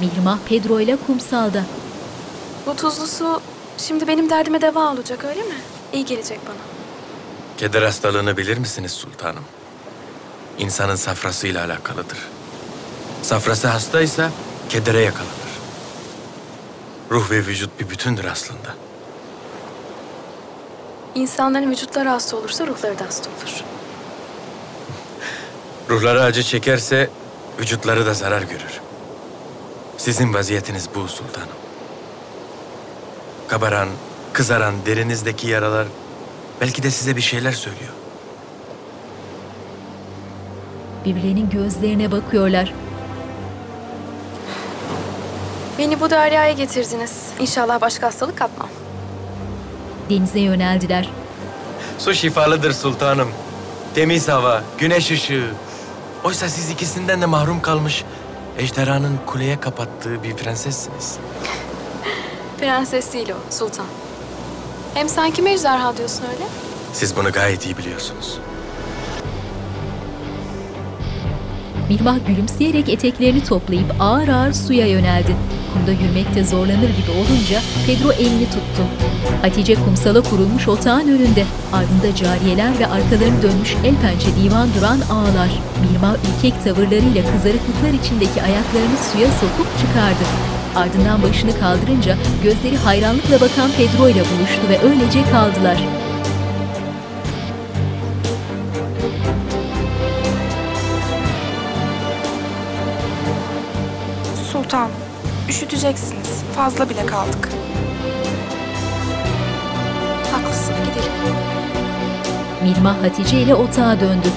Mihrimah 0.00 0.38
Pedro 0.48 0.80
ile 0.80 0.96
kumsalda. 0.96 1.62
Bu 2.66 2.76
tuzlu 2.76 3.06
su 3.06 3.40
şimdi 3.78 4.06
benim 4.06 4.30
derdime 4.30 4.60
deva 4.60 4.92
olacak 4.92 5.24
öyle 5.24 5.42
mi? 5.42 5.54
İyi 5.92 6.04
gelecek 6.04 6.40
bana. 6.46 6.56
Keder 7.58 7.82
hastalığını 7.82 8.36
bilir 8.36 8.58
misiniz 8.58 8.92
sultanım? 8.92 9.44
İnsanın 10.58 10.96
safrasıyla 10.96 11.64
alakalıdır. 11.64 12.18
Safrası 13.22 13.68
hastaysa 13.68 14.30
kedere 14.68 15.00
yakalanır. 15.00 15.34
Ruh 17.10 17.30
ve 17.30 17.46
vücut 17.46 17.80
bir 17.80 17.90
bütündür 17.90 18.24
aslında. 18.24 18.74
İnsanların 21.14 21.70
vücutları 21.70 22.08
hasta 22.08 22.36
olursa 22.36 22.66
ruhları 22.66 22.98
da 22.98 23.06
hasta 23.06 23.30
olur. 23.30 23.64
Ruhları 25.90 26.22
acı 26.22 26.42
çekerse 26.42 27.10
vücutları 27.58 28.06
da 28.06 28.14
zarar 28.14 28.42
görür. 28.42 28.80
Sizin 30.04 30.34
vaziyetiniz 30.34 30.88
bu 30.94 31.08
sultanım. 31.08 31.48
Kabaran, 33.48 33.88
kızaran 34.32 34.74
derinizdeki 34.86 35.48
yaralar 35.48 35.86
belki 36.60 36.82
de 36.82 36.90
size 36.90 37.16
bir 37.16 37.20
şeyler 37.20 37.52
söylüyor. 37.52 37.92
Birbirlerinin 41.04 41.50
gözlerine 41.50 42.12
bakıyorlar. 42.12 42.74
Beni 45.78 46.00
bu 46.00 46.10
deryaya 46.10 46.52
getirdiniz. 46.52 47.12
İnşallah 47.40 47.80
başka 47.80 48.06
hastalık 48.06 48.38
kapmam. 48.38 48.68
Denize 50.10 50.40
yöneldiler. 50.40 51.08
Su 51.98 52.14
şifalıdır 52.14 52.72
sultanım. 52.72 53.28
Temiz 53.94 54.28
hava, 54.28 54.62
güneş 54.78 55.10
ışığı. 55.10 55.50
Oysa 56.24 56.48
siz 56.48 56.70
ikisinden 56.70 57.20
de 57.22 57.26
mahrum 57.26 57.62
kalmış, 57.62 58.04
ejderhanın 58.58 59.18
kuleye 59.26 59.60
kapattığı 59.60 60.22
bir 60.22 60.36
prensessiniz. 60.36 61.18
Prenses 62.60 63.12
değil 63.12 63.28
o, 63.30 63.52
sultan. 63.52 63.86
Hem 64.94 65.08
sen 65.08 65.30
kime 65.30 65.52
ejderha 65.52 65.96
diyorsun 65.96 66.24
öyle? 66.32 66.44
Siz 66.92 67.16
bunu 67.16 67.32
gayet 67.32 67.66
iyi 67.66 67.78
biliyorsunuz. 67.78 68.38
Mihrimah 71.88 72.26
gülümseyerek 72.26 72.88
eteklerini 72.88 73.44
toplayıp 73.44 73.94
ağır 74.00 74.28
ağır 74.28 74.52
suya 74.52 74.86
yöneldi. 74.86 75.36
Kumda 75.74 75.92
yürümekte 75.92 76.44
zorlanır 76.44 76.88
gibi 76.88 77.10
olunca 77.10 77.60
Pedro 77.86 78.12
elini 78.12 78.44
tuttu. 78.44 78.82
Hatice 79.42 79.74
kumsala 79.74 80.22
kurulmuş 80.22 80.68
otağın 80.68 81.08
önünde. 81.08 81.44
Ardında 81.72 82.14
cariyeler 82.16 82.78
ve 82.78 82.86
arkalarını 82.86 83.42
dönmüş 83.42 83.76
el 83.84 83.94
pençe 84.02 84.28
divan 84.36 84.68
duran 84.74 85.00
ağlar. 85.00 85.50
Mihrimah 85.82 86.14
ürkek 86.14 86.64
tavırlarıyla 86.64 87.22
kızarıklıklar 87.32 87.92
içindeki 88.02 88.42
ayaklarını 88.42 88.96
suya 89.12 89.28
sokup 89.32 89.78
çıkardı. 89.80 90.24
Ardından 90.76 91.22
başını 91.22 91.58
kaldırınca 91.60 92.16
gözleri 92.42 92.76
hayranlıkla 92.76 93.40
bakan 93.40 93.70
Pedro 93.76 94.08
ile 94.08 94.20
buluştu 94.20 94.68
ve 94.68 94.88
öylece 94.88 95.30
kaldılar. 95.30 95.78
Sultan, 104.52 104.90
üşüteceksiniz. 105.54 106.42
Fazla 106.56 106.90
bile 106.90 107.06
kaldık. 107.06 107.48
Haklısın, 110.32 110.74
gidelim. 110.74 111.12
Mirma 112.62 113.02
Hatice 113.02 113.42
ile 113.42 113.54
otağa 113.54 114.00
döndü. 114.00 114.28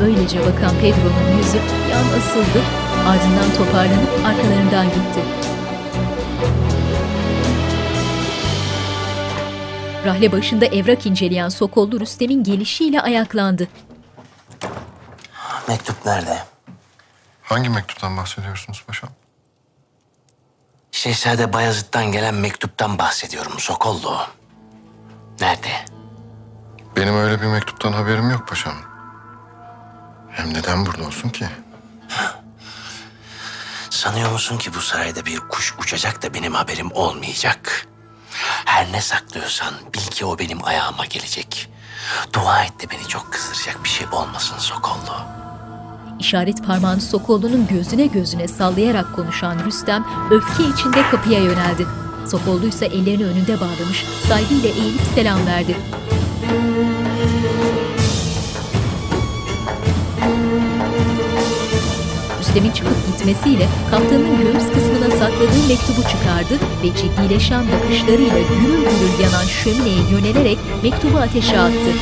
Böylece 0.00 0.40
bakan 0.40 0.74
Pedro'nun 0.80 1.38
yüzü 1.38 1.58
bir 1.58 1.92
an 1.92 2.18
asıldı, 2.18 2.62
ardından 3.08 3.52
toparlanıp 3.58 4.26
arkalarından 4.26 4.86
gitti. 4.86 5.20
Rahle 10.04 10.32
başında 10.32 10.66
evrak 10.66 11.06
inceleyen 11.06 11.48
Sokollu 11.48 12.00
Rüstem'in 12.00 12.44
gelişiyle 12.44 13.00
ayaklandı. 13.00 13.68
Mektup 15.68 16.06
nerede? 16.06 16.38
Hangi 17.42 17.68
mektuptan 17.68 18.16
bahsediyorsunuz 18.16 18.84
paşam? 18.86 19.10
Şehzade 20.92 21.52
Bayezid'den 21.52 22.12
gelen 22.12 22.34
mektuptan 22.34 22.98
bahsediyorum 22.98 23.52
Sokollu. 23.58 24.20
Nerede? 25.40 25.84
Benim 26.96 27.16
öyle 27.16 27.42
bir 27.42 27.46
mektuptan 27.46 27.92
haberim 27.92 28.30
yok 28.30 28.48
paşam. 28.48 28.74
Hem 30.30 30.54
neden 30.54 30.86
burada 30.86 31.06
olsun 31.06 31.28
ki? 31.28 31.46
Sanıyor 33.90 34.32
musun 34.32 34.58
ki 34.58 34.74
bu 34.74 34.80
sarayda 34.80 35.26
bir 35.26 35.38
kuş 35.40 35.74
uçacak 35.78 36.22
da 36.22 36.34
benim 36.34 36.54
haberim 36.54 36.92
olmayacak? 36.92 37.86
Her 38.64 38.92
ne 38.92 39.00
saklıyorsan 39.00 39.74
bil 39.94 40.00
ki 40.00 40.24
o 40.24 40.38
benim 40.38 40.64
ayağıma 40.64 41.06
gelecek. 41.06 41.70
Dua 42.32 42.64
et 42.64 42.80
de 42.80 42.90
beni 42.90 43.08
çok 43.08 43.32
kızdıracak 43.32 43.84
bir 43.84 43.88
şey 43.88 44.06
olmasın 44.12 44.58
Sokollu. 44.58 45.41
İşaret 46.22 46.66
parmağını 46.66 47.00
Sokollu'nun 47.00 47.66
gözüne 47.66 48.06
gözüne 48.06 48.48
sallayarak 48.48 49.16
konuşan 49.16 49.56
Rüstem 49.64 50.04
öfke 50.30 50.62
içinde 50.62 51.02
kapıya 51.10 51.40
yöneldi. 51.40 51.86
Sokollu 52.30 52.66
ise 52.66 52.86
ellerini 52.86 53.24
önünde 53.24 53.60
bağlamış, 53.60 54.04
saygıyla 54.28 54.68
eğilip 54.68 55.00
selam 55.14 55.46
verdi. 55.46 55.76
Rüstem'in 62.40 62.70
çıkıp 62.70 63.06
gitmesiyle 63.06 63.66
kaftanın 63.90 64.38
göğüs 64.42 64.72
kısmına 64.74 65.10
sakladığı 65.10 65.68
mektubu 65.68 66.02
çıkardı 66.02 66.54
ve 66.82 66.96
ciddileşen 66.96 67.64
bakışlarıyla 67.72 68.38
gürül 68.38 68.80
gürül 68.80 69.24
yanan 69.24 69.44
şömineye 69.44 70.10
yönelerek 70.10 70.58
mektubu 70.82 71.18
ateşe 71.18 71.60
attı. 71.60 71.92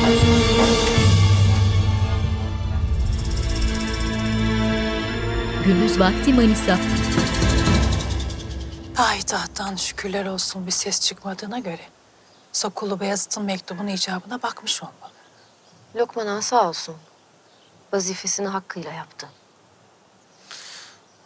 Gündüz 5.65 5.99
vakti 5.99 6.33
Manisa. 6.33 6.79
Payitahttan 8.95 9.75
şükürler 9.75 10.25
olsun 10.25 10.67
bir 10.67 10.71
ses 10.71 11.01
çıkmadığına 11.01 11.59
göre 11.59 11.81
Sokullu 12.51 12.99
Beyazıt'ın 12.99 13.43
mektubun 13.43 13.87
icabına 13.87 14.41
bakmış 14.41 14.83
olmalı. 14.83 15.11
Lokman 15.95 16.27
Ağa 16.27 16.41
sağ 16.41 16.69
olsun. 16.69 16.95
Vazifesini 17.93 18.47
hakkıyla 18.47 18.91
yaptı. 18.93 19.29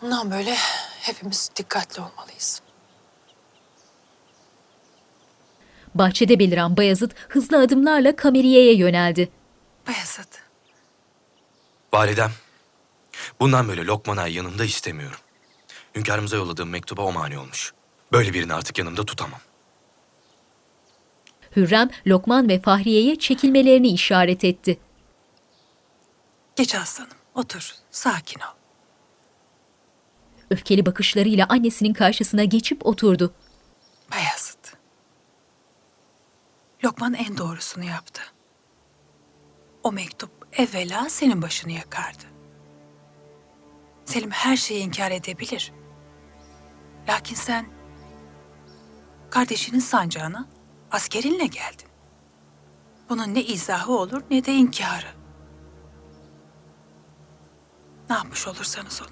Bundan 0.02 0.32
böyle 0.32 0.56
hepimiz 1.02 1.50
dikkatli 1.56 2.02
olmalıyız. 2.02 2.62
Bahçede 5.96 6.40
beliren 6.40 6.78
Bayezid 6.78 7.12
hızlı 7.30 7.58
adımlarla 7.60 8.16
kameriyeye 8.16 8.76
yöneldi. 8.76 9.32
Bayezid. 9.88 10.34
Validem, 11.94 12.32
bundan 13.40 13.68
böyle 13.68 13.86
Lokman 13.86 14.18
Ağa'yı 14.18 14.34
yanımda 14.34 14.66
istemiyorum. 14.66 15.20
Hünkârımıza 15.96 16.36
yolladığım 16.38 16.70
mektuba 16.70 17.02
o 17.02 17.12
mani 17.12 17.38
olmuş. 17.38 17.74
Böyle 18.12 18.34
birini 18.34 18.54
artık 18.54 18.78
yanımda 18.78 19.06
tutamam. 19.06 19.40
Hürrem, 21.56 21.90
Lokman 22.08 22.50
ve 22.50 22.62
Fahriye'ye 22.62 23.16
çekilmelerini 23.16 23.88
işaret 23.88 24.44
etti. 24.44 24.80
Geç 26.56 26.76
aslanım, 26.76 27.18
otur, 27.36 27.72
sakin 27.92 28.40
ol. 28.40 28.56
Öfkeli 30.50 30.86
bakışlarıyla 30.86 31.46
annesinin 31.50 31.94
karşısına 31.94 32.44
geçip 32.44 32.86
oturdu. 32.86 33.34
Bayezid. 34.12 34.78
Lokman 36.84 37.14
en 37.14 37.38
doğrusunu 37.38 37.84
yaptı. 37.84 38.22
O 39.84 39.92
mektup 39.92 40.32
evvela 40.54 41.10
senin 41.10 41.42
başını 41.42 41.72
yakardı. 41.72 42.35
Selim 44.06 44.32
her 44.32 44.58
şeyi 44.58 44.84
inkar 44.84 45.12
edebilir. 45.12 45.74
Lakin 47.10 47.36
sen 47.36 47.66
kardeşinin 49.30 49.80
sancağına 49.80 50.48
askerinle 50.92 51.46
geldin. 51.46 51.88
Bunun 53.10 53.34
ne 53.34 53.44
izahı 53.44 53.92
olur 53.92 54.22
ne 54.32 54.46
de 54.46 54.54
inkarı. 54.54 55.08
Ne 58.10 58.16
yapmış 58.16 58.48
olursanız 58.48 59.02
olun. 59.02 59.12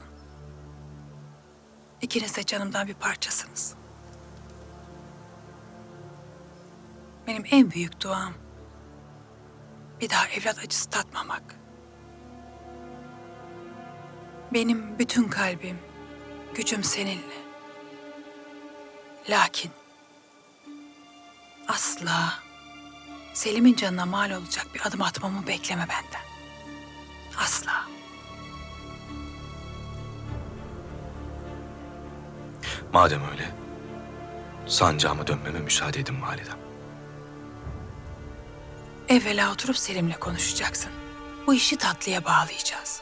İkiniz 2.02 2.36
de 2.36 2.44
canımdan 2.44 2.88
bir 2.88 2.94
parçasınız. 2.94 3.76
Benim 7.28 7.44
en 7.52 7.72
büyük 7.72 8.02
duam 8.02 8.34
bir 10.02 10.10
daha 10.10 10.28
evlat 10.28 10.60
acısı 10.60 10.90
tatmamak. 10.90 11.63
Benim 14.54 15.00
bütün 15.00 15.28
kalbim, 15.28 15.80
gücüm 16.56 16.84
seninle. 16.84 17.44
Lakin 19.30 19.72
asla 21.68 22.34
Selim'in 23.34 23.76
canına 23.76 24.06
mal 24.06 24.32
olacak 24.32 24.68
bir 24.76 24.88
adım 24.88 25.02
atmamı 25.02 25.48
bekleme 25.48 25.82
benden. 25.82 26.22
Asla. 27.38 27.74
Madem 32.94 33.22
öyle, 33.32 33.52
sancağıma 34.68 35.28
dönmeme 35.28 35.60
müsaade 35.60 36.00
edin 36.00 36.22
validem. 36.22 36.58
Evvela 39.10 39.52
oturup 39.52 39.78
Selim'le 39.78 40.20
konuşacaksın. 40.20 40.92
Bu 41.48 41.54
işi 41.54 41.78
tatlıya 41.78 42.26
bağlayacağız. 42.26 43.02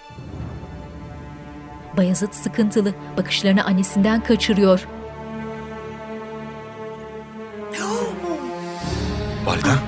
Bayezid 1.98 2.34
sıkıntılı. 2.34 2.94
Bakışlarını 3.18 3.64
annesinden 3.66 4.24
kaçırıyor. 4.24 4.88
Validem? 9.46 9.80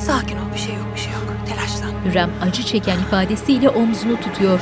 Sakin 0.00 0.36
ol, 0.36 0.52
bir 0.54 0.58
şey 0.58 0.74
yok, 0.74 0.86
bir 0.94 1.00
şey 1.00 1.12
yok. 1.12 1.22
Telaşlan. 1.48 1.92
Hürrem 2.04 2.30
acı 2.42 2.62
çeken 2.62 2.98
ifadesiyle 2.98 3.68
omzunu 3.68 4.20
tutuyor. 4.20 4.60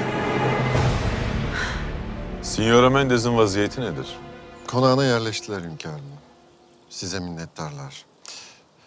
Signora 2.42 2.90
Mendez'in 2.90 3.36
vaziyeti 3.36 3.80
nedir? 3.80 4.06
Konağına 4.68 5.04
yerleştiler 5.04 5.60
hünkârım. 5.60 6.00
Size 6.90 7.20
minnettarlar. 7.20 8.04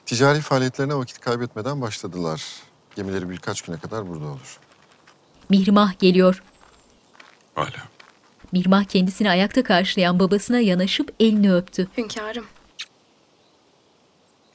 Ticari 0.05 0.41
faaliyetlerine 0.41 0.95
vakit 0.95 1.19
kaybetmeden 1.19 1.81
başladılar. 1.81 2.43
Gemileri 2.95 3.29
birkaç 3.29 3.61
güne 3.61 3.77
kadar 3.79 4.09
burada 4.09 4.25
olur. 4.25 4.59
Mihrimah 5.49 5.99
geliyor. 5.99 6.43
Hala. 7.55 7.67
Mihrimah 8.53 8.83
kendisini 8.83 9.29
ayakta 9.29 9.63
karşılayan 9.63 10.19
babasına 10.19 10.59
yanaşıp 10.59 11.15
elini 11.19 11.53
öptü. 11.53 11.87
Hünkârım. 11.97 12.45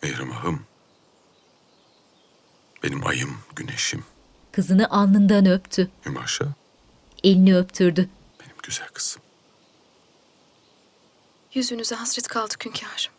Mihrimah'ım. 0.02 0.62
Benim 2.82 3.06
ayım, 3.06 3.38
güneşim. 3.56 4.04
Kızını 4.52 4.90
alnından 4.90 5.46
öptü. 5.46 5.90
Hümaşa, 6.06 6.44
Elini 7.24 7.56
öptürdü. 7.56 8.08
benim 8.40 8.56
güzel 8.62 8.88
kızım. 8.88 9.22
Yüzünüze 11.54 11.94
hasret 11.94 12.28
kaldık 12.28 12.66
hünkârım. 12.66 13.12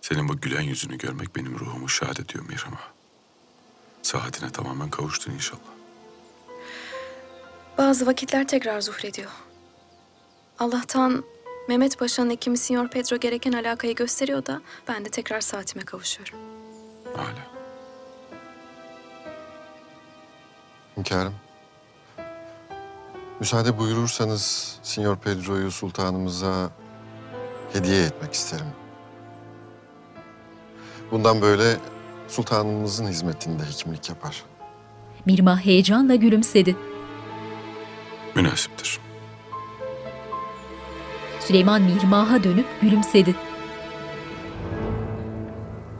Senin 0.00 0.28
bu 0.28 0.40
gülen 0.40 0.62
yüzünü 0.62 0.98
görmek 0.98 1.36
benim 1.36 1.58
ruhumu 1.58 1.88
şad 1.88 2.16
ediyor 2.16 2.44
Mihrimah. 2.48 2.88
Saatine 4.02 4.52
tamamen 4.52 4.90
kavuştun 4.90 5.32
inşallah. 5.32 5.60
Bazı 7.78 8.06
vakitler 8.06 8.48
tekrar 8.48 8.80
zuhrediyor. 8.80 9.30
Allah'tan 10.58 11.24
Mehmet 11.68 11.98
Paşa'nın 11.98 12.30
hekimi 12.30 12.58
Sinyor 12.58 12.88
Pedro 12.88 13.16
gereken 13.16 13.52
alakayı 13.52 13.94
gösteriyor 13.94 14.46
da 14.46 14.60
ben 14.88 15.04
de 15.04 15.08
tekrar 15.08 15.40
saatime 15.40 15.84
kavuşuyorum. 15.84 16.38
Hünkârım. 20.96 21.34
Müsaade 23.40 23.78
buyurursanız 23.78 24.78
Signor 24.82 25.16
Pedro'yu 25.16 25.70
sultanımıza 25.70 26.70
hediye 27.72 28.04
etmek 28.04 28.32
isterim. 28.32 28.66
Bundan 31.10 31.42
böyle 31.42 31.76
sultanımızın 32.28 33.06
hizmetinde 33.06 33.62
hekimlik 33.62 34.08
yapar. 34.08 34.44
Mihrimah 35.26 35.60
heyecanla 35.60 36.14
gülümsedi. 36.14 36.76
Münasiptir. 38.34 39.05
Süleyman 41.46 41.82
Mihrimah'a 41.82 42.44
dönüp 42.44 42.66
gülümsedi. 42.80 43.34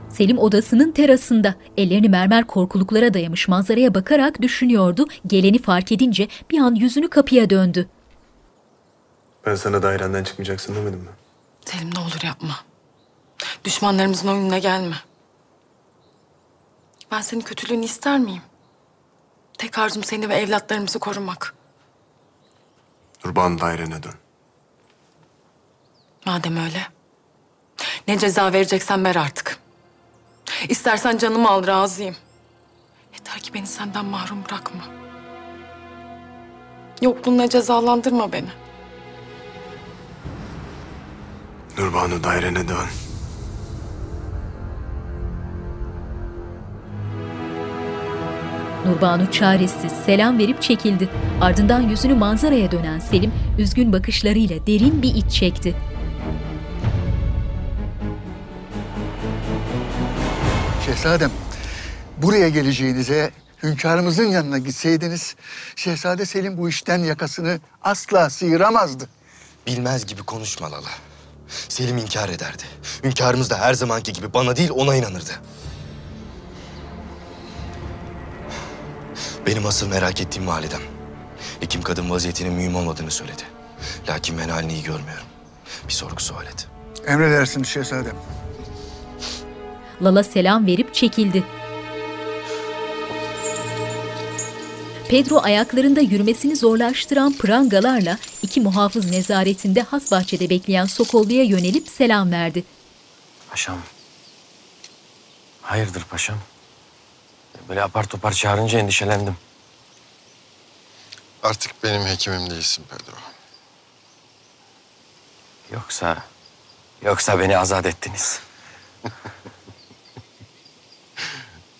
Selim 0.09 0.39
odasının 0.39 0.93
terasında 0.93 1.55
ellerini 1.77 2.09
mermer 2.09 2.47
korkuluklara 2.47 3.15
dayamış 3.15 3.49
manzaraya 3.49 3.95
bakarak 3.95 4.43
düşünüyordu. 4.43 5.07
Geleni 5.27 5.63
fark 5.63 5.93
edince 5.93 6.29
bir 6.51 6.59
an 6.59 6.75
yüzünü 6.75 7.11
kapıya 7.11 7.51
döndü. 7.51 7.89
Ben 9.47 9.55
sana 9.55 9.83
dairenden 9.83 10.25
çıkmayacaksın 10.25 10.75
demedim 10.75 10.99
mi? 10.99 11.11
Selim 11.65 11.95
ne 11.95 11.99
olur 12.01 12.21
yapma. 12.25 12.57
Düşmanlarımızın 13.65 14.29
oyununa 14.29 14.59
gelme. 14.59 14.97
Ben 17.11 17.21
senin 17.21 17.41
kötülüğünü 17.41 17.85
ister 17.85 18.19
miyim? 18.19 18.43
Tek 19.59 19.79
arzum 19.79 20.05
seni 20.05 20.29
ve 20.29 20.35
evlatlarımızı 20.35 20.99
korumak. 20.99 21.55
Nurban 23.25 23.61
dairene 23.61 24.03
dön. 24.03 24.15
Madem 26.27 26.57
öyle. 26.57 26.83
Ne 28.09 28.19
ceza 28.19 28.53
vereceksen 28.53 29.05
ver 29.05 29.17
artık. 29.17 29.59
İstersen 30.69 31.19
canımı 31.19 31.51
al 31.51 31.67
razıyım. 31.67 32.17
Yeter 33.15 33.39
ki 33.39 33.55
beni 33.55 33.67
senden 33.67 34.05
mahrum 34.05 34.45
bırakma. 34.45 34.81
Yokluğunla 37.03 37.49
cezalandırma 37.49 38.33
beni. 38.33 38.49
Nurbanu 41.79 42.25
dairene 42.25 42.69
dön. 42.69 42.87
Nurbanu 48.87 49.31
çaresiz 49.31 49.93
selam 49.93 50.39
verip 50.39 50.63
çekildi. 50.63 51.09
Ardından 51.41 51.81
yüzünü 51.81 52.15
manzaraya 52.15 52.71
dönen 52.73 52.99
Selim 52.99 53.33
üzgün 53.59 53.93
bakışlarıyla 53.93 54.67
derin 54.67 55.03
bir 55.03 55.15
iç 55.15 55.33
çekti. 55.33 55.77
Şehzadem, 60.87 61.31
buraya 62.17 62.49
geleceğinize 62.49 63.31
hünkârımızın 63.63 64.25
yanına 64.25 64.59
gitseydiniz... 64.59 65.37
...Şehzade 65.77 66.27
Selim 66.27 66.59
bu 66.59 66.69
işten 66.69 66.99
yakasını 66.99 67.61
asla 67.83 68.31
sıyıramazdı. 68.31 69.09
Bilmez 69.67 70.07
gibi 70.07 70.23
konuşma 70.23 70.73
Lala. 70.73 70.89
Selim 71.69 71.99
inkar 71.99 72.29
ederdi. 72.29 72.63
Hünkârımız 73.05 73.51
da 73.51 73.59
her 73.61 73.75
zamanki 73.75 74.13
gibi 74.13 74.35
bana 74.35 74.57
değil 74.57 74.71
ona 74.71 74.97
inanırdı. 74.97 75.31
Benim 79.47 79.67
asıl 79.67 79.89
merak 79.89 80.21
ettiğim 80.21 80.47
validem. 80.47 80.83
Hekim 81.61 81.83
kadın 81.83 82.11
vaziyetinin 82.11 82.53
mühim 82.53 82.77
olmadığını 82.77 83.11
söyledi. 83.11 83.43
Lakin 84.09 84.39
ben 84.39 84.49
halini 84.49 84.73
iyi 84.73 84.83
görmüyorum. 84.83 85.27
Bir 85.89 85.93
sorgu 85.93 86.21
sual 86.23 86.47
et. 86.47 86.69
Emredersiniz 87.07 87.69
şehzadem. 87.69 88.17
Lala 90.03 90.25
selam 90.25 90.67
verip 90.67 90.95
çekildi. 90.95 91.45
Pedro 95.09 95.41
ayaklarında 95.43 96.01
yürümesini 96.01 96.57
zorlaştıran 96.57 97.33
prangalarla 97.33 98.19
iki 98.43 98.61
muhafız 98.61 99.11
nezaretinde 99.11 99.83
has 99.83 100.11
bahçede 100.11 100.51
bekleyen 100.51 100.85
Sokollu'ya 100.85 101.43
yönelip 101.45 101.89
selam 101.89 102.33
verdi. 102.33 102.65
Paşam. 103.51 103.79
Hayırdır 105.63 106.05
paşam? 106.05 106.39
Böyle 107.69 107.83
apar 107.83 108.05
topar 108.05 108.33
çağırınca 108.33 108.79
endişelendim. 108.79 109.37
Artık 111.43 111.83
benim 111.83 112.07
hekimim 112.07 112.51
değilsin 112.51 112.85
Pedro. 112.91 113.17
Yoksa... 115.73 116.23
Yoksa 117.03 117.39
beni 117.39 117.59
azat 117.59 117.87
ettiniz. 117.87 118.41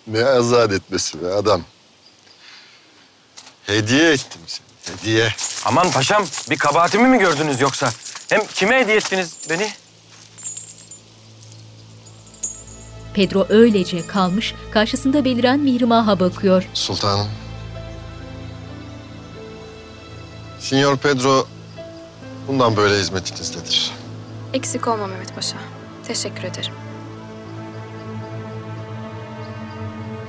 Ne 0.07 0.25
azat 0.25 0.71
etmesi 0.71 1.21
be 1.21 1.33
adam. 1.33 1.61
Hediye 3.65 4.11
ettim 4.11 4.41
seni, 4.47 4.97
hediye. 4.97 5.33
Aman 5.65 5.91
paşam 5.91 6.25
bir 6.49 6.57
kabahatimi 6.57 7.07
mi 7.07 7.19
gördünüz 7.19 7.61
yoksa? 7.61 7.89
Hem 8.29 8.41
kime 8.47 8.79
hediye 8.79 8.97
ettiniz 8.97 9.37
beni? 9.49 9.69
Pedro 13.13 13.45
öylece 13.49 14.07
kalmış, 14.07 14.53
karşısında 14.71 15.25
beliren 15.25 15.59
Mihrimah'a 15.59 16.19
bakıyor. 16.19 16.63
Sultanım. 16.73 17.27
Signor 20.59 20.97
Pedro 20.97 21.47
bundan 22.47 22.77
böyle 22.77 22.99
hizmetinizdedir. 22.99 23.91
Eksik 24.53 24.87
olma 24.87 25.07
Mehmet 25.07 25.35
Paşa. 25.35 25.57
Teşekkür 26.07 26.43
ederim. 26.43 26.73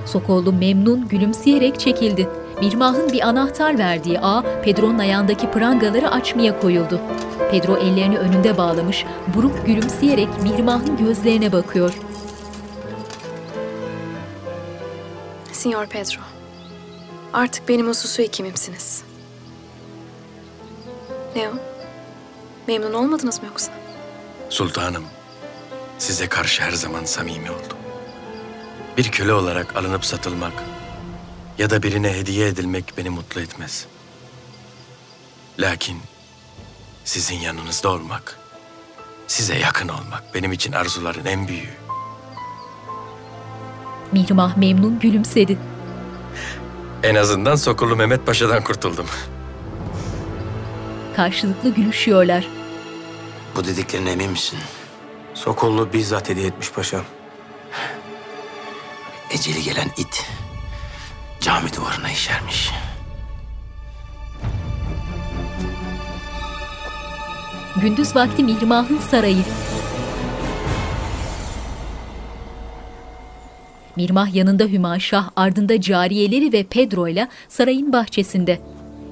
Sokollu 0.09 0.53
memnun 0.53 1.09
gülümseyerek 1.09 1.81
çekildi. 1.81 2.29
Mihrimah'ın 2.61 3.13
bir 3.13 3.29
anahtar 3.29 3.79
verdiği 3.79 4.21
ağ 4.21 4.63
Pedro'nun 4.63 4.99
ayağındaki 4.99 5.51
prangaları 5.51 6.11
açmaya 6.11 6.61
koyuldu. 6.61 7.01
Pedro 7.51 7.77
ellerini 7.77 8.19
önünde 8.19 8.59
bağlamış, 8.59 9.05
buruk 9.35 9.67
gülümseyerek 9.67 10.29
Mihrimah'ın 10.43 10.97
gözlerine 10.97 11.53
bakıyor. 11.53 11.95
Signor 15.53 15.87
Pedro. 15.87 16.21
Artık 17.33 17.69
benim 17.69 17.89
hususu 17.89 18.23
hekimimsiniz. 18.23 19.03
Ne 21.37 21.49
o? 21.49 21.53
Memnun 22.69 22.93
olmadınız 22.93 23.43
mı 23.43 23.49
yoksa? 23.49 23.73
Sultanım, 24.51 25.05
size 25.99 26.29
karşı 26.29 26.63
her 26.63 26.73
zaman 26.73 27.05
samimi 27.05 27.51
oldum. 27.51 27.78
Bir 28.99 29.11
köle 29.11 29.33
olarak 29.33 29.77
alınıp 29.77 30.05
satılmak 30.05 30.53
ya 31.59 31.71
da 31.71 31.83
birine 31.83 32.13
hediye 32.13 32.49
edilmek 32.49 32.93
beni 32.97 33.11
mutlu 33.11 33.41
etmez. 33.41 33.87
Lakin 35.59 35.97
sizin 37.05 37.37
yanınızda 37.37 37.89
olmak, 37.89 38.39
size 39.27 39.59
yakın 39.59 39.89
olmak 39.89 40.35
benim 40.35 40.53
için 40.53 40.73
arzuların 40.73 41.25
en 41.25 41.49
büyüğü. 41.49 41.75
Mihrimah 44.13 44.57
memnun 44.57 44.99
gülümsedi. 44.99 45.59
En 47.03 47.15
azından 47.15 47.57
Sokullu 47.57 47.97
Mehmet 47.97 48.27
Paşa'dan 48.27 48.65
kurtuldum. 48.65 49.07
Karşılıklı 51.17 51.75
gülüşüyorlar. 51.75 52.49
Bu 53.57 53.65
dediklerine 53.65 54.11
emin 54.11 54.31
misin? 54.31 54.59
Sokollu 55.35 55.93
bizzat 55.93 56.29
hediye 56.29 56.47
etmiş 56.47 56.73
paşam. 56.73 57.05
Eceli 59.31 59.63
gelen 59.63 59.89
it 59.97 60.27
cami 61.41 61.73
duvarına 61.77 62.11
işermiş. 62.11 62.71
Gündüz 67.83 68.17
vakti 68.17 68.45
Mihrimah'ın 68.45 68.99
sarayı. 68.99 69.43
Mirmah 73.97 74.35
yanında 74.35 74.65
Hümaşah, 74.65 75.31
ardında 75.37 75.81
cariyeleri 75.81 76.53
ve 76.53 76.63
Pedro 76.63 77.09
ile 77.09 77.29
sarayın 77.49 77.93
bahçesinde. 77.93 78.61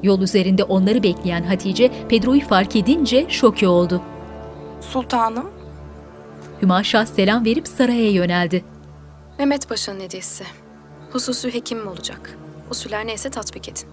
Yol 0.02 0.20
üzerinde 0.20 0.64
onları 0.64 1.02
bekleyen 1.02 1.42
Hatice, 1.42 1.90
Pedro'yu 2.08 2.48
fark 2.48 2.76
edince 2.76 3.26
şoke 3.28 3.68
oldu. 3.68 4.02
Sultanım, 4.80 5.50
Hümaşah 6.62 7.06
selam 7.06 7.44
verip 7.44 7.68
saraya 7.68 8.10
yöneldi. 8.10 8.75
Mehmet 9.38 9.68
Paşa'nın 9.68 10.00
hediyesi. 10.00 10.44
Hususi 11.12 11.54
hekimim 11.54 11.88
olacak. 11.88 12.38
Usuller 12.70 13.06
neyse 13.06 13.30
tatbik 13.30 13.68
edin. 13.68 13.84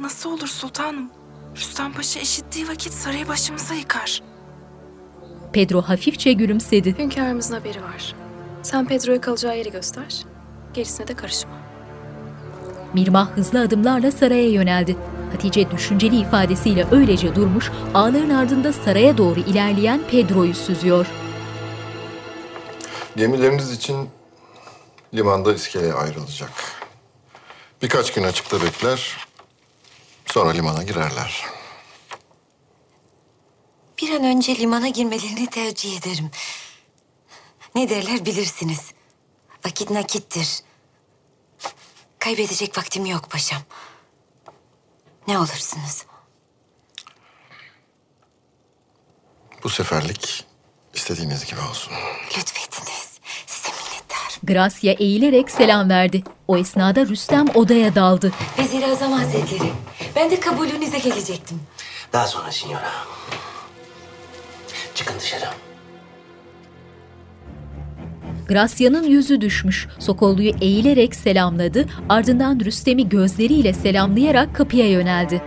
nasıl 0.00 0.32
olur 0.32 0.46
sultanım? 0.46 1.10
Rüstem 1.56 1.92
Paşa 1.92 2.20
işittiği 2.20 2.68
vakit 2.68 2.92
sarayı 2.92 3.28
başımıza 3.28 3.74
yıkar. 3.74 4.22
Pedro 5.52 5.82
hafifçe 5.82 6.32
gülümsedi. 6.32 6.98
Hünkârımızın 6.98 7.54
haberi 7.54 7.82
var. 7.82 8.14
Sen 8.62 8.86
Pedro'ya 8.86 9.20
kalacağı 9.20 9.58
yeri 9.58 9.70
göster. 9.70 10.24
Gerisine 10.74 11.08
de 11.08 11.14
karışma. 11.14 11.52
Mirmah 12.94 13.30
hızlı 13.30 13.60
adımlarla 13.60 14.10
saraya 14.12 14.50
yöneldi. 14.50 14.96
Hatice 15.32 15.70
düşünceli 15.70 16.16
ifadesiyle 16.16 16.86
öylece 16.92 17.34
durmuş, 17.34 17.70
ağların 17.94 18.30
ardında 18.30 18.72
saraya 18.72 19.18
doğru 19.18 19.40
ilerleyen 19.40 20.00
Pedro'yu 20.10 20.54
süzüyor. 20.54 21.06
Gemileriniz 23.16 23.72
için 23.72 23.96
limanda 25.14 25.54
iskeleye 25.54 25.92
ayrılacak. 25.92 26.50
Birkaç 27.82 28.12
gün 28.12 28.22
açıkta 28.22 28.62
bekler, 28.62 29.26
sonra 30.26 30.50
limana 30.50 30.82
girerler. 30.82 31.44
Bir 34.02 34.10
an 34.10 34.24
önce 34.24 34.58
limana 34.58 34.88
girmelerini 34.88 35.50
tercih 35.50 35.98
ederim. 35.98 36.30
Ne 37.74 37.88
derler 37.88 38.26
bilirsiniz. 38.26 38.92
Vakit 39.66 39.90
nakittir. 39.90 40.60
Kaybedecek 42.18 42.78
vaktim 42.78 43.06
yok 43.06 43.30
paşam. 43.30 43.62
Ne 45.28 45.38
olursunuz. 45.38 46.06
Bu 49.64 49.68
seferlik 49.68 50.44
istediğiniz 50.94 51.44
gibi 51.44 51.60
olsun. 51.60 51.92
Lütfettiniz. 52.38 53.13
Gracia 54.46 54.92
eğilerek 54.92 55.50
selam 55.50 55.90
verdi. 55.90 56.22
O 56.48 56.56
esnada 56.56 57.06
Rüstem 57.06 57.46
odaya 57.54 57.94
daldı. 57.94 58.32
Vezir-i 58.58 58.86
Azam 58.86 59.12
Hazretleri. 59.12 59.70
Ben 60.16 60.30
de 60.30 60.40
kabulünüze 60.40 60.98
gelecektim. 60.98 61.60
Daha 62.12 62.26
sonra 62.26 62.50
signora. 62.52 62.90
Çıkın 64.94 65.14
dışarı. 65.20 65.44
Gracia'nın 68.48 69.02
yüzü 69.02 69.40
düşmüş. 69.40 69.88
Sokollu'yu 69.98 70.52
eğilerek 70.60 71.14
selamladı. 71.14 71.86
Ardından 72.08 72.60
Rüstem'i 72.60 73.08
gözleriyle 73.08 73.72
selamlayarak 73.72 74.54
kapıya 74.56 74.90
yöneldi. 74.90 75.42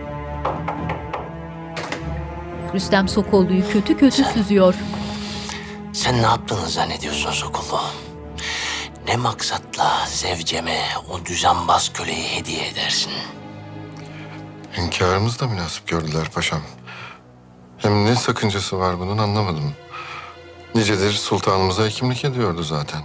Rüstem 2.74 3.08
Sokollu'yu 3.08 3.68
kötü 3.72 3.96
kötü 3.96 4.24
süzüyor. 4.24 4.74
Sen 5.92 6.18
ne 6.18 6.26
yaptığını 6.26 6.68
zannediyorsun 6.68 7.30
Sokullu? 7.30 7.80
Ne 9.08 9.16
maksatla 9.16 10.06
zevceme 10.06 10.88
o 11.10 11.24
düzenbaz 11.26 11.92
köleyi 11.92 12.28
hediye 12.36 12.68
edersin? 12.68 13.12
Hünkârımız 14.76 15.40
da 15.40 15.46
münasip 15.46 15.88
gördüler 15.88 16.30
paşam. 16.30 16.60
Hem 17.78 18.04
ne 18.06 18.16
sakıncası 18.16 18.78
var 18.78 18.98
bunun 18.98 19.18
anlamadım. 19.18 19.74
Nicedir 20.74 21.12
sultanımıza 21.12 21.84
hekimlik 21.86 22.24
ediyordu 22.24 22.62
zaten. 22.62 23.02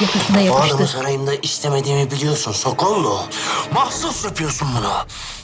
Yakasına 0.00 0.38
O 0.38 0.40
adamı 0.40 0.68
yapıştı. 0.68 0.86
sarayımda 0.98 1.34
istemediğimi 1.34 2.10
biliyorsun 2.10 2.52
Sokollu. 2.52 3.20
Mahsus 3.72 4.24
yapıyorsun 4.24 4.68
bunu. 4.78 4.92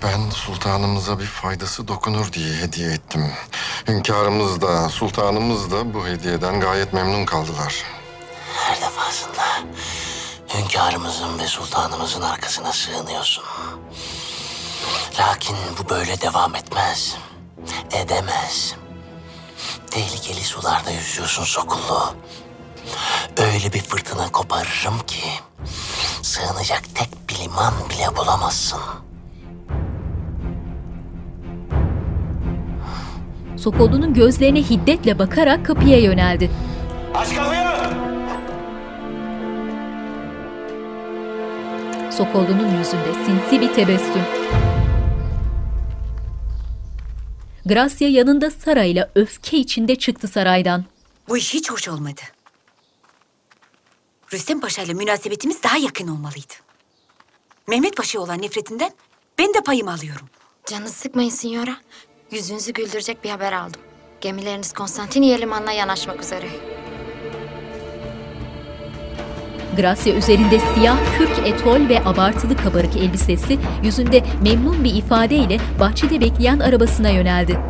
Ben 0.02 0.30
sultanımıza 0.30 1.18
bir 1.18 1.26
faydası 1.26 1.88
dokunur 1.88 2.32
diye 2.32 2.54
hediye 2.54 2.92
ettim. 2.92 3.32
Hünkârımız 3.88 4.60
da 4.60 4.88
sultanımız 4.88 5.70
da 5.70 5.94
bu 5.94 6.06
hediyeden 6.06 6.60
gayet 6.60 6.92
memnun 6.92 7.24
kaldılar. 7.24 7.84
Her 8.54 8.80
defasında 8.80 9.42
hünkârımızın 10.54 11.38
ve 11.38 11.46
sultanımızın 11.46 12.22
arkasına 12.22 12.72
sığınıyorsun. 12.72 13.44
Lakin 15.20 15.56
bu 15.78 15.88
böyle 15.90 16.20
devam 16.20 16.54
etmez. 16.54 17.16
Edemez. 17.92 18.74
Tehlikeli 19.90 20.44
sularda 20.44 20.90
yüzüyorsun 20.90 21.44
Sokullu. 21.44 22.14
Öyle 23.36 23.72
bir 23.72 23.82
fırtına 23.82 24.32
koparırım 24.32 24.98
ki 25.06 25.24
sığınacak 26.22 26.82
tek 26.94 27.08
bir 27.28 27.38
liman 27.44 27.74
bile 27.90 28.16
bulamazsın. 28.16 28.80
Sokollu'nun 33.56 34.14
gözlerine 34.14 34.62
hiddetle 34.62 35.18
bakarak 35.18 35.66
kapıya 35.66 35.98
yöneldi. 35.98 36.50
Aç 37.14 37.34
kapıyı! 37.34 38.09
Sokollu'nun 42.10 42.78
yüzünde 42.78 43.14
sinsi 43.26 43.60
bir 43.60 43.74
tebessüm. 43.74 44.22
Gracia 47.66 48.08
yanında 48.08 48.50
sarayla 48.50 49.10
öfke 49.14 49.56
içinde 49.56 49.96
çıktı 49.96 50.28
saraydan. 50.28 50.84
Bu 51.28 51.36
iş 51.36 51.54
hiç 51.54 51.70
hoş 51.70 51.88
olmadı. 51.88 52.20
Rüstem 54.32 54.60
Paşa 54.60 54.82
ile 54.82 54.94
münasebetimiz 54.94 55.62
daha 55.62 55.76
yakın 55.78 56.08
olmalıydı. 56.08 56.52
Mehmet 57.68 57.96
Paşa'ya 57.96 58.22
olan 58.24 58.42
nefretinden 58.42 58.90
ben 59.38 59.54
de 59.54 59.60
payımı 59.60 59.92
alıyorum. 59.92 60.28
Canını 60.66 60.88
sıkmayın 60.88 61.30
signora. 61.30 61.76
Yüzünüzü 62.30 62.72
güldürecek 62.72 63.24
bir 63.24 63.30
haber 63.30 63.52
aldım. 63.52 63.80
Gemileriniz 64.20 64.72
Konstantiniye 64.72 65.40
limanına 65.40 65.72
yanaşmak 65.72 66.22
üzere. 66.22 66.48
Gracia 69.80 70.14
üzerinde 70.14 70.60
siyah 70.74 71.18
kürk 71.18 71.46
etol 71.46 71.88
ve 71.88 72.04
abartılı 72.04 72.56
kabarık 72.56 72.96
elbisesi, 72.96 73.58
yüzünde 73.82 74.24
memnun 74.42 74.84
bir 74.84 74.94
ifadeyle 74.94 75.60
bahçede 75.80 76.20
bekleyen 76.20 76.58
arabasına 76.58 77.08
yöneldi. 77.08 77.60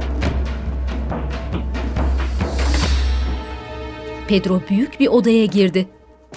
Pedro 4.29 4.63
büyük 4.71 5.01
bir 5.01 5.09
odaya 5.09 5.45
girdi. 5.45 5.89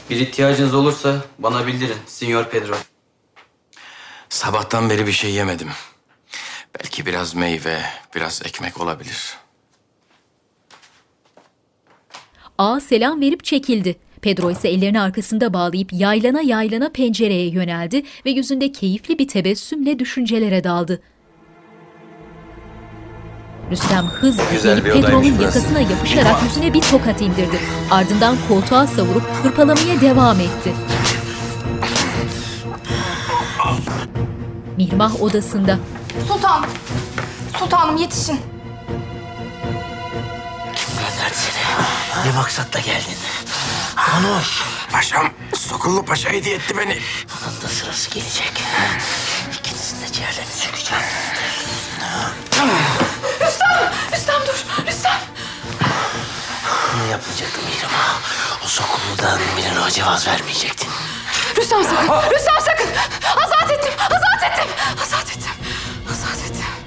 Bir 0.09 0.15
ihtiyacınız 0.15 0.73
olursa 0.73 1.15
bana 1.39 1.67
bildirin, 1.67 1.97
Signor 2.07 2.45
Pedro. 2.45 2.75
Sabahtan 4.29 4.89
beri 4.89 5.07
bir 5.07 5.11
şey 5.11 5.31
yemedim. 5.31 5.69
Belki 6.79 7.05
biraz 7.05 7.35
meyve, 7.35 7.81
biraz 8.15 8.41
ekmek 8.45 8.81
olabilir. 8.81 9.37
Ağa 12.57 12.79
selam 12.79 13.21
verip 13.21 13.43
çekildi. 13.43 13.95
Pedro 14.23 14.51
ise 14.51 14.69
ellerini 14.69 15.01
arkasında 15.01 15.53
bağlayıp 15.53 15.93
yaylana 15.93 16.41
yaylana 16.41 16.89
pencereye 16.89 17.49
yöneldi 17.49 18.03
ve 18.25 18.31
yüzünde 18.31 18.71
keyifli 18.71 19.19
bir 19.19 19.27
tebessümle 19.27 19.99
düşüncelere 19.99 20.63
daldı. 20.63 21.01
Rüstem 23.71 24.05
hızla 24.05 24.43
gelip 24.63 24.85
Pedro'nun 24.85 25.39
yakasına 25.41 25.79
yapışarak 25.79 26.43
yüzüne 26.43 26.73
bir 26.73 26.81
tokat 26.81 27.21
indirdi. 27.21 27.59
Ardından 27.91 28.35
koltuğa 28.47 28.87
savurup 28.87 29.23
hırpalamaya 29.43 30.01
devam 30.01 30.39
etti. 30.39 30.73
Mihrimah 34.77 35.21
odasında. 35.21 35.79
Sultan. 36.27 36.65
Sultanım 37.59 37.97
yetişin. 37.97 38.52
Seni. 41.33 42.25
Ne 42.25 42.31
maksatla 42.31 42.79
geldin? 42.79 43.17
Konuş. 43.95 44.63
Paşam, 44.91 45.29
Sokullu 45.55 46.05
Paşa 46.05 46.29
hediye 46.29 46.55
etti 46.55 46.77
beni. 46.77 47.01
Bunun 47.29 47.61
da 47.61 47.67
sırası 47.67 48.09
gelecek. 48.09 48.51
İkinizin 49.53 50.01
de 50.01 50.11
ciğerlerini 50.11 50.51
sökeceğim. 50.53 51.03
Rüstem! 53.41 53.93
Rüstem 54.13 54.41
dur! 54.47 54.87
Rüstem! 54.87 55.19
Ne 56.97 57.11
yapacaktım 57.11 57.63
Mihrimah? 57.65 58.19
O 58.65 58.67
sokulludan 58.67 59.39
birine 59.57 59.79
o 59.79 59.89
cevaz 59.89 60.27
vermeyecektin. 60.27 60.89
Rüstem 61.57 61.83
sakın! 61.83 62.31
Rüstem 62.31 62.55
sakın! 62.59 62.89
Azat 63.43 63.71
ettim! 63.71 63.93
Azat 63.99 64.51
ettim! 64.51 64.67
Azat 65.01 65.29
ettim! 65.31 65.51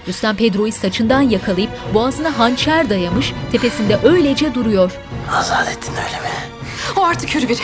Rüstem 0.08 0.36
Pedro'yu 0.36 0.72
saçından 0.72 1.20
yakalayıp 1.20 1.70
boğazına 1.94 2.38
hançer 2.38 2.90
dayamış, 2.90 3.32
tepesinde 3.52 3.98
öylece 4.04 4.54
duruyor. 4.54 4.92
Azat 5.34 5.68
ettin 5.68 5.92
öyle 5.92 6.20
mi? 6.20 6.34
O 6.96 7.02
artık 7.02 7.34
hür 7.34 7.48
biri. 7.48 7.62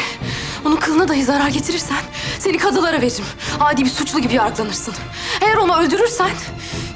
Onun 0.65 0.77
kılına 0.77 1.09
dahi 1.09 1.25
zarar 1.25 1.49
getirirsen 1.49 1.97
seni 2.39 2.59
kadılara 2.59 3.01
veririm. 3.01 3.25
Adi 3.61 3.85
bir 3.85 3.91
suçlu 3.91 4.21
gibi 4.21 4.35
yargılanırsın. 4.35 4.95
Eğer 5.41 5.57
onu 5.57 5.77
öldürürsen 5.77 6.31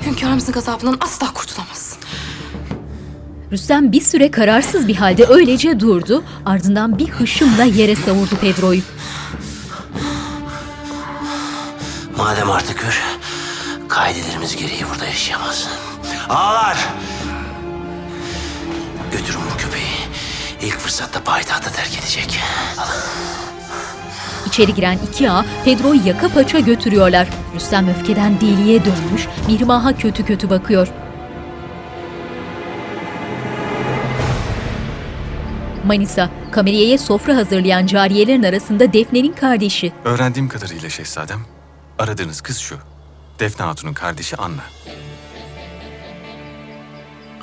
hünkârımızın 0.07 0.53
gazabından 0.53 0.97
asla 1.01 1.33
kurtulamazsın. 1.33 1.99
Rüstem 3.53 3.93
bir 3.93 4.01
süre 4.01 4.31
kararsız 4.31 4.89
bir 4.89 4.97
halde 4.97 5.25
öylece 5.27 5.81
durdu, 5.81 6.25
ardından 6.47 6.99
bir 6.99 7.09
hışımla 7.09 7.65
yere 7.65 7.97
savurdu 7.97 8.37
Pedro'yu. 8.41 8.81
Madem 12.17 12.51
artık 12.51 12.85
hür, 12.85 13.03
kaidelerimiz 13.89 14.57
gereği 14.57 14.85
burada 14.91 15.05
yaşayamazsın. 15.07 15.73
Ağlar! 16.29 16.79
Götürün 19.13 19.41
bu 19.55 19.59
köpeği. 19.59 19.85
İlk 20.63 20.79
fırsatta 20.79 21.25
payitahta 21.25 21.71
terk 21.71 21.99
edecek. 21.99 22.41
İçeri 24.47 24.75
giren 24.75 24.99
iki 25.11 25.31
ağa 25.31 25.45
Pedro'yu 25.65 26.01
yaka 26.07 26.29
paça 26.29 26.59
götürüyorlar. 26.59 27.29
Rüstem 27.55 27.89
öfkeden 27.89 28.41
deliye 28.41 28.85
dönmüş, 28.85 29.29
Mihrimah'a 29.47 29.97
kötü 29.97 30.25
kötü 30.25 30.51
bakıyor. 30.51 30.89
Manisa, 35.85 36.31
kameriyeye 36.53 36.99
sofra 36.99 37.37
hazırlayan 37.37 37.87
cariyelerin 37.87 38.43
arasında 38.43 38.93
Defne'nin 38.93 39.33
kardeşi. 39.33 39.93
Öğrendiğim 40.05 40.49
kadarıyla 40.49 40.89
şehzadem, 40.91 41.41
aradığınız 41.99 42.41
kız 42.41 42.59
şu. 42.59 42.79
Defne 43.39 43.65
Hatun'un 43.65 43.95
kardeşi 43.95 44.37
Anna. 44.37 44.65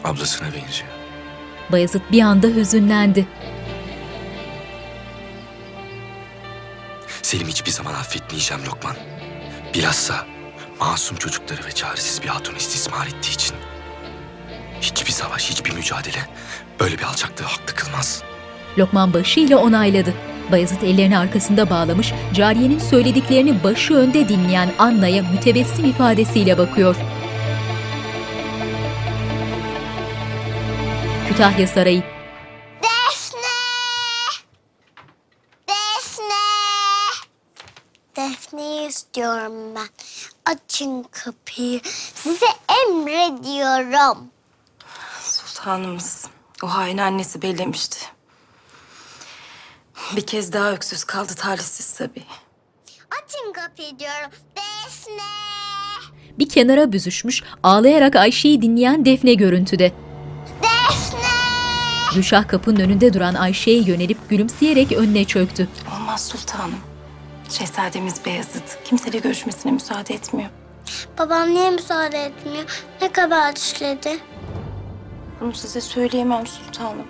Ablasına 0.04 0.48
benziyor. 0.48 0.90
Bayezid 1.72 2.02
bir 2.12 2.22
anda 2.22 2.48
hüzünlendi. 2.48 3.28
Selim 7.22 7.48
hiçbir 7.48 7.72
zaman 7.72 7.94
affetmeyeceğim 7.94 8.66
Lokman. 8.66 8.96
Bilhassa 9.74 10.28
masum 10.80 11.18
çocukları 11.18 11.66
ve 11.66 11.72
çaresiz 11.72 12.24
bir 12.24 12.28
hatunu 12.28 12.58
istismar 12.58 13.08
ettiği 13.08 13.34
için. 13.34 13.56
Hiçbir 14.82 15.12
savaş, 15.12 15.50
hiçbir 15.50 15.72
mücadele 15.72 16.30
böyle 16.80 16.98
bir 16.98 17.04
alçaklığı 17.04 17.46
haklı 17.46 17.76
kılmaz. 17.76 18.24
Lokman 18.78 19.14
başıyla 19.14 19.58
onayladı. 19.58 20.14
Bayezid 20.52 20.82
ellerini 20.82 21.18
arkasında 21.18 21.70
bağlamış, 21.70 22.14
cariyenin 22.34 22.80
söylediklerini 22.80 23.64
başı 23.64 23.94
önde 23.94 24.30
dinleyen 24.30 24.70
Anna'ya 24.80 25.24
mütebessim 25.24 25.86
ifadesiyle 25.86 26.58
bakıyor. 26.58 26.96
Kütahya 31.28 31.68
Sarayı 31.68 32.04
Defne'yi 38.16 38.88
istiyorum 38.88 39.76
ben. 39.76 39.90
Açın 40.46 41.04
kapıyı. 41.12 41.82
Size 42.16 42.46
emrediyorum. 42.86 44.18
Sultanımız 45.22 46.28
o 46.64 46.68
hain 46.68 46.98
annesi 46.98 47.42
bellemişti. 47.42 48.13
Bir 50.16 50.22
kez 50.26 50.54
daha 50.54 50.72
öksüz 50.72 51.04
kaldı 51.04 51.34
talihsiz 51.36 51.94
tabii. 51.98 52.24
Açın 53.24 53.54
kapıyı 53.54 54.00
diyorum. 54.00 54.32
Defne. 54.56 55.22
bir 56.40 56.50
kenara 56.50 56.92
büzüşmüş, 56.92 57.44
ağlayarak 57.64 58.16
Ayşe'yi 58.16 58.62
dinleyen 58.62 59.06
Defne 59.06 59.34
görüntüde. 59.34 59.92
Gülşah 62.16 62.48
kapının 62.48 62.80
önünde 62.80 63.14
duran 63.14 63.34
Ayşe'ye 63.36 63.82
yönelip 63.82 64.30
gülümseyerek 64.30 64.92
önüne 64.92 65.26
çöktü. 65.26 65.68
Olmaz 65.96 66.28
sultanım. 66.28 66.80
Şehzademiz 67.50 68.26
Beyazıt 68.26 68.84
kimseyle 68.84 69.18
görüşmesine 69.20 69.72
müsaade 69.72 70.14
etmiyor. 70.14 70.50
Babam 71.20 71.50
niye 71.50 71.70
müsaade 71.70 72.26
etmiyor? 72.26 72.64
Ne 73.02 73.12
kadar 73.12 73.56
işledi? 73.56 74.18
Bunu 75.42 75.54
size 75.54 75.82
söyleyemem 75.82 76.48
sultanım. 76.48 77.08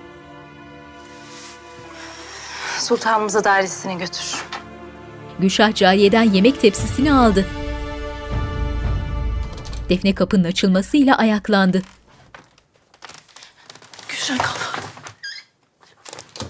Sultanımıza 2.83 3.43
dairesine 3.43 3.93
götür. 3.93 4.45
Gülşah 5.39 5.75
cariyeden 5.75 6.23
yemek 6.23 6.61
tepsisini 6.61 7.13
aldı. 7.13 7.45
Defne 9.89 10.15
kapının 10.15 10.43
açılmasıyla 10.43 11.17
ayaklandı. 11.17 11.81
Gülşen 14.09 14.37
Kalfa. 14.37 14.81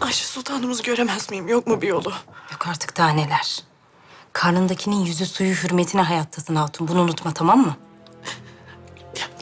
Ayşe 0.02 0.26
Sultanımız 0.26 0.82
göremez 0.82 1.30
miyim? 1.30 1.48
Yok 1.48 1.68
mu 1.68 1.82
bir 1.82 1.88
yolu? 1.88 2.14
Yok 2.52 2.68
artık 2.68 2.98
daha 2.98 3.10
neler. 3.10 3.64
Karnındakinin 4.34 5.06
yüzü 5.06 5.26
suyu 5.26 5.54
hürmetine 5.54 6.02
hayattasın 6.02 6.56
Hatun. 6.56 6.88
Bunu 6.88 7.02
unutma 7.02 7.34
tamam 7.34 7.60
mı? 7.60 7.76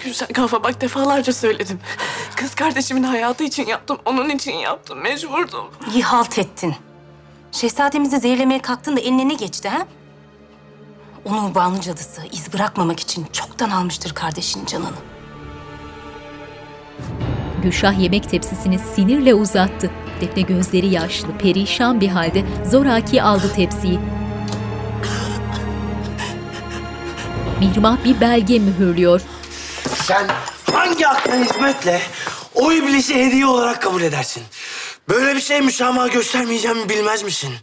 Gülşen 0.03 0.27
Kalfa 0.27 0.63
bak 0.63 0.81
defalarca 0.81 1.33
söyledim. 1.33 1.79
Kız 2.41 2.55
kardeşimin 2.55 3.03
hayatı 3.03 3.43
için 3.43 3.67
yaptım. 3.67 3.97
Onun 4.05 4.29
için 4.29 4.51
yaptım. 4.51 4.99
Mecburdum. 4.99 5.65
İyi 5.93 6.03
halt 6.03 6.39
ettin. 6.39 6.75
Şehzademizi 7.51 8.19
zehirlemeye 8.19 8.61
kalktın 8.61 8.95
da 8.95 8.99
eline 8.99 9.27
ne 9.27 9.33
geçti 9.33 9.69
ha? 9.69 9.87
Onu 11.25 11.55
Banu 11.55 11.81
cadısı 11.81 12.21
iz 12.31 12.53
bırakmamak 12.53 12.99
için 12.99 13.25
çoktan 13.33 13.69
almıştır 13.69 14.13
kardeşinin 14.13 14.65
canını. 14.65 14.97
Gülşah 17.63 17.99
yemek 17.99 18.29
tepsisini 18.29 18.79
sinirle 18.79 19.33
uzattı. 19.33 19.91
Defne 20.21 20.41
gözleri 20.41 20.87
yaşlı, 20.87 21.37
perişan 21.37 22.01
bir 22.01 22.09
halde 22.09 22.43
zoraki 22.65 23.23
aldı 23.23 23.53
tepsiyi. 23.55 23.99
Mihrimah 27.59 28.05
bir 28.05 28.21
belge 28.21 28.59
mühürlüyor. 28.59 29.21
Sen 30.03 30.27
hangi 30.71 31.07
aklına 31.07 31.35
hizmetle 31.35 32.01
o 32.55 32.71
iblisi 32.71 33.15
hediye 33.15 33.45
olarak 33.45 33.81
kabul 33.81 34.01
edersin? 34.01 34.43
Böyle 35.09 35.35
bir 35.35 35.41
şey 35.41 35.61
müsamaha 35.61 36.07
göstermeyeceğimi 36.07 36.89
bilmez 36.89 37.23
misin? 37.23 37.53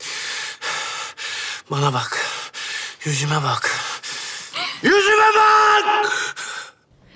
Bana 1.71 1.93
bak. 1.93 2.19
Yüzüme 3.05 3.43
bak. 3.43 3.71
Yüzüme 4.83 5.27
bak! 5.37 6.13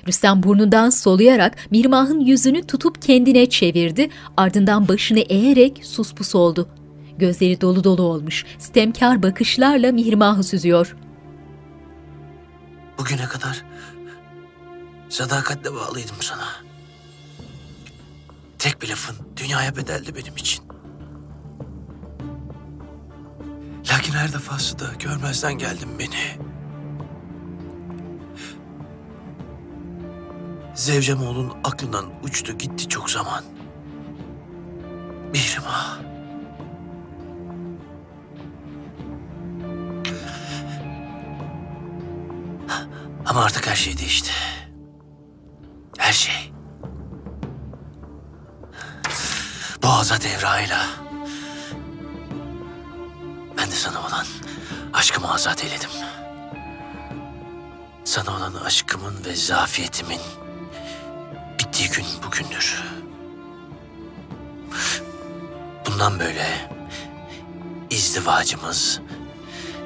Rüstem 0.09 0.43
burnundan 0.43 0.90
soluyarak 0.90 1.57
Mihrimah'ın 1.70 2.20
yüzünü 2.20 2.66
tutup 2.66 3.03
kendine 3.03 3.51
çevirdi. 3.51 4.11
Ardından 4.36 4.89
başını 4.89 5.19
eğerek 5.19 5.81
suspus 5.86 6.35
oldu. 6.35 6.69
Gözleri 7.19 7.61
dolu 7.61 7.85
dolu 7.85 8.03
olmuş. 8.03 8.44
Stemkar 8.59 9.23
bakışlarla 9.23 9.93
Mihrimah'ı 9.93 10.44
süzüyor. 10.44 10.97
Bugüne 12.99 13.24
kadar 13.28 13.65
sadakatle 15.09 15.74
bağlıydım 15.74 16.16
sana. 16.20 16.61
Tek 18.62 18.82
bir 18.82 18.89
lafın 18.89 19.16
dünyaya 19.36 19.76
bedeldi 19.76 20.14
benim 20.14 20.36
için. 20.36 20.64
Lakin 23.93 24.12
her 24.12 24.32
defasında 24.32 24.84
görmezden 24.98 25.59
geldin 25.59 25.89
beni. 25.98 26.39
Zevcemoğlu'nun 30.74 31.52
aklından 31.64 32.05
uçtu 32.22 32.59
gitti 32.59 32.89
çok 32.89 33.10
zaman. 33.10 33.44
Mihrimah. 35.32 35.98
Ama 43.26 43.44
artık 43.44 43.66
her 43.66 43.76
şey 43.76 43.98
değişti. 43.98 44.32
Her 45.98 46.12
şey. 46.12 46.52
Bu 49.83 49.89
azat 49.89 50.27
evrağıyla 50.27 50.87
ben 53.59 53.71
de 53.71 53.75
sana 53.75 54.01
olan 54.01 54.27
aşkımı 54.93 55.35
azat 55.35 55.65
eyledim. 55.65 55.91
Sana 58.05 58.37
olan 58.37 58.55
aşkımın 58.55 59.25
ve 59.25 59.37
zafiyetimin 59.37 60.21
bittiği 61.59 61.89
gün 61.89 62.05
bugündür. 62.27 62.83
Bundan 65.87 66.19
böyle 66.19 66.71
izdivacımız 67.91 69.01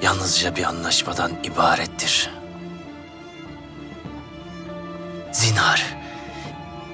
yalnızca 0.02 0.56
bir 0.56 0.64
anlaşmadan 0.64 1.32
ibarettir. 1.44 2.30
Zinar, 5.32 5.96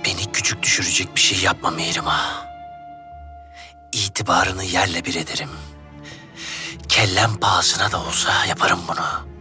beni 0.04 0.32
küçük 0.32 0.62
düşürecek 0.62 1.14
bir 1.16 1.20
şey 1.20 1.38
yapma 1.38 1.70
Mihrimah. 1.70 2.51
İtibarını 3.92 4.64
yerle 4.64 5.04
bir 5.04 5.14
ederim. 5.14 5.48
Kellem 6.88 7.36
pahasına 7.36 7.92
da 7.92 8.00
olsa 8.00 8.46
yaparım 8.46 8.80
bunu. 8.88 9.32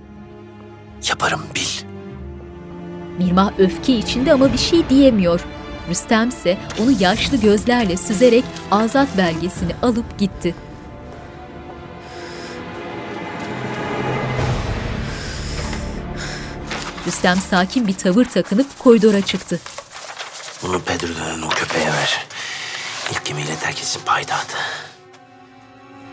Yaparım 1.09 1.41
bil. 1.55 1.87
Mirmah 3.17 3.51
öfke 3.59 3.93
içinde 3.97 4.33
ama 4.33 4.53
bir 4.53 4.57
şey 4.57 4.89
diyemiyor. 4.89 5.41
Rüstem 5.89 6.29
ise 6.29 6.57
onu 6.81 6.91
yaşlı 6.99 7.37
gözlerle 7.37 7.97
süzerek 7.97 8.43
azat 8.71 9.17
belgesini 9.17 9.75
alıp 9.81 10.19
gitti. 10.19 10.55
Rüstem 17.07 17.37
sakin 17.37 17.87
bir 17.87 17.93
tavır 17.93 18.25
takınıp 18.25 18.79
koridora 18.79 19.21
çıktı. 19.21 19.59
Bunu 20.63 20.81
Pedro'nun 20.81 21.41
o 21.41 21.49
köpeğe 21.49 21.87
ver. 21.87 22.25
İlk 23.11 23.25
gemiyle 23.25 23.55
terk 23.55 23.79
etsin 23.79 24.01
payitahtı. 24.05 24.57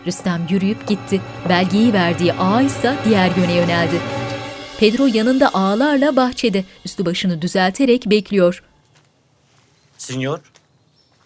Rüstem 0.07 0.47
yürüyüp 0.49 0.87
gitti. 0.87 1.21
Belgeyi 1.49 1.93
verdiği 1.93 2.33
ağa 2.33 2.61
ise 2.61 2.97
diğer 3.05 3.35
yöne 3.35 3.53
yöneldi. 3.53 4.01
Pedro 4.79 5.05
yanında 5.05 5.53
ağlarla 5.53 6.15
bahçede 6.15 6.63
üstü 6.85 7.05
başını 7.05 7.41
düzelterek 7.41 8.05
bekliyor. 8.05 8.63
Sinyor, 9.97 10.39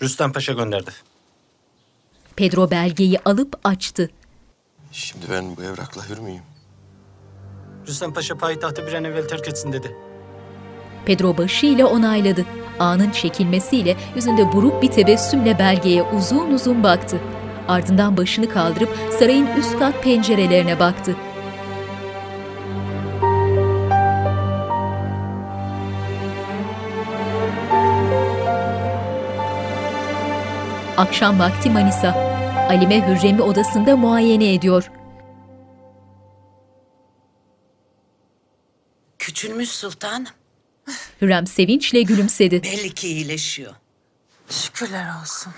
Rüstem 0.02 0.34
Paşa 0.34 0.54
gönderdi. 0.54 0.91
Pedro 2.36 2.72
belgeyi 2.72 3.20
alıp 3.26 3.60
açtı. 3.64 4.10
Şimdi 4.91 5.26
ben 5.32 5.58
bu 5.58 5.64
evrakla 5.64 6.10
hür 6.10 6.18
müyüm? 6.18 6.44
Rüstem 7.88 8.14
Paşa 8.14 8.38
payitahtı 8.38 8.88
bir 8.88 8.94
an 8.94 9.04
evvel 9.04 9.28
terk 9.28 9.48
etsin 9.48 9.74
dedi. 9.74 9.95
Pedro 11.06 11.38
başıyla 11.38 11.88
onayladı. 11.88 12.45
Ağanın 12.80 13.12
çekilmesiyle 13.12 13.95
yüzünde 14.16 14.54
buruk 14.54 14.82
bir 14.82 14.91
tebessümle 14.91 15.60
belgeye 15.60 16.04
uzun 16.04 16.52
uzun 16.52 16.84
baktı. 16.84 17.20
Ardından 17.68 18.18
başını 18.18 18.50
kaldırıp 18.50 18.98
sarayın 19.20 19.48
üst 19.58 19.80
kat 19.80 20.04
pencerelerine 20.04 20.80
baktı. 20.80 21.16
Akşam 30.98 31.40
vakti 31.40 31.70
Manisa. 31.70 32.14
Alime 32.70 33.08
Hürrem'i 33.08 33.41
odasında 33.41 33.98
muayene 33.98 34.54
ediyor. 34.54 34.91
Küçülmüş 39.20 39.70
sultanım. 39.70 40.43
Hürrem 41.22 41.47
sevinçle 41.47 42.01
gülümsedi. 42.01 42.64
Belli 42.64 42.93
ki 42.93 43.07
iyileşiyor. 43.07 43.73
Şükürler 44.49 45.22
olsun. 45.22 45.53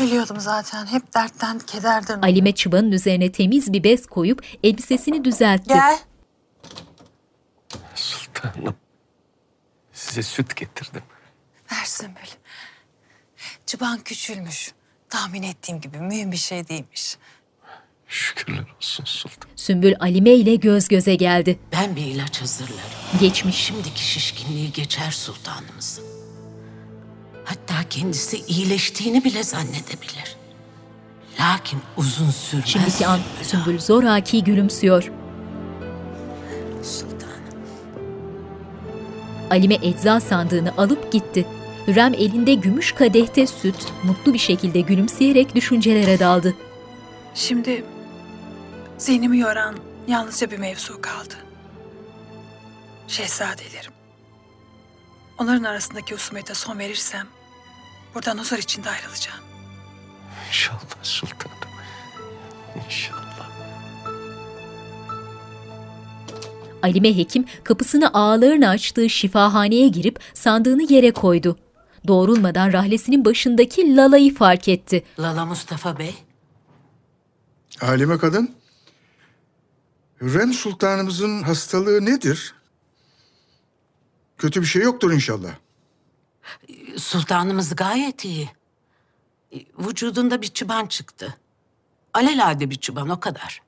Biliyordum 0.00 0.40
zaten. 0.40 0.86
Hep 0.86 1.14
dertten, 1.14 1.58
kederden. 1.58 2.22
Alime 2.22 2.52
çıbanın 2.54 2.92
üzerine 2.92 3.32
temiz 3.32 3.72
bir 3.72 3.84
bez 3.84 4.06
koyup 4.06 4.46
elbisesini 4.62 5.24
düzeltti. 5.24 5.68
Gel. 5.68 5.98
Sultanım. 7.94 8.76
Size 9.92 10.22
süt 10.22 10.56
getirdim. 10.56 11.02
Versin 11.72 12.08
böyle. 12.14 12.30
Çıban 13.66 13.98
küçülmüş. 13.98 14.72
Tahmin 15.08 15.42
ettiğim 15.42 15.80
gibi 15.80 15.98
mühim 15.98 16.32
bir 16.32 16.36
şey 16.36 16.68
değilmiş. 16.68 17.16
Şükürler 18.08 18.64
olsun 18.76 19.04
sultan. 19.04 19.50
Sümbül 19.56 19.94
Alime 20.00 20.30
ile 20.30 20.54
göz 20.54 20.88
göze 20.88 21.14
geldi. 21.14 21.58
Ben 21.72 21.96
bir 21.96 22.02
ilaç 22.02 22.42
hazırlarım. 22.42 23.20
Geçmiş. 23.20 23.56
Şimdiki 23.56 24.04
şişkinliği 24.04 24.72
geçer 24.72 25.10
sultanımızın. 25.10 26.04
Hatta 27.44 27.88
kendisi 27.90 28.36
iyileştiğini 28.48 29.24
bile 29.24 29.42
zannedebilir. 29.42 30.36
Lakin 31.40 31.80
uzun 31.96 32.30
sürmez. 32.30 32.68
Şimdiki 32.68 33.06
an 33.06 33.20
Sümbül 33.42 33.78
zoraki 33.78 34.44
gülümsüyor. 34.44 35.12
Sultanım. 36.82 37.60
Alime 39.50 39.78
ecza 39.82 40.20
sandığını 40.20 40.72
alıp 40.76 41.12
gitti. 41.12 41.46
Hürrem 41.86 42.14
elinde 42.14 42.54
gümüş 42.54 42.92
kadehte 42.92 43.46
süt, 43.46 43.92
mutlu 44.04 44.34
bir 44.34 44.38
şekilde 44.38 44.80
gülümseyerek 44.80 45.54
düşüncelere 45.54 46.18
daldı. 46.18 46.54
Şimdi 47.34 47.84
zihnimi 48.98 49.38
yoran 49.38 49.76
yalnızca 50.08 50.50
bir 50.50 50.58
mevzu 50.58 51.00
kaldı. 51.00 51.34
Şehzadelerim. 53.08 53.92
Onların 55.38 55.64
arasındaki 55.64 56.14
husumete 56.14 56.54
son 56.54 56.78
verirsem 56.78 57.26
buradan 58.14 58.38
huzur 58.38 58.58
içinde 58.58 58.90
ayrılacağım. 58.90 59.40
İnşallah 60.48 61.02
sultanım. 61.02 61.56
İnşallah. 62.86 63.26
Alime 66.82 67.16
Hekim 67.16 67.44
kapısını 67.64 68.10
ağalarını 68.14 68.68
açtığı 68.68 69.10
şifahaneye 69.10 69.88
girip 69.88 70.20
sandığını 70.34 70.92
yere 70.92 71.12
koydu. 71.12 71.58
Doğrulmadan 72.06 72.72
rahlesinin 72.72 73.24
başındaki 73.24 73.96
Lala'yı 73.96 74.34
fark 74.34 74.68
etti. 74.68 75.04
Lala 75.18 75.46
Mustafa 75.46 75.98
Bey. 75.98 76.14
Halime 77.78 78.18
kadın, 78.18 78.54
Hürrem 80.20 80.52
Sultanımızın 80.52 81.42
hastalığı 81.42 82.04
nedir? 82.04 82.54
Kötü 84.38 84.60
bir 84.60 84.66
şey 84.66 84.82
yoktur 84.82 85.12
inşallah. 85.12 85.50
Sultanımız 86.96 87.76
gayet 87.76 88.24
iyi. 88.24 88.50
Vücudunda 89.78 90.42
bir 90.42 90.46
çıban 90.46 90.86
çıktı. 90.86 91.36
Alelade 92.14 92.70
bir 92.70 92.74
çıban 92.76 93.08
o 93.08 93.20
kadar. 93.20 93.62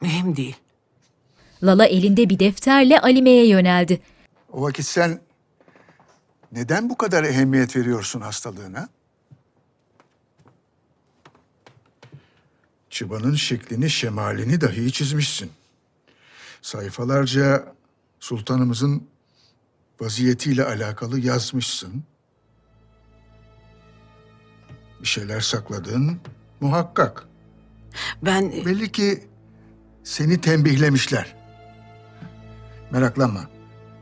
Mühim 0.00 0.36
değil. 0.36 0.56
Lala 1.62 1.86
elinde 1.86 2.28
bir 2.28 2.38
defterle 2.38 3.00
Alime'ye 3.00 3.46
yöneldi. 3.46 4.02
O 4.52 4.62
vakit 4.62 4.86
sen 4.86 5.20
neden 6.52 6.90
bu 6.90 6.96
kadar 6.96 7.24
ehemmiyet 7.24 7.76
veriyorsun 7.76 8.20
hastalığına? 8.20 8.88
Çıbanın 12.96 13.34
şeklini, 13.34 13.90
şemalini 13.90 14.60
dahi 14.60 14.92
çizmişsin. 14.92 15.50
Sayfalarca 16.62 17.74
sultanımızın 18.20 19.08
vaziyetiyle 20.00 20.64
alakalı 20.64 21.20
yazmışsın. 21.20 22.04
Bir 25.02 25.06
şeyler 25.06 25.40
sakladın 25.40 26.20
muhakkak. 26.60 27.26
Ben... 28.22 28.50
Belli 28.50 28.92
ki 28.92 29.24
seni 30.04 30.40
tembihlemişler. 30.40 31.36
Meraklanma. 32.90 33.50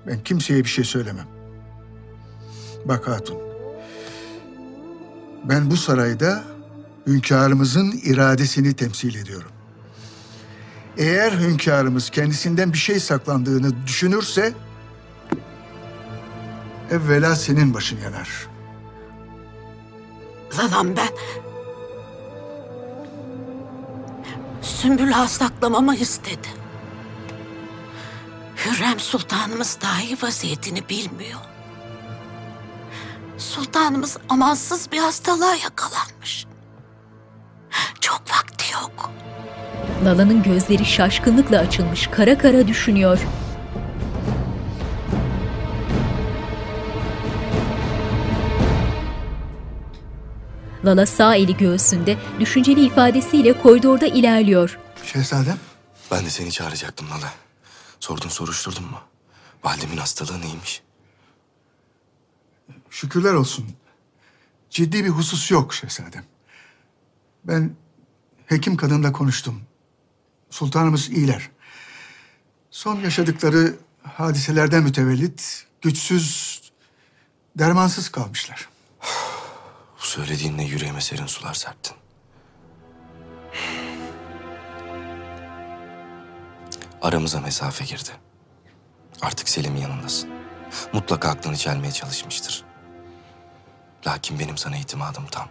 Ben 0.06 0.24
kimseye 0.24 0.64
bir 0.64 0.68
şey 0.68 0.84
söylemem. 0.84 1.26
Bak 2.84 3.08
hatun. 3.08 3.38
Ben 5.44 5.70
bu 5.70 5.76
sarayda 5.76 6.53
hünkârımızın 7.06 8.00
iradesini 8.04 8.74
temsil 8.74 9.14
ediyorum. 9.14 9.50
Eğer 10.96 11.32
hünkârımız 11.32 12.10
kendisinden 12.10 12.72
bir 12.72 12.78
şey 12.78 13.00
saklandığını 13.00 13.86
düşünürse... 13.86 14.52
...evvela 16.90 17.36
senin 17.36 17.74
başın 17.74 18.00
yanar. 18.00 18.48
Lalam 20.58 20.96
ben... 20.96 21.08
Sümbül'ü 24.62 25.28
saklamamı 25.28 25.96
istedi. 25.96 26.48
Hürrem 28.56 29.00
Sultanımız 29.00 29.78
dahi 29.82 30.16
vaziyetini 30.22 30.88
bilmiyor. 30.88 31.40
Sultanımız 33.38 34.16
amansız 34.28 34.92
bir 34.92 34.98
hastalığa 34.98 35.54
yakalanmış. 35.54 36.46
Çok 38.04 38.22
vakti 38.30 38.72
yok. 38.72 39.10
Lala'nın 40.04 40.42
gözleri 40.42 40.84
şaşkınlıkla 40.84 41.58
açılmış, 41.58 42.06
kara 42.06 42.38
kara 42.38 42.68
düşünüyor. 42.68 43.18
Lala 50.84 51.06
sağ 51.06 51.34
eli 51.34 51.56
göğsünde 51.56 52.16
düşünceli 52.40 52.84
ifadesiyle 52.86 53.62
koridorda 53.62 54.06
ilerliyor. 54.06 54.78
Şehzadem? 55.04 55.58
Ben 56.10 56.24
de 56.24 56.30
seni 56.30 56.52
çağıracaktım 56.52 57.10
Lala. 57.10 57.32
Sordun 58.00 58.28
soruşturdun 58.28 58.84
mu? 58.84 59.00
Validemin 59.64 59.96
hastalığı 59.96 60.40
neymiş? 60.40 60.82
Şükürler 62.90 63.34
olsun. 63.34 63.66
Ciddi 64.70 65.04
bir 65.04 65.10
husus 65.10 65.50
yok 65.50 65.74
şehzadem. 65.74 66.24
Ben 67.44 67.76
hekim 68.46 68.76
kadınla 68.76 69.12
konuştum. 69.12 69.62
Sultanımız 70.50 71.08
iyiler. 71.08 71.50
Son 72.70 73.00
yaşadıkları 73.00 73.76
hadiselerden 74.02 74.82
mütevellit 74.82 75.66
güçsüz, 75.82 76.60
dermansız 77.58 78.08
kalmışlar. 78.08 78.68
Bu 80.00 80.06
söylediğinle 80.06 80.62
yüreğime 80.62 81.00
serin 81.00 81.26
sular 81.26 81.54
serptin. 81.54 81.96
Aramıza 87.02 87.40
mesafe 87.40 87.84
girdi. 87.84 88.10
Artık 89.22 89.48
Selim'in 89.48 89.80
yanındasın. 89.80 90.30
Mutlaka 90.92 91.28
aklını 91.28 91.56
çelmeye 91.56 91.92
çalışmıştır. 91.92 92.64
Lakin 94.06 94.38
benim 94.38 94.56
sana 94.56 94.76
itimadım 94.76 95.26
tam. 95.26 95.48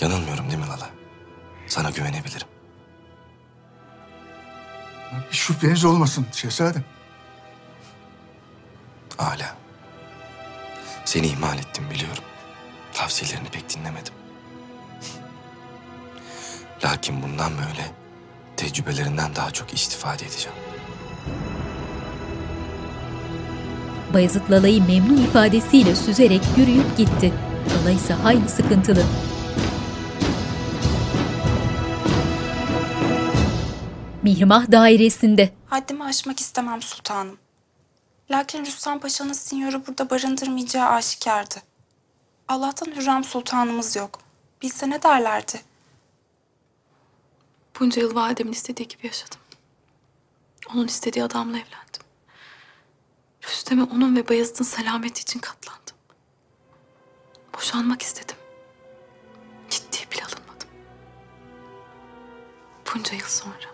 Yanılmıyorum 0.00 0.50
değil 0.50 0.58
mi 0.58 0.66
Lala? 0.66 1.01
Sana 1.72 1.90
güvenebilirim. 1.90 2.46
Şüpheniz 5.30 5.84
olmasın 5.84 6.26
şehzadem. 6.32 6.84
Hala. 9.16 9.56
Seni 11.04 11.26
ihmal 11.26 11.58
ettim 11.58 11.84
biliyorum. 11.90 12.24
Tavsiyelerini 12.92 13.48
pek 13.48 13.76
dinlemedim. 13.76 14.14
Lakin 16.84 17.22
bundan 17.22 17.52
böyle 17.52 17.90
tecrübelerinden 18.56 19.36
daha 19.36 19.50
çok 19.50 19.74
istifade 19.74 20.24
edeceğim. 20.26 20.58
Bayezid 24.14 24.50
Lala'yı 24.50 24.82
memnun 24.82 25.24
ifadesiyle 25.24 25.96
süzerek 25.96 26.42
yürüyüp 26.56 26.96
gitti. 26.96 27.32
Lala 27.70 27.90
ise 27.90 28.14
hayli 28.14 28.48
sıkıntılı. 28.48 29.04
Mihrimah 34.22 34.72
dairesinde. 34.72 35.52
Haddimi 35.66 36.04
aşmak 36.04 36.40
istemem 36.40 36.82
sultanım. 36.82 37.38
Lakin 38.30 38.64
Rüstem 38.64 38.98
Paşa'nın 38.98 39.32
sinyoru 39.32 39.86
burada 39.86 40.10
barındırmayacağı 40.10 40.88
aşikardı. 40.88 41.54
Allah'tan 42.48 42.86
Hürrem 42.86 43.24
Sultanımız 43.24 43.96
yok. 43.96 44.20
Bilse 44.62 44.90
ne 44.90 45.02
derlerdi? 45.02 45.60
Bunca 47.80 48.02
yıl 48.02 48.14
validemin 48.14 48.52
istediği 48.52 48.88
gibi 48.88 49.06
yaşadım. 49.06 49.38
Onun 50.74 50.86
istediği 50.86 51.24
adamla 51.24 51.56
evlendim. 51.56 52.02
Rüstem'e 53.44 53.82
onun 53.82 54.16
ve 54.16 54.28
Bayezid'in 54.28 54.64
selameti 54.64 55.22
için 55.22 55.40
katlandım. 55.40 55.96
Boşanmak 57.56 58.02
istedim. 58.02 58.36
Ciddi 59.70 59.98
bile 60.12 60.24
alınmadım. 60.24 60.68
Bunca 62.94 63.14
yıl 63.14 63.28
sonra 63.28 63.71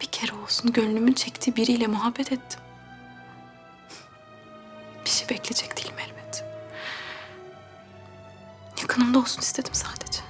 bir 0.00 0.06
kere 0.06 0.32
olsun 0.32 0.72
gönlümün 0.72 1.12
çektiği 1.12 1.56
biriyle 1.56 1.86
muhabbet 1.86 2.32
ettim. 2.32 2.60
Bir 5.04 5.10
şey 5.10 5.28
bekleyecek 5.28 5.76
değilim 5.76 5.94
elbet. 5.98 6.44
Yakınımda 8.80 9.18
olsun 9.18 9.40
istedim 9.40 9.74
sadece. 9.74 10.20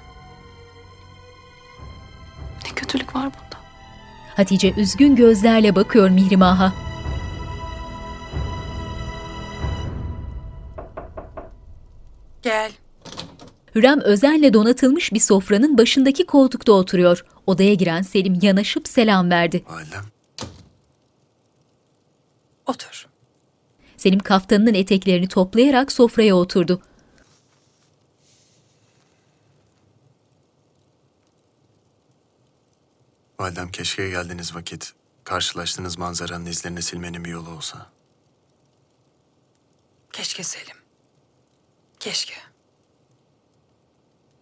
Ne 2.65 2.71
kötülük 2.75 3.17
var 3.17 3.25
bunda. 3.25 3.61
Hatice 4.37 4.75
üzgün 4.75 5.17
gözlerle 5.17 5.75
bakıyor 5.75 6.11
Mihrimah'a. 6.11 6.73
Gel. 12.43 12.73
Hürrem 13.75 14.01
özenle 14.01 14.53
donatılmış 14.53 15.13
bir 15.13 15.21
sofranın 15.21 15.79
başındaki 15.79 16.27
koltukta 16.27 16.73
oturuyor. 16.73 17.25
Odaya 17.47 17.75
giren 17.75 18.03
Selim 18.03 18.39
yanaşıp 18.43 18.89
selam 18.89 19.31
verdi. 19.31 19.65
Validem. 19.69 20.05
Otur. 22.67 23.07
Selim 23.97 24.19
kaftanının 24.19 24.75
eteklerini 24.75 25.29
toplayarak 25.29 25.93
sofraya 25.93 26.37
oturdu. 26.37 26.83
Validem 33.41 33.71
keşke 33.71 34.11
geldiğiniz 34.11 34.55
vakit 34.55 34.93
karşılaştığınız 35.25 35.99
manzaranın 35.99 36.47
izlerini 36.47 36.83
silmenin 36.83 37.25
bir 37.25 37.31
yolu 37.31 37.51
olsa. 37.51 37.87
Keşke 40.13 40.43
Selim. 40.43 40.77
Keşke. 42.01 42.50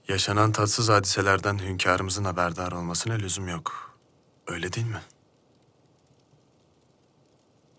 Yaşanan 0.09 0.53
tatsız 0.53 0.89
hadiselerden 0.89 1.59
hünkârımızın 1.59 2.25
haberdar 2.25 2.73
olmasına 2.73 3.15
lüzum 3.15 3.49
yok. 3.49 3.99
Öyle 4.47 4.73
değil 4.73 4.87
mi? 4.87 5.03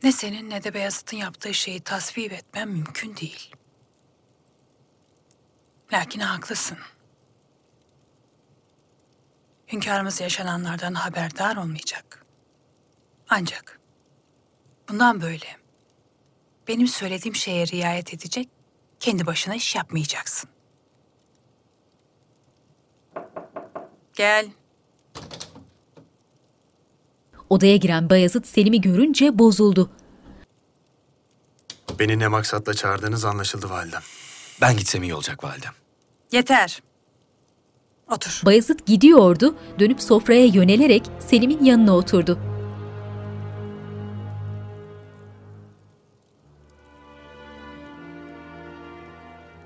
Ne 0.04 0.12
senin 0.12 0.50
ne 0.50 0.64
de 0.64 0.74
Beyazıt'ın 0.74 1.18
yaptığı 1.18 1.54
şeyi 1.54 1.80
tasvip 1.80 2.34
etmem 2.34 2.70
mümkün 2.72 3.18
değil. 3.18 3.56
Lakin 5.94 6.20
haklısın. 6.20 6.78
Hünkârımız 9.72 10.22
yaşananlardan 10.22 10.94
haberdar 10.94 11.56
olmayacak. 11.56 12.26
Ancak 13.30 13.80
bundan 14.90 15.22
böyle 15.22 15.58
benim 16.68 16.88
söylediğim 16.88 17.36
şeye 17.36 17.68
riayet 17.68 18.14
edecek, 18.14 18.50
kendi 19.00 19.26
başına 19.26 19.56
iş 19.56 19.76
yapmayacaksın. 19.76 20.50
Gel. 24.16 24.48
Odaya 27.50 27.76
giren 27.78 28.10
Bayezid 28.10 28.46
Selim'i 28.46 28.82
görünce 28.82 29.40
bozuldu. 29.40 29.90
Beni 32.00 32.20
ne 32.20 32.28
maksatla 32.28 32.74
çağırdığınız 32.74 33.26
anlaşıldı 33.26 33.70
validem. 33.70 34.02
Ben 34.62 34.78
gitsem 34.78 35.04
iyi 35.04 35.14
olacak 35.14 35.44
validem. 35.44 35.74
Yeter. 36.32 36.82
Otur. 38.12 38.42
Bayezid 38.46 38.80
gidiyordu, 38.86 39.56
dönüp 39.80 40.02
sofraya 40.02 40.46
yönelerek 40.46 41.04
Selim'in 41.20 41.64
yanına 41.64 41.96
oturdu. 41.96 42.40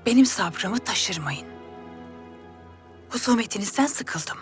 Benim 0.06 0.26
sabrımı 0.26 0.78
taşırmayın. 0.78 1.53
Husumetinizden 3.14 3.86
sıkıldım. 3.86 4.38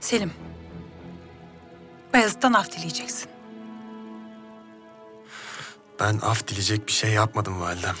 Selim. 0.00 0.32
Bayezid'den 2.12 2.52
af 2.52 2.72
dileyeceksin. 2.72 3.30
Ben 6.00 6.18
af 6.22 6.48
dileyecek 6.48 6.86
bir 6.86 6.92
şey 6.92 7.10
yapmadım 7.10 7.60
validem. 7.60 7.94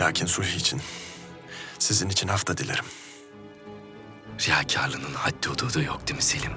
Lakin 0.00 0.26
sulh 0.26 0.56
için, 0.56 0.82
sizin 1.78 2.08
için 2.08 2.28
af 2.28 2.46
da 2.46 2.56
dilerim. 2.56 2.84
Riyakarlığının 4.46 5.14
haddi 5.14 5.48
hududu 5.48 5.82
yok 5.82 6.08
değil 6.08 6.16
mi 6.16 6.22
Selim? 6.22 6.52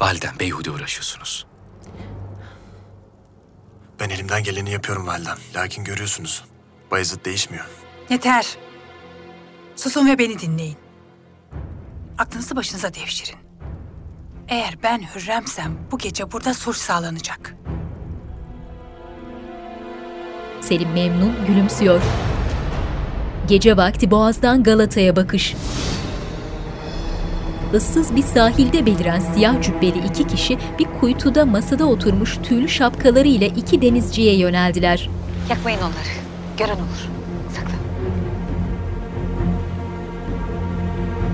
Validem 0.00 0.38
beyhude 0.40 0.70
uğraşıyorsunuz. 0.70 1.46
Ben 4.00 4.10
elimden 4.10 4.42
geleni 4.42 4.70
yapıyorum 4.70 5.06
validem. 5.06 5.38
Lakin 5.54 5.84
görüyorsunuz, 5.84 6.44
Bayezid 6.90 7.24
değişmiyor. 7.24 7.64
Yeter. 8.10 8.46
Susun 9.76 10.06
ve 10.06 10.18
beni 10.18 10.38
dinleyin. 10.38 10.76
Aklınızı 12.18 12.56
başınıza 12.56 12.94
devşirin. 12.94 13.38
Eğer 14.48 14.74
ben 14.82 15.02
Hürremsem 15.14 15.72
bu 15.90 15.98
gece 15.98 16.32
burada 16.32 16.54
sulh 16.54 16.74
sağlanacak. 16.74 17.56
Selim 20.60 20.92
memnun 20.92 21.32
gülümsüyor. 21.46 22.00
Gece 23.48 23.76
vakti 23.76 24.10
Boğaz'dan 24.10 24.62
Galata'ya 24.62 25.16
bakış. 25.16 25.54
Issız 27.74 28.16
bir 28.16 28.22
sahilde 28.22 28.86
beliren 28.86 29.20
siyah 29.20 29.62
cübbeli 29.62 30.06
iki 30.06 30.26
kişi 30.26 30.58
bir 30.78 30.84
kuytuda 31.00 31.46
masada 31.46 31.86
oturmuş 31.86 32.38
tüylü 32.42 32.68
şapkalarıyla 32.68 33.46
iki 33.46 33.82
denizciye 33.82 34.36
yöneldiler. 34.36 35.10
Yakmayın 35.50 35.78
onları. 35.78 36.23
Gören 36.58 36.76
olur. 36.76 37.24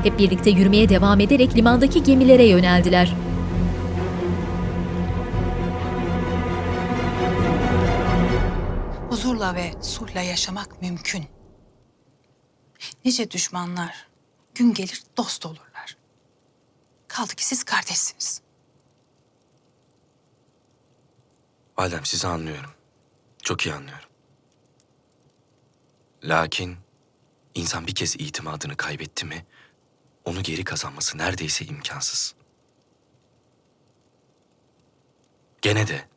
Hep 0.02 0.18
birlikte 0.18 0.50
yürümeye 0.50 0.88
devam 0.88 1.20
ederek 1.20 1.56
limandaki 1.56 2.02
gemilere 2.02 2.44
yöneldiler. 2.44 3.14
Huzurla 9.10 9.54
ve 9.54 9.72
sulhla 9.82 10.20
yaşamak 10.20 10.82
mümkün. 10.82 11.24
Nice 13.04 13.30
düşmanlar 13.30 14.06
gün 14.54 14.74
gelir 14.74 15.02
dost 15.16 15.46
olurlar. 15.46 15.96
Kaldı 17.08 17.34
ki 17.34 17.44
siz 17.44 17.64
kardeşsiniz. 17.64 18.40
Validem 21.78 22.04
sizi 22.04 22.26
anlıyorum. 22.26 22.70
Çok 23.42 23.66
iyi 23.66 23.74
anlıyorum. 23.74 24.09
Lakin 26.24 26.76
insan 27.54 27.86
bir 27.86 27.94
kez 27.94 28.16
itimadını 28.16 28.76
kaybetti 28.76 29.26
mi 29.26 29.46
onu 30.24 30.42
geri 30.42 30.64
kazanması 30.64 31.18
neredeyse 31.18 31.64
imkansız. 31.64 32.34
Gene 35.62 35.86
de 35.86 36.08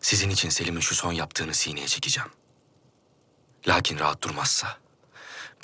sizin 0.00 0.30
için 0.30 0.48
Selim'in 0.48 0.80
şu 0.80 0.94
son 0.94 1.12
yaptığını 1.12 1.54
sineye 1.54 1.86
çekeceğim. 1.86 2.30
Lakin 3.68 3.98
rahat 3.98 4.22
durmazsa 4.22 4.78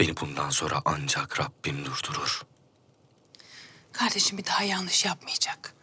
beni 0.00 0.16
bundan 0.16 0.50
sonra 0.50 0.82
ancak 0.84 1.40
Rabbim 1.40 1.84
durdurur. 1.84 2.42
Kardeşim 3.92 4.38
bir 4.38 4.44
daha 4.44 4.62
yanlış 4.62 5.04
yapmayacak. 5.04 5.74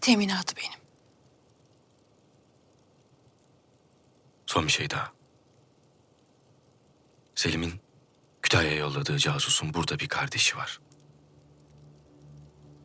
Teminatı 0.00 0.56
benim. 0.56 0.80
Son 4.46 4.66
bir 4.66 4.72
şey 4.72 4.90
daha. 4.90 5.17
Selim'in 7.38 7.72
Kütahya'ya 8.42 8.76
yolladığı 8.76 9.18
casusun 9.18 9.74
burada 9.74 9.98
bir 9.98 10.08
kardeşi 10.08 10.56
var. 10.56 10.80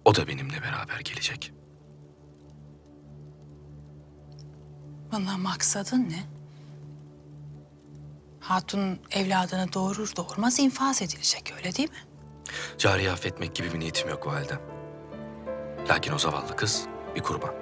O 0.05 0.15
da 0.15 0.27
benimle 0.27 0.61
beraber 0.61 0.99
gelecek. 0.99 1.53
Bundan 5.11 5.39
maksadın 5.39 6.09
ne? 6.09 6.23
Hatun 8.39 8.99
evladını 9.11 9.73
doğurur 9.73 10.15
doğurmaz 10.15 10.59
infaz 10.59 11.01
edilecek 11.01 11.53
öyle 11.57 11.75
değil 11.75 11.89
mi? 11.89 12.07
Cariye 12.77 13.11
affetmek 13.11 13.55
gibi 13.55 13.73
bir 13.73 13.79
niyetim 13.79 14.09
yok 14.09 14.27
validem. 14.27 14.61
Lakin 15.89 16.13
o 16.13 16.17
zavallı 16.19 16.55
kız 16.55 16.85
bir 17.15 17.21
kurban. 17.21 17.55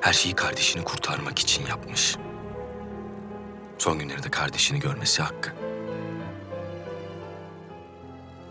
Her 0.00 0.12
şeyi 0.12 0.34
kardeşini 0.34 0.84
kurtarmak 0.84 1.38
için 1.38 1.66
yapmış. 1.66 2.16
Son 3.78 3.98
günlerinde 3.98 4.30
kardeşini 4.30 4.80
görmesi 4.80 5.22
hakkı. 5.22 5.50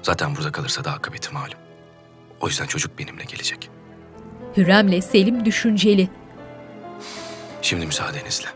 Zaten 0.01 0.35
burada 0.35 0.51
kalırsa 0.51 0.83
da 0.83 0.91
akıbeti 0.91 1.33
malum. 1.33 1.57
O 2.41 2.47
yüzden 2.47 2.65
çocuk 2.65 2.99
benimle 2.99 3.23
gelecek. 3.23 3.69
Hürrem'le 4.57 5.01
Selim 5.01 5.45
düşünceli. 5.45 6.09
Şimdi 7.61 7.85
müsaadenizle. 7.85 8.47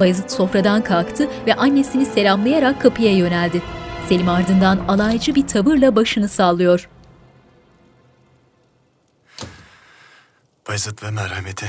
Bayezid 0.00 0.28
sofradan 0.28 0.84
kalktı 0.84 1.28
ve 1.46 1.54
annesini 1.54 2.06
selamlayarak 2.06 2.82
kapıya 2.82 3.16
yöneldi. 3.16 3.62
Selim 4.08 4.28
ardından 4.28 4.76
alaycı 4.88 5.34
bir 5.34 5.46
tavırla 5.46 5.96
başını 5.96 6.28
sallıyor. 6.28 6.88
Bayezid 10.68 11.02
ve 11.02 11.10
merhameti. 11.10 11.66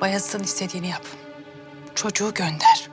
Bayezid'in 0.00 0.44
istediğini 0.44 0.88
yap. 0.88 1.06
Çocuğu 1.94 2.34
gönder. 2.34 2.90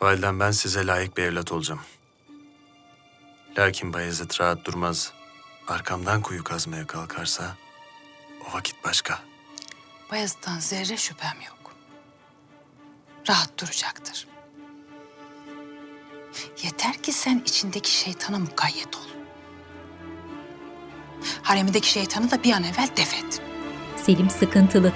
Validem 0.00 0.40
ben 0.40 0.50
size 0.50 0.86
layık 0.86 1.16
bir 1.16 1.22
evlat 1.22 1.52
olacağım. 1.52 1.80
Lakin 3.58 3.92
Bayezid 3.92 4.40
rahat 4.40 4.64
durmaz. 4.64 5.12
Arkamdan 5.68 6.22
kuyu 6.22 6.44
kazmaya 6.44 6.86
kalkarsa 6.86 7.56
o 8.50 8.52
vakit 8.56 8.84
başka. 8.84 9.18
Bayezid'den 10.10 10.58
zerre 10.58 10.96
şüphem 10.96 11.36
yok. 11.46 11.72
Rahat 13.28 13.60
duracaktır. 13.60 14.28
Yeter 16.62 17.02
ki 17.02 17.12
sen 17.12 17.42
içindeki 17.46 17.90
şeytana 17.90 18.38
mukayyet 18.38 18.96
ol. 18.96 19.08
Haremindeki 21.42 21.90
şeytanı 21.90 22.30
da 22.30 22.42
bir 22.44 22.52
an 22.52 22.64
evvel 22.64 22.88
def 22.96 23.14
et. 23.14 23.42
Selim 23.96 24.30
sıkıntılı. 24.30 24.92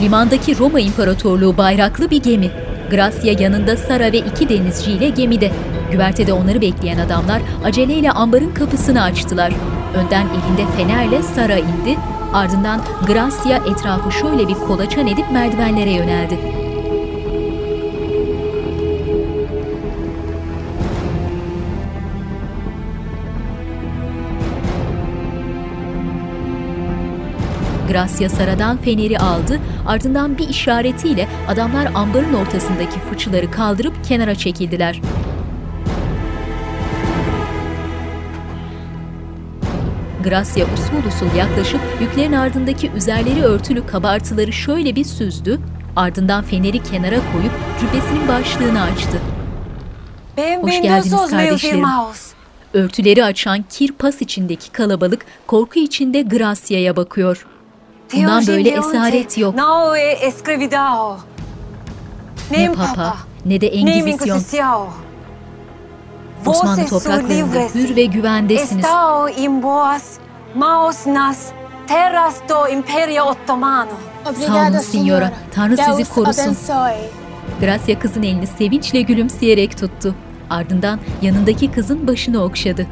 Limandaki 0.00 0.58
Roma 0.58 0.80
İmparatorluğu 0.80 1.56
bayraklı 1.56 2.10
bir 2.10 2.22
gemi. 2.22 2.50
Gracia 2.90 3.42
yanında 3.42 3.76
Sara 3.76 4.12
ve 4.12 4.18
iki 4.18 4.48
denizciyle 4.48 5.08
gemide. 5.08 5.52
Güvertede 5.92 6.32
onları 6.32 6.60
bekleyen 6.60 6.98
adamlar 6.98 7.42
aceleyle 7.64 8.10
ambarın 8.10 8.54
kapısını 8.54 9.02
açtılar. 9.02 9.52
Önden 9.94 10.26
elinde 10.26 10.72
fenerle 10.76 11.22
Sara 11.22 11.58
indi, 11.58 11.98
ardından 12.34 12.80
Gracia 13.06 13.56
etrafı 13.56 14.12
şöyle 14.12 14.48
bir 14.48 14.54
kolaçan 14.54 15.06
edip 15.06 15.30
merdivenlere 15.32 15.90
yöneldi. 15.90 16.65
Gracia 27.96 28.28
Sara'dan 28.28 28.76
feneri 28.76 29.18
aldı, 29.18 29.60
ardından 29.86 30.38
bir 30.38 30.48
işaretiyle 30.48 31.28
adamlar 31.48 31.88
ambarın 31.94 32.34
ortasındaki 32.34 33.00
fıçıları 33.10 33.50
kaldırıp 33.50 34.04
kenara 34.04 34.34
çekildiler. 34.34 35.00
Gracia 40.24 40.66
usul 40.74 41.08
usul 41.08 41.36
yaklaşıp 41.36 41.80
yüklerin 42.00 42.32
ardındaki 42.32 42.90
üzerleri 42.90 43.42
örtülü 43.42 43.86
kabartıları 43.86 44.52
şöyle 44.52 44.96
bir 44.96 45.04
süzdü, 45.04 45.60
ardından 45.96 46.44
feneri 46.44 46.82
kenara 46.82 47.16
koyup 47.32 47.52
cübbesinin 47.80 48.28
başlığını 48.28 48.82
açtı. 48.82 49.20
Hoş 50.60 50.82
geldiniz 50.82 51.30
kardeşlerim. 51.30 51.84
Örtüleri 52.74 53.24
açan 53.24 53.64
kir 53.70 53.92
pas 53.92 54.22
içindeki 54.22 54.72
kalabalık 54.72 55.26
korku 55.46 55.78
içinde 55.78 56.22
Gracia'ya 56.22 56.96
bakıyor. 56.96 57.46
Bundan 58.14 58.46
böyle 58.46 58.70
esaret 58.70 59.38
yok. 59.38 59.54
Ne 62.50 62.58
Nem 62.62 62.74
papa, 62.74 63.16
ne 63.44 63.60
de 63.60 63.68
Engizisyon. 63.68 64.88
Osmanlı 66.46 66.86
topraklarında 66.86 67.58
hür 67.74 67.96
ve 67.96 68.04
güvendesiniz. 68.04 68.84
Estão 68.84 69.28
em 69.28 69.62
boas 69.62 70.18
mãos 70.54 71.06
nas 71.06 71.38
terras 71.86 72.34
do 72.48 72.68
Império 72.68 73.22
Otomano. 73.22 73.90
Sağ 74.46 74.68
olun 74.68 74.78
Signora. 74.78 75.32
Tanrı 75.54 75.76
sizi 75.76 76.14
korusun. 76.14 76.56
Gracia 77.60 77.98
kızın 77.98 78.22
elini 78.22 78.46
sevinçle 78.46 79.00
gülümseyerek 79.00 79.78
tuttu. 79.78 80.14
Ardından 80.50 81.00
yanındaki 81.22 81.72
kızın 81.72 82.06
başını 82.06 82.42
okşadı. 82.44 82.86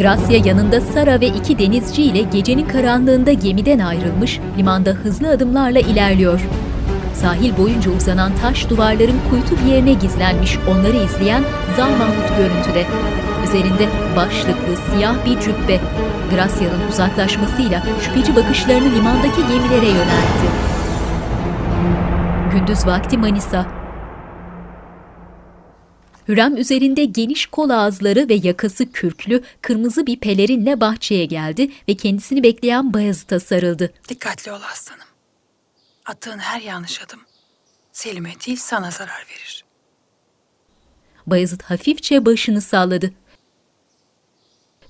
Gracia 0.00 0.46
yanında 0.46 0.80
Sara 0.80 1.20
ve 1.20 1.26
iki 1.26 1.58
denizci 1.58 2.02
ile 2.02 2.22
gecenin 2.22 2.68
karanlığında 2.68 3.32
gemiden 3.32 3.78
ayrılmış, 3.78 4.40
limanda 4.58 4.90
hızlı 4.90 5.30
adımlarla 5.30 5.78
ilerliyor. 5.78 6.40
Sahil 7.14 7.56
boyunca 7.56 7.90
uzanan 7.90 8.32
taş 8.42 8.70
duvarların 8.70 9.20
kuytu 9.30 9.64
bir 9.64 9.72
yerine 9.72 9.92
gizlenmiş 9.92 10.58
onları 10.70 10.96
izleyen 10.96 11.42
Zal 11.76 11.90
Mahmut 11.90 12.28
görüntüde. 12.38 12.84
Üzerinde 13.44 13.88
başlıklı 14.16 14.76
siyah 14.90 15.14
bir 15.26 15.40
cübbe. 15.40 15.80
Gracia'nın 16.30 16.88
uzaklaşmasıyla 16.90 17.82
şüpheci 18.00 18.36
bakışlarını 18.36 18.94
limandaki 18.94 19.40
gemilere 19.40 19.86
yöneltti. 19.86 20.46
Gündüz 22.52 22.86
vakti 22.86 23.18
Manisa, 23.18 23.66
Hürrem 26.30 26.56
üzerinde 26.56 27.04
geniş 27.04 27.46
kol 27.46 27.70
ağızları 27.70 28.28
ve 28.28 28.34
yakası 28.34 28.92
kürklü 28.92 29.42
kırmızı 29.62 30.06
bir 30.06 30.20
pelerinle 30.20 30.80
bahçeye 30.80 31.24
geldi 31.24 31.70
ve 31.88 31.94
kendisini 31.94 32.42
bekleyen 32.42 32.92
Bayezid'e 32.92 33.40
sarıldı. 33.40 33.92
Dikkatli 34.08 34.52
ol 34.52 34.60
aslanım. 34.72 35.04
Attığın 36.06 36.38
her 36.38 36.60
yanlış 36.60 37.02
adım 37.02 37.20
Selim'e 37.92 38.32
değil 38.46 38.56
sana 38.56 38.90
zarar 38.90 39.26
verir. 39.30 39.64
Bayezid 41.26 41.60
hafifçe 41.62 42.26
başını 42.26 42.60
salladı. 42.60 43.12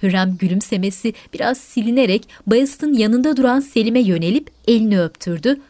Hürrem 0.03 0.37
gülümsemesi 0.37 1.15
biraz 1.33 1.59
silinerek 1.59 2.29
Bayezid'in 2.47 2.93
yanında 2.93 3.37
duran 3.37 3.61
Selim'e 3.61 4.01
yönelip 4.01 4.51
elini 4.69 5.01
öptürdü. 5.01 5.61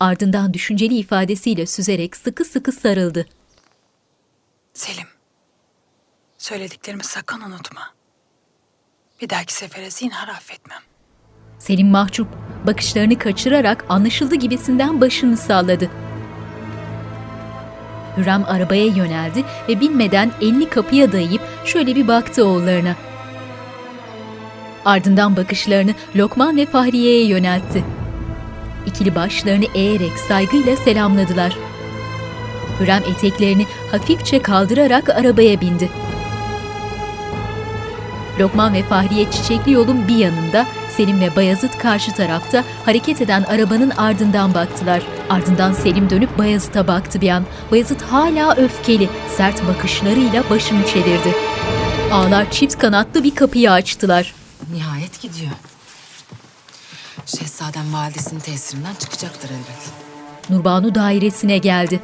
Ardından 0.00 0.54
düşünceli 0.54 0.94
ifadesiyle 0.94 1.66
süzerek 1.66 2.16
sıkı 2.16 2.44
sıkı 2.44 2.72
sarıldı. 2.72 3.26
Selim, 4.76 5.06
söylediklerimi 6.38 7.04
sakın 7.04 7.40
unutma. 7.40 7.80
Bir 9.20 9.30
dahaki 9.30 9.54
sefere 9.54 9.90
zinhar 9.90 10.28
affetmem. 10.28 10.78
Selim 11.58 11.88
mahcup, 11.88 12.28
bakışlarını 12.66 13.18
kaçırarak 13.18 13.84
anlaşıldı 13.88 14.34
gibisinden 14.34 15.00
başını 15.00 15.36
salladı. 15.36 15.90
Hürrem 18.16 18.44
arabaya 18.44 18.86
yöneldi 18.86 19.44
ve 19.68 19.80
binmeden 19.80 20.32
elini 20.40 20.68
kapıya 20.68 21.12
dayayıp 21.12 21.42
şöyle 21.64 21.96
bir 21.96 22.08
baktı 22.08 22.46
oğullarına. 22.46 22.96
Ardından 24.84 25.36
bakışlarını 25.36 25.94
Lokman 26.16 26.56
ve 26.56 26.66
Fahriye'ye 26.66 27.26
yöneltti. 27.26 27.84
İkili 28.86 29.14
başlarını 29.14 29.66
eğerek 29.74 30.18
saygıyla 30.18 30.76
selamladılar. 30.76 31.56
Hürrem 32.80 33.02
eteklerini 33.02 33.66
hafifçe 33.90 34.42
kaldırarak 34.42 35.08
arabaya 35.08 35.60
bindi. 35.60 35.90
Lokman 38.40 38.74
ve 38.74 38.82
Fahriye 38.82 39.30
çiçekli 39.30 39.72
yolun 39.72 40.08
bir 40.08 40.16
yanında, 40.16 40.66
Selim 40.96 41.20
ve 41.20 41.36
Bayazıt 41.36 41.78
karşı 41.78 42.12
tarafta 42.12 42.64
hareket 42.84 43.20
eden 43.20 43.42
arabanın 43.42 43.90
ardından 43.90 44.54
baktılar. 44.54 45.02
Ardından 45.30 45.72
Selim 45.72 46.10
dönüp 46.10 46.38
Bayazıt'a 46.38 46.86
baktı 46.88 47.20
bir 47.20 47.28
an. 47.28 47.44
Bayazıt 47.70 48.02
hala 48.02 48.54
öfkeli, 48.54 49.08
sert 49.36 49.68
bakışlarıyla 49.68 50.50
başını 50.50 50.86
çevirdi. 50.86 51.34
Ağlar 52.12 52.50
çift 52.50 52.78
kanatlı 52.78 53.24
bir 53.24 53.34
kapıyı 53.34 53.72
açtılar. 53.72 54.34
Nihayet 54.72 55.22
gidiyor. 55.22 55.52
Şehzadem 57.26 57.94
validesinin 57.94 58.40
tesirinden 58.40 58.94
çıkacaktır 58.94 59.50
elbet. 59.50 59.90
Nurbanu 60.50 60.94
dairesine 60.94 61.58
geldi. 61.58 62.00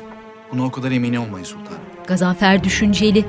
Buna 0.52 0.64
o 0.64 0.70
kadar 0.70 0.90
emin 0.90 1.14
olmayın 1.14 1.44
sultanım. 1.44 1.80
Gazanfer 2.06 2.64
düşünceli. 2.64 3.24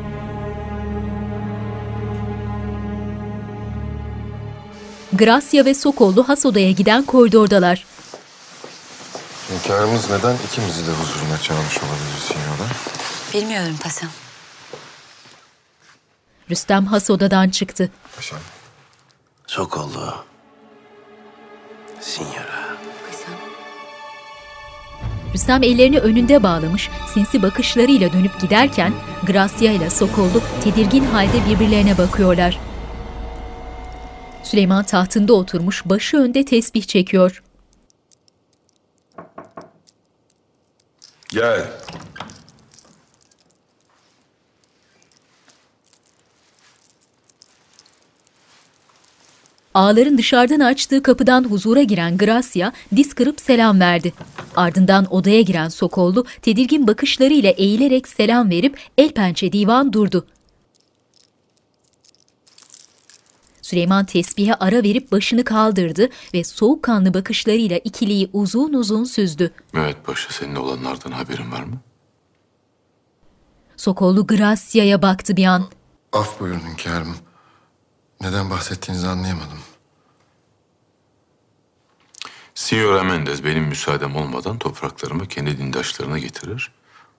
Gracia 5.13 5.65
ve 5.65 5.73
Sokollu 5.73 6.29
has 6.29 6.45
odaya 6.45 6.71
giden 6.71 7.03
koridordalar. 7.03 7.85
Hünkârımız 9.49 10.09
neden 10.09 10.35
ikimizi 10.47 10.87
de 10.87 10.91
huzuruna 10.91 11.37
çağırmış 11.37 11.77
olabilir 11.77 12.19
Signora? 12.19 12.69
Bilmiyorum 13.33 13.77
paşam. 13.83 14.09
Rüstem 16.49 16.85
has 16.85 17.09
odadan 17.09 17.49
çıktı. 17.49 17.91
Paşam. 18.15 18.39
Sokollu. 19.47 20.15
Signora. 22.01 22.72
Rüstem 25.34 25.64
ellerini 25.64 25.99
önünde 25.99 26.43
bağlamış, 26.43 26.89
sinsi 27.14 27.41
bakışlarıyla 27.41 28.14
dönüp 28.14 28.41
giderken 28.41 28.93
Gracia 29.27 29.72
ile 29.72 29.89
Sokollu 29.89 30.41
tedirgin 30.64 31.03
halde 31.03 31.45
birbirlerine 31.49 31.97
bakıyorlar. 31.97 32.60
Süleyman 34.43 34.84
tahtında 34.84 35.34
oturmuş, 35.34 35.85
başı 35.85 36.18
önde 36.18 36.45
tesbih 36.45 36.84
çekiyor. 36.84 37.43
Gel. 41.30 41.68
Ağların 49.73 50.17
dışarıdan 50.17 50.59
açtığı 50.59 51.03
kapıdan 51.03 51.43
huzura 51.43 51.83
giren 51.83 52.17
Gracia 52.17 52.71
diz 52.95 53.13
kırıp 53.13 53.41
selam 53.41 53.79
verdi. 53.79 54.13
Ardından 54.55 55.13
odaya 55.13 55.41
giren 55.41 55.69
Sokollu 55.69 56.25
tedirgin 56.41 56.87
bakışlarıyla 56.87 57.49
eğilerek 57.49 58.07
selam 58.07 58.49
verip 58.49 58.79
el 58.97 59.11
pençe 59.11 59.51
divan 59.51 59.93
durdu. 59.93 60.25
Süleyman 63.61 64.05
tesbihe 64.05 64.55
ara 64.55 64.83
verip 64.83 65.11
başını 65.11 65.43
kaldırdı 65.43 66.09
ve 66.33 66.43
soğukkanlı 66.43 67.13
bakışlarıyla 67.13 67.77
ikiliyi 67.77 68.29
uzun 68.33 68.73
uzun 68.73 69.03
süzdü. 69.03 69.51
Mehmet 69.73 70.05
Paşa 70.05 70.33
senin 70.33 70.55
olanlardan 70.55 71.11
haberin 71.11 71.51
var 71.51 71.63
mı? 71.63 71.77
Sokollu 73.77 74.27
Gracia'ya 74.27 75.01
baktı 75.01 75.37
bir 75.37 75.45
an. 75.45 75.65
Af 76.13 76.39
buyurun 76.39 76.59
hünkârım. 76.59 77.15
Neden 78.23 78.49
bahsettiğinizi 78.49 79.07
anlayamadım. 79.07 79.59
Signora 82.55 83.03
Mendez 83.03 83.43
benim 83.43 83.63
müsaadem 83.63 84.15
olmadan 84.15 84.57
topraklarımı 84.57 85.27
kendi 85.27 85.57
dindaşlarına 85.57 86.19
getirir. 86.19 86.71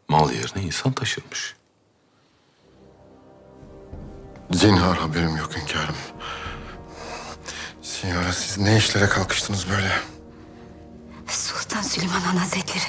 Mal 0.09 0.33
yerine 0.33 0.63
insan 0.63 0.93
taşırmış. 0.93 1.57
Zinhar 4.51 4.99
haberim 4.99 5.37
yok 5.37 5.57
hünkârım. 5.57 5.97
Signora 7.83 8.33
siz 8.33 8.59
ne 8.59 8.77
işlere 8.77 9.09
kalkıştınız 9.09 9.71
böyle? 9.71 9.93
Sultan 11.29 11.83
Süleyman 11.83 12.21
Han 12.21 12.37
Hazretleri. 12.37 12.85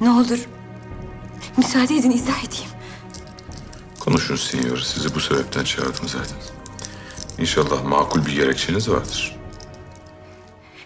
Ne 0.00 0.10
olur 0.10 0.46
müsaade 1.56 1.94
edin 1.94 2.10
izah 2.10 2.44
edeyim. 2.44 2.75
Konuşun 4.06 4.36
Signor. 4.36 4.78
Sizi 4.78 5.14
bu 5.14 5.20
sebepten 5.20 5.64
çağırdım 5.64 6.08
zaten. 6.08 6.36
İnşallah 7.38 7.84
makul 7.84 8.26
bir 8.26 8.32
gerekçeniz 8.32 8.90
vardır. 8.90 9.36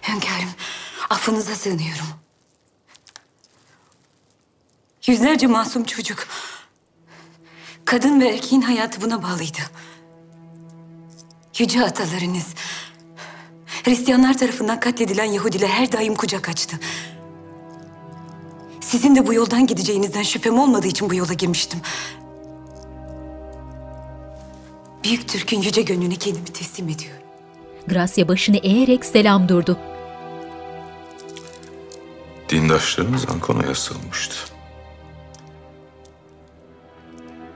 Hünkârım 0.09 0.51
affınıza 1.11 1.55
sığınıyorum. 1.55 2.07
Yüzlerce 5.07 5.47
masum 5.47 5.85
çocuk. 5.85 6.27
Kadın 7.85 8.21
ve 8.21 8.29
erkeğin 8.29 8.63
hayatı 8.63 9.01
buna 9.01 9.23
bağlıydı. 9.23 9.59
Yüce 11.59 11.85
atalarınız 11.85 12.47
Hristiyanlar 13.85 14.39
tarafından 14.39 14.81
katledilen 14.81 15.25
Yahudiler 15.25 15.69
her 15.69 15.93
daim 15.93 16.15
kucak 16.15 16.49
açtı. 16.49 16.81
Sizin 18.81 19.17
de 19.17 19.27
bu 19.27 19.35
yoldan 19.35 19.67
gideceğinizden 19.67 20.23
şüphem 20.23 20.59
olmadığı 20.59 20.87
için 20.87 21.11
bu 21.11 21.15
yola 21.15 21.33
girmiştim. 21.33 21.81
Büyük 25.05 25.29
Türk'ün 25.29 25.63
yüce 25.63 25.83
gönlüne 25.83 26.17
kendimi 26.17 26.45
teslim 26.45 26.89
ediyorum. 26.89 27.23
Gracia 27.87 28.29
başını 28.29 28.57
eğerek 28.57 29.05
selam 29.05 29.49
durdu. 29.49 29.79
Dindaşlarınız 32.49 33.27
Ankona'ya 33.31 33.75
sığınmıştı. 33.75 34.37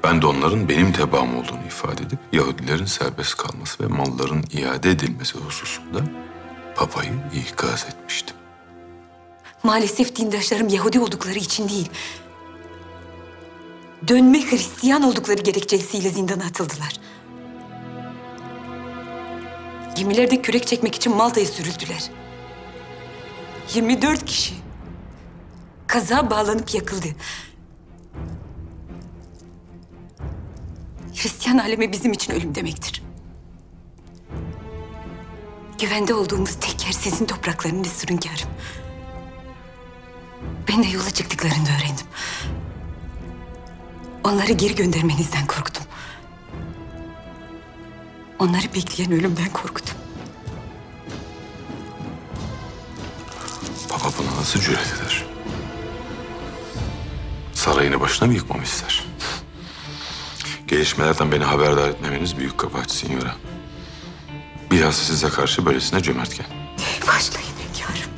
Ben 0.05 0.23
de 0.23 0.27
onların 0.27 0.69
benim 0.69 0.93
tebaam 0.93 1.37
olduğunu 1.37 1.67
ifade 1.67 2.03
edip 2.03 2.19
Yahudilerin 2.33 2.85
serbest 2.85 3.35
kalması 3.37 3.85
ve 3.85 3.87
malların 3.87 4.45
iade 4.53 4.91
edilmesi 4.91 5.39
hususunda 5.39 5.99
Papa'yı 6.77 7.13
ikaz 7.53 7.87
etmiştim. 7.89 8.37
Maalesef 9.63 10.17
dindaşlarım 10.17 10.69
Yahudi 10.69 11.01
oldukları 11.01 11.39
için 11.39 11.69
değil. 11.69 11.91
Dönme 14.09 14.51
Hristiyan 14.51 15.03
oldukları 15.03 15.43
gerekçesiyle 15.43 16.11
zindana 16.11 16.45
atıldılar. 16.45 16.93
Gemilerde 19.95 20.43
kürek 20.43 20.67
çekmek 20.67 20.95
için 20.95 21.17
Malta'ya 21.17 21.47
sürüldüler. 21.47 22.11
24 23.75 24.25
kişi 24.25 24.55
kaza 25.87 26.31
bağlanıp 26.31 26.75
yakıldı. 26.75 27.09
Hristiyan 31.15 31.59
alemi 31.59 31.93
bizim 31.93 32.13
için 32.13 32.33
ölüm 32.33 32.55
demektir. 32.55 33.03
Güvende 35.79 36.15
olduğumuz 36.15 36.55
tek 36.55 36.85
yer 36.87 36.93
sizin 36.93 37.27
topraklarınız 37.27 38.05
hünkârım. 38.11 38.49
Ben 40.69 40.83
de 40.83 40.89
yola 40.89 41.11
çıktıklarını 41.11 41.69
öğrendim. 41.79 42.07
Onları 44.25 44.53
geri 44.53 44.75
göndermenizden 44.75 45.47
korktum. 45.47 45.85
Onları 48.39 48.75
bekleyen 48.75 49.13
ölümden 49.13 49.49
korktum. 49.53 49.97
Papa 53.89 54.09
buna 54.19 54.41
nasıl 54.41 54.61
cüret 54.61 54.95
eder? 55.01 55.25
Sarayını 57.53 58.01
başına 58.01 58.29
mı 58.29 58.35
yıkmamı 58.35 58.63
ister? 58.63 59.05
Gelişmelerden 60.69 61.33
beni 61.33 61.45
haberdar 61.45 61.89
etmemeniz 61.89 62.37
büyük 62.39 62.59
kabahat 62.59 62.91
Signora. 62.91 63.35
Bilhassa 64.71 65.05
size 65.05 65.29
karşı 65.29 65.67
böylesine 65.67 66.03
cömertken. 66.03 66.47
Başlayın 67.09 67.49
hünkârım. 67.69 68.11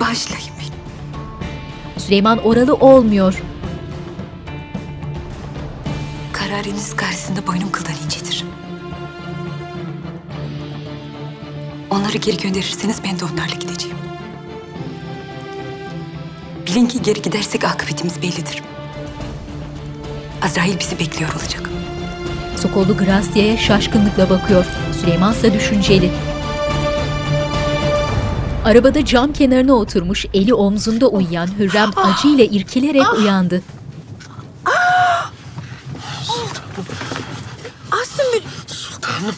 Başlayın 0.00 0.52
beni. 0.58 2.00
Süleyman 2.00 2.38
oralı 2.38 2.74
olmuyor. 2.74 3.42
Kararınız 6.32 6.96
karşısında 6.96 7.46
boynum 7.46 7.72
kıldan 7.72 7.94
incedir. 8.04 8.44
Onları 11.94 12.18
geri 12.18 12.36
gönderirseniz 12.36 12.96
ben 13.04 13.20
de 13.20 13.24
onlarla 13.24 13.54
gideceğim. 13.54 13.96
Bilin 16.66 16.86
ki 16.86 17.02
geri 17.02 17.22
gidersek 17.22 17.64
akıbetimiz 17.64 18.22
bellidir. 18.22 18.62
Azrail 20.42 20.80
bizi 20.80 20.98
bekliyor 20.98 21.32
olacak. 21.32 21.70
Sokollu 22.56 22.96
Gracia'ya 22.96 23.56
şaşkınlıkla 23.56 24.30
bakıyor. 24.30 24.64
Süleyman 25.00 25.32
ise 25.32 25.54
düşünceli. 25.54 26.12
Arabada 28.64 29.04
cam 29.04 29.32
kenarına 29.32 29.72
oturmuş, 29.72 30.26
eli 30.34 30.54
omzunda 30.54 31.08
uyuyan 31.08 31.48
Hürrem 31.58 31.90
acıyla 31.96 32.44
irkilerek 32.44 33.14
uyandı. 33.18 33.62
Ah 34.66 35.30
Sümbül. 38.04 38.48
Sultanım. 38.66 39.34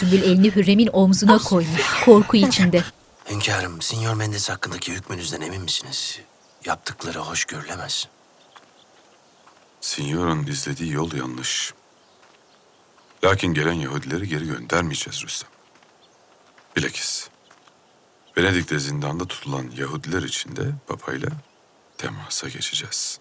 Sümbül 0.00 0.22
elini 0.22 0.56
Hürrem'in 0.56 0.88
omzuna 0.92 1.38
koymuş, 1.38 2.04
korku 2.04 2.36
içinde. 2.36 2.84
Hünkârım, 3.30 3.82
Sinyor 3.82 4.14
Mendes 4.14 4.50
hakkındaki 4.50 4.92
hükmünüzden 4.92 5.40
emin 5.40 5.62
misiniz? 5.62 6.20
Yaptıkları 6.64 7.18
hoş 7.18 7.44
görülemez. 7.44 8.08
Signor'un 9.80 10.46
izlediği 10.46 10.92
yol 10.92 11.12
yanlış. 11.12 11.74
Lakin 13.24 13.54
gelen 13.54 13.72
Yahudileri 13.72 14.28
geri 14.28 14.46
göndermeyeceğiz 14.46 15.22
Rüstem. 15.22 15.50
Bilakis 16.76 17.28
Venedik'te 18.38 18.78
zindanda 18.78 19.24
tutulan 19.24 19.70
Yahudiler 19.76 20.22
için 20.22 20.56
de 20.56 20.62
papayla 20.86 21.30
temasa 21.98 22.48
geçeceğiz. 22.48 23.18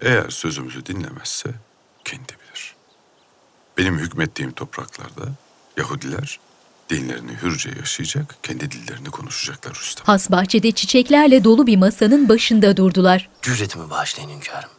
Eğer 0.00 0.30
sözümüzü 0.30 0.86
dinlemezse 0.86 1.50
kendi 2.04 2.32
bilir. 2.32 2.74
Benim 3.78 3.98
hükmettiğim 3.98 4.52
topraklarda 4.52 5.43
Yahudiler 5.76 6.40
dinlerini 6.90 7.32
hürce 7.42 7.70
yaşayacak, 7.78 8.36
kendi 8.42 8.70
dillerini 8.70 9.10
konuşacaklar 9.10 9.74
Rüstem. 9.74 10.06
Has 10.06 10.30
bahçede 10.30 10.72
çiçeklerle 10.72 11.44
dolu 11.44 11.66
bir 11.66 11.76
masanın 11.76 12.28
başında 12.28 12.76
durdular. 12.76 13.28
Cüretimi 13.42 13.90
bağışlayın 13.90 14.30
hünkârım. 14.30 14.70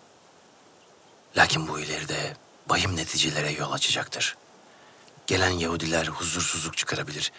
Lakin 1.37 1.67
bu 1.67 1.79
ileride 1.79 2.33
vahim 2.69 2.95
neticelere 2.95 3.51
yol 3.51 3.71
açacaktır. 3.71 4.35
Gelen 5.27 5.49
Yahudiler 5.49 6.07
huzursuzluk 6.07 6.77
çıkarabilir. 6.77 7.31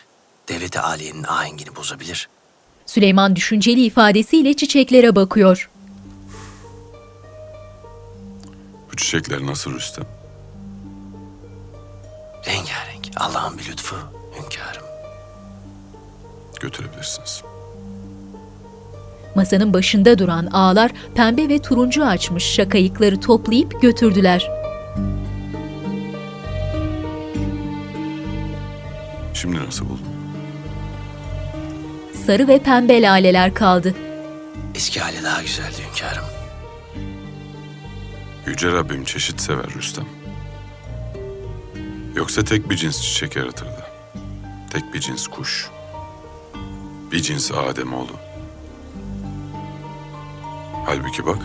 Devleti 0.49 0.81
aliyenin 0.81 1.23
ahengini 1.25 1.77
bozabilir. 1.77 2.29
Süleyman 2.87 3.37
düşünceli 3.37 3.85
ifadesiyle 3.85 4.57
çiçeklere 4.57 5.17
bakıyor. 5.17 5.71
Bu 8.93 8.97
çiçekler 8.97 9.47
nasıl 9.47 9.75
Rüstem? 9.75 10.05
Rengarenk. 12.47 12.96
Allah'ın 13.17 13.59
bir 13.59 13.69
lütfu 13.69 13.97
hünkârım. 14.37 14.83
Götürebilirsiniz. 16.61 17.43
Masanın 19.35 19.75
başında 19.75 20.19
duran 20.19 20.47
ağlar 20.47 20.91
pembe 21.15 21.49
ve 21.49 21.59
turuncu 21.59 22.05
açmış 22.05 22.45
şakayıkları 22.45 23.21
toplayıp 23.21 23.83
götürdüler. 23.83 24.51
Şimdi 29.35 29.65
nasıl 29.67 29.85
buldun? 29.85 30.07
Sarı 32.27 32.49
ve 32.49 32.59
pembe 32.59 33.03
laleler 33.03 33.55
kaldı. 33.55 33.95
Eski 34.75 35.01
hali 35.01 35.25
daha 35.25 35.43
güzeldi 35.43 35.77
hünkârım. 35.89 36.25
Yüce 38.47 38.73
Rabbim 38.73 39.05
çeşit 39.05 39.41
sever 39.41 39.67
Rüstem. 39.77 40.05
Yoksa 42.17 42.45
tek 42.45 42.71
bir 42.71 42.77
cins 42.77 43.03
çiçek 43.03 43.37
yaratırdı. 43.37 43.87
Tek 44.71 44.95
bir 44.95 45.01
cins 45.01 45.27
kuş. 45.27 45.71
Bir 47.13 47.23
cins 47.23 47.53
Ademoğlu. 47.53 48.13
Halbuki 50.87 51.27
bak, 51.27 51.39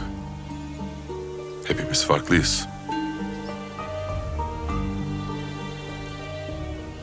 hepimiz 1.65 2.05
farklıyız. 2.05 2.67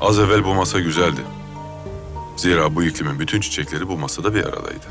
Az 0.00 0.18
evvel 0.18 0.44
bu 0.44 0.54
masa 0.54 0.80
güzeldi. 0.80 1.20
Zira 2.36 2.74
bu 2.74 2.82
iklimin 2.82 3.20
bütün 3.20 3.40
çiçekleri 3.40 3.88
bu 3.88 3.98
masada 3.98 4.34
bir 4.34 4.44
aradaydı. 4.44 4.86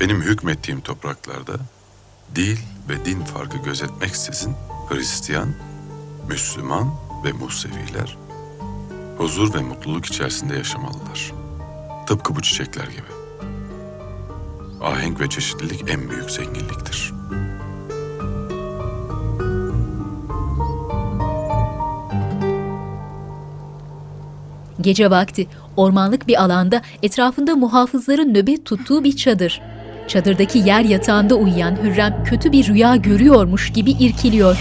Benim 0.00 0.22
hükmettiğim 0.22 0.80
topraklarda 0.80 1.52
dil 2.34 2.58
ve 2.88 3.04
din 3.04 3.20
farkı 3.20 3.58
gözetmeksizin 3.58 4.54
Hristiyan, 4.88 5.54
Müslüman 6.28 6.94
ve 7.24 7.32
Museviler 7.32 8.16
huzur 9.18 9.54
ve 9.54 9.58
mutluluk 9.62 10.06
içerisinde 10.06 10.56
yaşamalılar. 10.56 11.32
Tıpkı 12.06 12.36
bu 12.36 12.42
çiçekler 12.42 12.84
gibi. 12.84 13.12
Ahenk 14.82 15.20
ve 15.20 15.28
çeşitlilik 15.28 15.90
en 15.90 16.10
büyük 16.10 16.30
zenginliktir. 16.30 17.12
Gece 24.80 25.10
vakti 25.10 25.46
ormanlık 25.76 26.28
bir 26.28 26.42
alanda 26.42 26.82
etrafında 27.02 27.56
muhafızların 27.56 28.34
nöbet 28.34 28.66
tuttuğu 28.66 29.04
bir 29.04 29.16
çadır. 29.16 29.60
Çadırdaki 30.08 30.58
yer 30.58 30.84
yatağında 30.84 31.34
uyuyan 31.34 31.76
Hürrem 31.82 32.24
kötü 32.24 32.52
bir 32.52 32.68
rüya 32.68 32.96
görüyormuş 32.96 33.72
gibi 33.72 33.90
irkiliyor. 33.90 34.58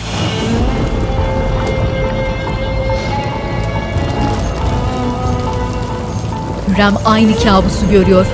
Hürrem 6.72 6.94
aynı 7.06 7.40
kabusu 7.44 7.92
görüyor. 7.92 8.26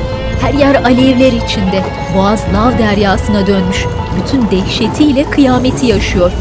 Her 0.41 0.53
yer 0.53 0.75
alevler 0.75 1.31
içinde. 1.31 1.83
Boğaz 2.15 2.45
lav 2.53 2.77
deryasına 2.77 3.47
dönmüş. 3.47 3.85
Bütün 4.17 4.51
dehşetiyle 4.51 5.29
kıyameti 5.29 5.85
yaşıyor. 5.85 6.31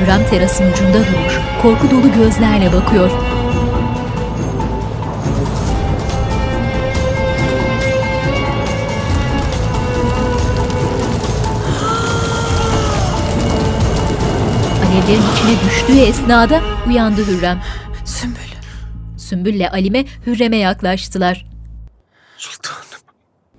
Hürrem 0.00 0.20
terasın 0.30 0.72
ucunda 0.72 0.98
durmuş, 0.98 1.38
korku 1.62 1.90
dolu 1.90 2.12
gözlerle 2.12 2.72
bakıyor. 2.72 3.10
Alevlerin 15.10 15.32
içine 15.34 15.70
düştüğü 15.70 15.98
esnada 15.98 16.60
uyandı 16.88 17.26
Hürrem. 17.26 17.60
Sümbül. 18.04 18.40
Sümbül'le 19.18 19.68
Alime 19.72 20.04
Hürrem'e 20.26 20.56
yaklaştılar. 20.56 21.46
Sultanım. 22.36 22.80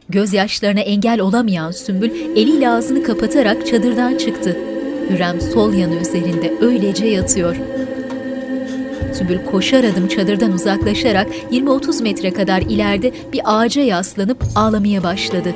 Gözyaşlarına 0.09 0.79
engel 0.79 1.19
olamayan 1.19 1.71
Sümbül 1.71 2.11
eliyle 2.11 2.69
ağzını 2.69 3.03
kapatarak 3.03 3.67
çadırdan 3.67 4.17
çıktı. 4.17 4.57
Hürrem 5.09 5.41
sol 5.41 5.73
yanı 5.73 5.95
üzerinde 5.95 6.53
öylece 6.61 7.05
yatıyor. 7.05 7.55
Sümbül 9.13 9.45
koşar 9.45 9.83
adım 9.83 10.07
çadırdan 10.07 10.51
uzaklaşarak 10.51 11.27
20-30 11.51 12.03
metre 12.03 12.33
kadar 12.33 12.61
ileride 12.61 13.13
bir 13.33 13.41
ağaca 13.43 13.81
yaslanıp 13.81 14.43
ağlamaya 14.55 15.03
başladı. 15.03 15.53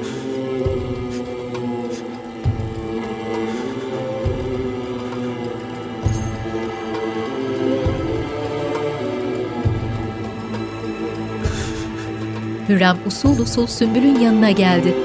Hürrem 12.70 12.98
usul 13.06 13.40
usul 13.40 13.68
Sümbül'ün 13.68 14.20
yanına 14.20 14.52
geldi. 14.52 14.96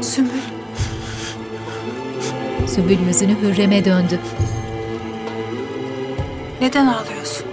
Sümbül. 0.00 0.40
Sümbül 2.66 2.98
yüzünü 3.06 3.36
Hürrem'e 3.42 3.84
döndü. 3.84 4.18
Neden 6.60 6.86
ağlıyorsun? 6.86 7.46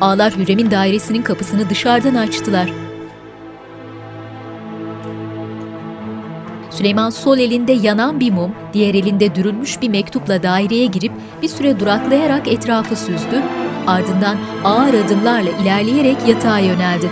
Ağlar 0.00 0.36
Hürrem'in 0.36 0.70
dairesinin 0.70 1.22
kapısını 1.22 1.70
dışarıdan 1.70 2.14
açtılar. 2.14 2.72
Süleyman 6.80 7.10
sol 7.10 7.38
elinde 7.38 7.72
yanan 7.72 8.20
bir 8.20 8.32
mum, 8.32 8.52
diğer 8.72 8.94
elinde 8.94 9.34
dürülmüş 9.34 9.82
bir 9.82 9.88
mektupla 9.88 10.42
daireye 10.42 10.86
girip 10.86 11.12
bir 11.42 11.48
süre 11.48 11.80
duraklayarak 11.80 12.48
etrafı 12.48 12.96
süzdü, 12.96 13.42
ardından 13.86 14.36
ağır 14.64 14.94
adımlarla 14.94 15.50
ilerleyerek 15.62 16.16
yatağa 16.28 16.58
yöneldi. 16.58 17.10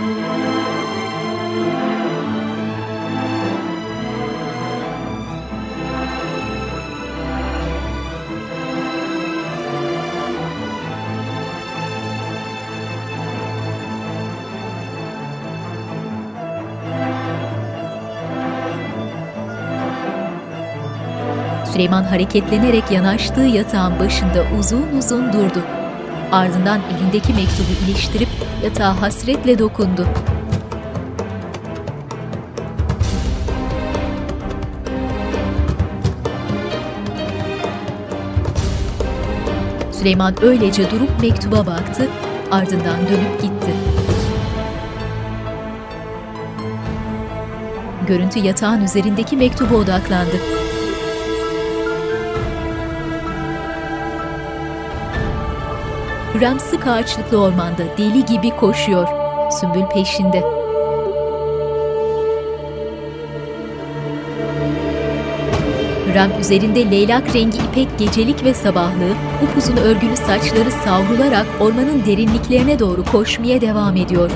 Süleyman 21.79 22.03
hareketlenerek 22.03 22.91
yanaştığı 22.91 23.41
yatağın 23.41 23.99
başında 23.99 24.45
uzun 24.59 24.87
uzun 24.97 25.33
durdu. 25.33 25.63
Ardından 26.31 26.81
elindeki 26.97 27.33
mektubu 27.33 27.85
iliştirip 27.85 28.27
yatağa 28.63 29.01
hasretle 29.01 29.59
dokundu. 29.59 30.07
Süleyman 39.91 40.43
öylece 40.43 40.91
durup 40.91 41.21
mektuba 41.21 41.65
baktı, 41.65 42.07
ardından 42.51 42.97
dönüp 43.09 43.41
gitti. 43.41 43.71
Görüntü 48.07 48.39
yatağın 48.39 48.81
üzerindeki 48.81 49.37
mektuba 49.37 49.75
odaklandı. 49.75 50.58
Hürrem 56.39 56.59
sık 56.59 56.87
ağaçlıklı 56.87 57.41
ormanda 57.41 57.83
deli 57.97 58.25
gibi 58.25 58.49
koşuyor. 58.49 59.07
Sümbül 59.51 59.85
peşinde. 59.93 60.43
Hürrem 66.07 66.31
üzerinde 66.39 66.91
leylak 66.91 67.35
rengi 67.35 67.57
ipek 67.57 67.99
gecelik 67.99 68.43
ve 68.43 68.53
sabahlığı, 68.53 69.13
upuzun 69.43 69.77
örgülü 69.77 70.15
saçları 70.15 70.71
savrularak 70.71 71.45
ormanın 71.59 72.05
derinliklerine 72.05 72.79
doğru 72.79 73.05
koşmaya 73.05 73.61
devam 73.61 73.95
ediyor. 73.95 74.31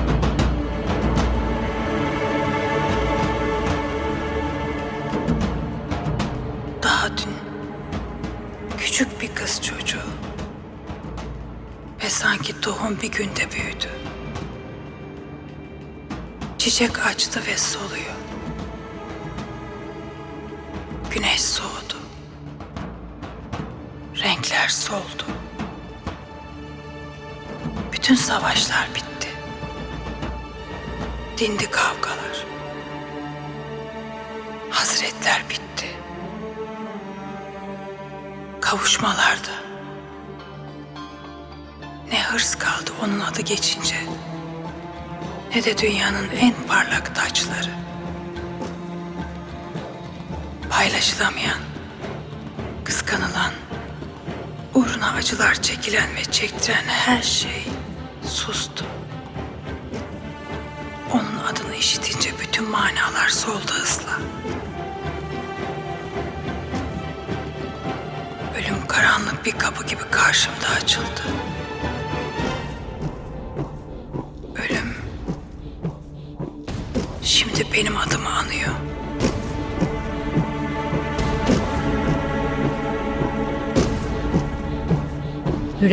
Açtı 17.34 17.52
ve 17.52 17.58
soluyor. 17.58 18.16
Güneş 21.12 21.42
soğudu. 21.42 21.98
Renkler 24.24 24.68
soldu. 24.68 25.26
Bütün 27.94 28.16
savaşlar 28.16 28.90
bitti. 28.96 29.30
Dindi 31.38 31.72
kavgalar. 31.72 32.46
Hazretler 34.70 35.44
bitti. 35.50 35.88
Kavuşmalarda. 38.62 39.54
Ne 42.12 42.24
hırs 42.24 42.56
kaldı 42.56 42.92
onun 43.04 43.20
adı 43.20 43.42
geçince. 43.42 43.96
Ne 45.56 45.64
de 45.64 45.78
dünyanın 45.78 46.30
en 46.30 46.54
parlak 46.68 46.93
done, 56.66 56.86
has 56.86 57.26
she? 57.26 57.63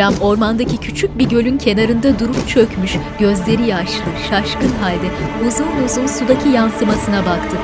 Hürrem 0.01 0.21
ormandaki 0.21 0.77
küçük 0.77 1.19
bir 1.19 1.29
gölün 1.29 1.59
kenarında 1.59 2.19
durup 2.19 2.49
çökmüş, 2.49 2.97
gözleri 3.19 3.67
yaşlı, 3.67 4.05
şaşkın 4.31 4.69
halde 4.69 5.11
uzun 5.47 5.85
uzun 5.85 6.07
sudaki 6.07 6.49
yansımasına 6.49 7.27
baktı. 7.27 7.57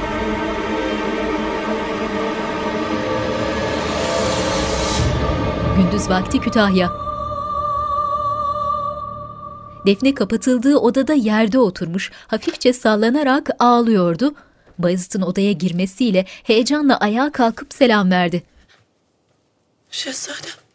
Gündüz 5.76 6.10
vakti 6.10 6.40
Kütahya. 6.40 6.92
Defne 9.86 10.14
kapatıldığı 10.14 10.76
odada 10.76 11.12
yerde 11.12 11.58
oturmuş, 11.58 12.12
hafifçe 12.26 12.72
sallanarak 12.72 13.50
ağlıyordu. 13.58 14.34
Bayezid'in 14.78 15.22
odaya 15.22 15.52
girmesiyle 15.52 16.24
heyecanla 16.42 16.96
ayağa 16.96 17.32
kalkıp 17.32 17.74
selam 17.74 18.10
verdi. 18.10 18.42
Şehzadem. 19.90 20.65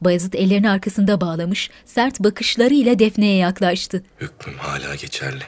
Bayezid 0.00 0.32
ellerini 0.34 0.70
arkasında 0.70 1.20
bağlamış, 1.20 1.70
sert 1.84 2.20
bakışlarıyla 2.20 2.98
Defne'ye 2.98 3.36
yaklaştı. 3.36 4.04
Hükmüm 4.20 4.58
hala 4.58 4.94
geçerli. 4.94 5.44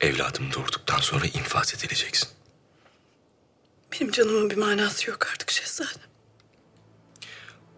Evladım 0.00 0.44
doğurduktan 0.54 0.98
sonra 0.98 1.26
infaz 1.26 1.74
edileceksin. 1.74 2.28
Benim 3.92 4.12
canımın 4.12 4.50
bir 4.50 4.56
manası 4.56 5.10
yok 5.10 5.26
artık 5.32 5.50
şehzadem. 5.50 6.10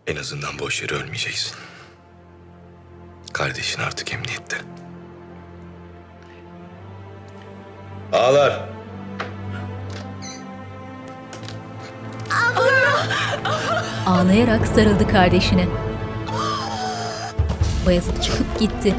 En 0.07 0.16
azından 0.16 0.59
boş 0.59 0.82
yere 0.82 0.94
ölmeyeceksin. 0.94 1.57
Kardeşin 3.32 3.81
artık 3.81 4.12
emniyette. 4.12 4.57
Ağlar. 8.12 8.69
Ağlayarak 14.07 14.66
sarıldı 14.66 15.09
kardeşine. 15.09 15.69
Bayezid 17.86 18.23
çıkıp 18.23 18.61
gitti. 18.61 18.94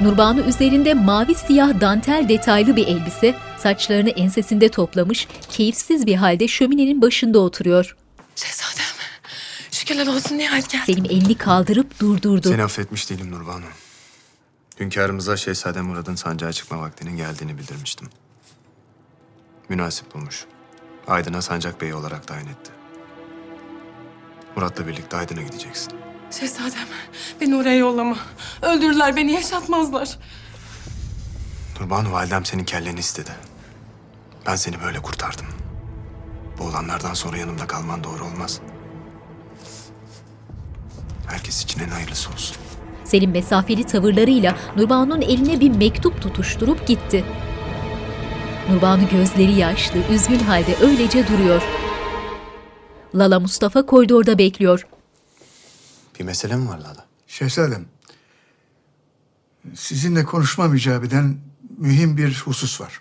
Nurbanu 0.00 0.40
üzerinde 0.40 0.94
mavi 0.94 1.34
siyah 1.34 1.80
dantel 1.80 2.28
detaylı 2.28 2.76
bir 2.76 2.86
elbise, 2.86 3.34
saçlarını 3.58 4.10
ensesinde 4.10 4.68
toplamış, 4.68 5.28
keyifsiz 5.50 6.06
bir 6.06 6.14
halde 6.14 6.48
şöminenin 6.48 7.02
başında 7.02 7.38
oturuyor. 7.38 7.96
Şehzadem. 8.36 8.84
Şükürler 9.70 10.06
olsun 10.06 10.38
nihayet 10.38 10.70
geldi. 10.70 10.82
Selim 10.86 11.04
elini 11.04 11.34
kaldırıp 11.34 12.00
durdurdu. 12.00 12.48
Seni 12.48 12.62
affetmiş 12.62 13.10
değilim 13.10 13.30
Nurbanu. 13.30 13.64
Hünkârımıza 14.80 15.36
Şehzade 15.36 15.80
Murad'ın 15.80 16.14
sancağa 16.14 16.52
çıkma 16.52 16.80
vaktinin 16.80 17.16
geldiğini 17.16 17.58
bildirmiştim. 17.58 18.08
Münasip 19.68 20.14
bulmuş. 20.14 20.44
Aydın'a 21.06 21.42
sancak 21.42 21.80
beyi 21.80 21.94
olarak 21.94 22.26
tayin 22.26 22.46
etti. 22.46 22.70
Murat'la 24.56 24.86
birlikte 24.86 25.16
Aydın'a 25.16 25.42
gideceksin. 25.42 25.92
Şehzadem 26.30 26.88
beni 27.40 27.56
oraya 27.56 27.76
yollama. 27.76 28.16
Öldürürler 28.62 29.16
beni 29.16 29.32
yaşatmazlar. 29.32 30.18
Nurbanu 31.80 32.12
validem 32.12 32.44
senin 32.44 32.64
kelleni 32.64 33.00
istedi. 33.00 33.30
Ben 34.46 34.56
seni 34.56 34.80
böyle 34.82 35.02
kurtardım. 35.02 35.46
Bu 36.58 36.64
olanlardan 36.64 37.14
sonra 37.14 37.36
yanımda 37.36 37.66
kalman 37.66 38.04
doğru 38.04 38.24
olmaz. 38.24 38.60
Herkes 41.26 41.62
için 41.64 41.80
en 41.80 41.88
hayırlısı 41.88 42.30
olsun. 42.30 42.56
Selim 43.12 43.30
mesafeli 43.30 43.84
tavırlarıyla 43.84 44.56
Nurbanu'nun 44.76 45.20
eline 45.20 45.60
bir 45.60 45.70
mektup 45.70 46.22
tutuşturup 46.22 46.86
gitti. 46.86 47.24
Nurbanu 48.70 49.08
gözleri 49.08 49.52
yaşlı, 49.52 49.98
üzgün 50.10 50.38
halde 50.38 50.76
öylece 50.76 51.28
duruyor. 51.28 51.62
Lala 53.14 53.40
Mustafa 53.40 53.86
koridorda 53.86 54.38
bekliyor. 54.38 54.86
Bir 56.18 56.24
mesele 56.24 56.56
mi 56.56 56.68
var 56.68 56.78
Lala? 56.78 57.06
Şehzadem, 57.26 57.84
sizinle 59.74 60.24
konuşmam 60.24 60.74
icap 60.74 61.04
eden 61.04 61.36
mühim 61.78 62.16
bir 62.16 62.42
husus 62.44 62.80
var. 62.80 63.00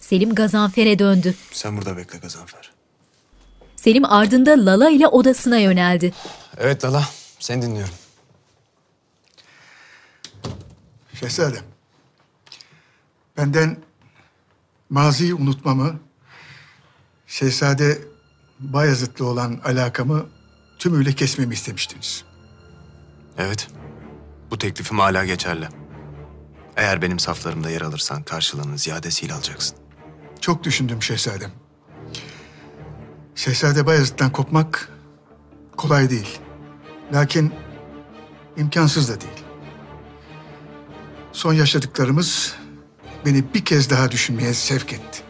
Selim 0.00 0.34
Gazanfer'e 0.34 0.98
döndü. 0.98 1.34
Sen 1.52 1.76
burada 1.76 1.96
bekle 1.96 2.18
Gazanfer. 2.18 2.72
Selim 3.76 4.04
ardında 4.04 4.50
Lala 4.50 4.90
ile 4.90 5.08
odasına 5.08 5.58
yöneldi. 5.58 6.12
Evet 6.58 6.84
Lala, 6.84 7.04
seni 7.38 7.62
dinliyorum. 7.62 7.94
Şehzadem, 11.22 11.64
benden 13.36 13.76
maziyi 14.90 15.34
unutmamı, 15.34 16.00
Şehzade 17.26 17.98
Bayezid'le 18.60 19.20
olan 19.20 19.60
alakamı 19.64 20.26
tümüyle 20.78 21.12
kesmemi 21.12 21.54
istemiştiniz. 21.54 22.24
Evet, 23.38 23.68
bu 24.50 24.58
teklifim 24.58 24.98
hala 24.98 25.24
geçerli. 25.24 25.68
Eğer 26.76 27.02
benim 27.02 27.18
saflarımda 27.18 27.70
yer 27.70 27.80
alırsan 27.80 28.22
karşılığını 28.22 28.78
ziyadesiyle 28.78 29.34
alacaksın. 29.34 29.76
Çok 30.40 30.64
düşündüm 30.64 31.02
şehzadem. 31.02 31.50
Şehzade 33.34 33.86
Bayezid'den 33.86 34.32
kopmak 34.32 34.88
kolay 35.76 36.10
değil. 36.10 36.38
Lakin 37.12 37.54
imkansız 38.56 39.08
da 39.08 39.20
değil. 39.20 39.41
Son 41.32 41.52
yaşadıklarımız 41.52 42.54
beni 43.26 43.54
bir 43.54 43.64
kez 43.64 43.90
daha 43.90 44.10
düşünmeye 44.10 44.54
sevk 44.54 44.92
etti. 44.92 45.22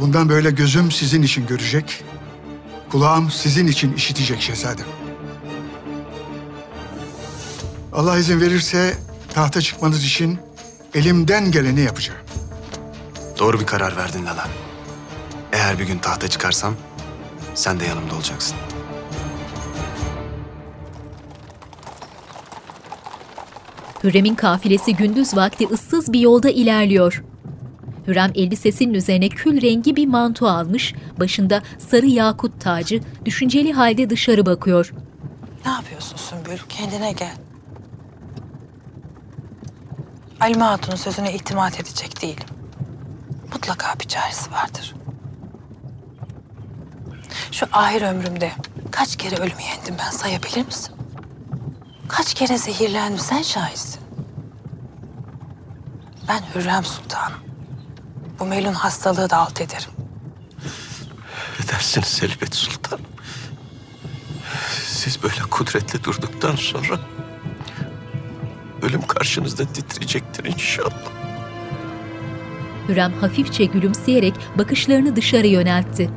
Bundan 0.00 0.28
böyle 0.28 0.50
gözüm 0.50 0.90
sizin 0.90 1.22
için 1.22 1.46
görecek, 1.46 2.04
kulağım 2.90 3.30
sizin 3.30 3.66
için 3.66 3.92
işitecek 3.92 4.40
şehzadem. 4.40 4.86
Allah 7.92 8.18
izin 8.18 8.40
verirse 8.40 8.98
tahta 9.34 9.60
çıkmanız 9.60 10.04
için 10.04 10.38
elimden 10.94 11.50
geleni 11.50 11.80
yapacağım. 11.80 12.20
Doğru 13.38 13.60
bir 13.60 13.66
karar 13.66 13.96
verdin 13.96 14.26
Lala. 14.26 14.48
Eğer 15.52 15.78
bir 15.78 15.84
gün 15.84 15.98
tahta 15.98 16.28
çıkarsam 16.28 16.74
sen 17.54 17.80
de 17.80 17.84
yanımda 17.84 18.14
olacaksın. 18.14 18.56
Hürrem'in 24.04 24.34
kafilesi 24.34 24.96
gündüz 24.96 25.36
vakti 25.36 25.68
ıssız 25.68 26.12
bir 26.12 26.20
yolda 26.20 26.50
ilerliyor. 26.50 27.24
Hürrem 28.06 28.32
elbisesinin 28.34 28.94
üzerine 28.94 29.28
kül 29.28 29.62
rengi 29.62 29.96
bir 29.96 30.06
manto 30.06 30.46
almış, 30.46 30.94
başında 31.20 31.62
sarı 31.90 32.06
yakut 32.06 32.60
tacı, 32.60 33.00
düşünceli 33.24 33.72
halde 33.72 34.10
dışarı 34.10 34.46
bakıyor. 34.46 34.92
Ne 35.64 35.70
yapıyorsun 35.72 36.16
Sümbül? 36.16 36.58
Kendine 36.68 37.12
gel. 37.12 37.34
Halime 40.38 40.64
Hatun'un 40.64 40.96
sözüne 40.96 41.34
itimat 41.34 41.80
edecek 41.80 42.22
değilim. 42.22 42.44
Mutlaka 43.52 44.00
bir 44.00 44.04
çaresi 44.04 44.52
vardır. 44.52 44.94
Şu 47.52 47.66
ahir 47.72 48.02
ömrümde 48.02 48.52
kaç 48.90 49.16
kere 49.16 49.36
ölümü 49.36 49.62
yendim 49.62 49.94
ben 49.98 50.10
sayabilir 50.10 50.66
misin? 50.66 50.95
Kaç 52.08 52.34
kere 52.34 52.58
zehirlendim 52.58 53.18
sen 53.18 53.42
şahitsin. 53.42 54.00
Ben 56.28 56.42
Hürrem 56.54 56.84
Sultanım. 56.84 57.38
Bu 58.38 58.44
melun 58.44 58.72
hastalığı 58.72 59.30
da 59.30 59.36
alt 59.36 59.60
ederim. 59.60 59.90
Edersiniz 61.64 62.20
Elbet 62.22 62.54
Sultan. 62.54 62.98
Siz 64.86 65.22
böyle 65.22 65.40
kudretli 65.50 66.04
durduktan 66.04 66.56
sonra 66.56 67.00
ölüm 68.82 69.06
karşınızda 69.06 69.64
titreyecektir 69.64 70.44
inşallah. 70.44 71.10
Hürrem 72.88 73.12
hafifçe 73.12 73.64
gülümseyerek 73.64 74.34
bakışlarını 74.58 75.16
dışarı 75.16 75.46
yöneltti. 75.46 76.10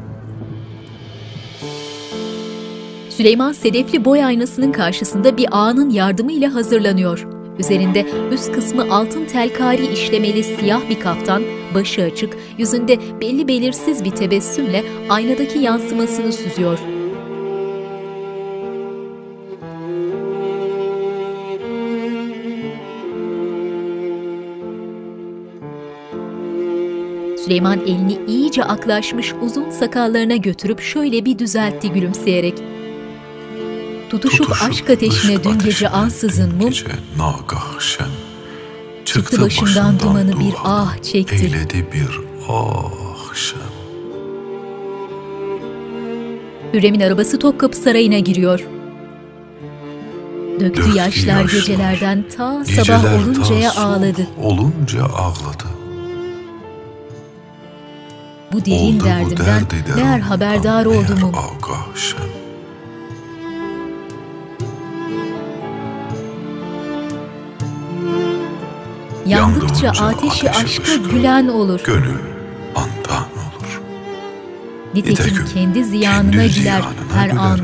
Süleyman 3.19 3.51
sedefli 3.51 4.05
boy 4.05 4.23
aynasının 4.23 4.71
karşısında 4.71 5.37
bir 5.37 5.47
ağanın 5.51 5.89
yardımıyla 5.89 6.53
hazırlanıyor. 6.53 7.27
Üzerinde 7.59 8.05
üst 8.31 8.51
kısmı 8.51 8.93
altın 8.93 9.25
telkari 9.25 9.93
işlemeli 9.93 10.43
siyah 10.43 10.89
bir 10.89 10.99
kaftan, 10.99 11.43
başı 11.75 12.03
açık, 12.03 12.37
yüzünde 12.57 12.97
belli 13.21 13.47
belirsiz 13.47 14.03
bir 14.03 14.11
tebessümle 14.11 14.83
aynadaki 15.09 15.59
yansımasını 15.59 16.33
süzüyor. 16.33 16.79
Süleyman 27.45 27.79
elini 27.79 28.17
iyice 28.27 28.63
aklaşmış 28.63 29.33
uzun 29.41 29.69
sakallarına 29.69 30.35
götürüp 30.35 30.79
şöyle 30.79 31.25
bir 31.25 31.39
düzeltti 31.39 31.91
gülümseyerek. 31.91 32.68
Tutuşup, 34.09 34.51
aşk 34.69 34.89
ateşine 34.89 35.43
dün 35.43 35.59
gece 35.59 35.89
ansızın 35.89 36.55
mum, 36.55 36.71
Nagah 37.17 37.79
şen. 37.79 38.07
çıktı 39.05 39.41
başından 39.41 39.99
dumanı 39.99 40.39
bir 40.39 40.53
ah 40.63 40.97
çekti. 41.03 41.35
Eyledi 41.35 41.87
bir 41.93 42.19
ah 42.49 43.35
şen. 43.35 43.59
Hürrem'in 46.73 46.99
arabası 46.99 47.39
Topkapı 47.39 47.77
Sarayı'na 47.77 48.19
giriyor. 48.19 48.59
Döktü, 50.59 50.81
Döktü 50.81 50.97
yaşlar 50.97 51.41
yaşlar. 51.41 51.59
gecelerden 51.59 52.25
ta 52.37 52.63
Geceler 52.67 52.83
sabah 52.83 53.13
oluncaya 53.13 53.71
ta 53.71 53.81
ağladı. 53.81 54.27
Olunca 54.43 55.03
ağladı. 55.03 55.65
Bu 58.53 58.65
derin 58.65 58.95
Oldu 58.95 59.03
bu 59.03 59.05
derdimden 59.05 59.45
derdi 59.45 59.75
derundan 59.87 60.05
meğer 60.05 60.19
haberdar 60.19 60.85
oldum. 60.85 61.19
Agah 61.23 61.95
Yandıkça 69.29 69.89
ateşi 69.89 70.51
aşka 70.51 70.95
gülen 70.95 71.47
olur. 71.47 71.79
Gönül 71.85 72.17
andan 72.75 73.23
olur. 73.23 73.81
Nitekim 74.93 75.45
kendi 75.53 75.83
ziyanına 75.85 76.31
Kendi 76.31 76.53
güler 76.53 76.83
her 77.13 77.29
an. 77.29 77.59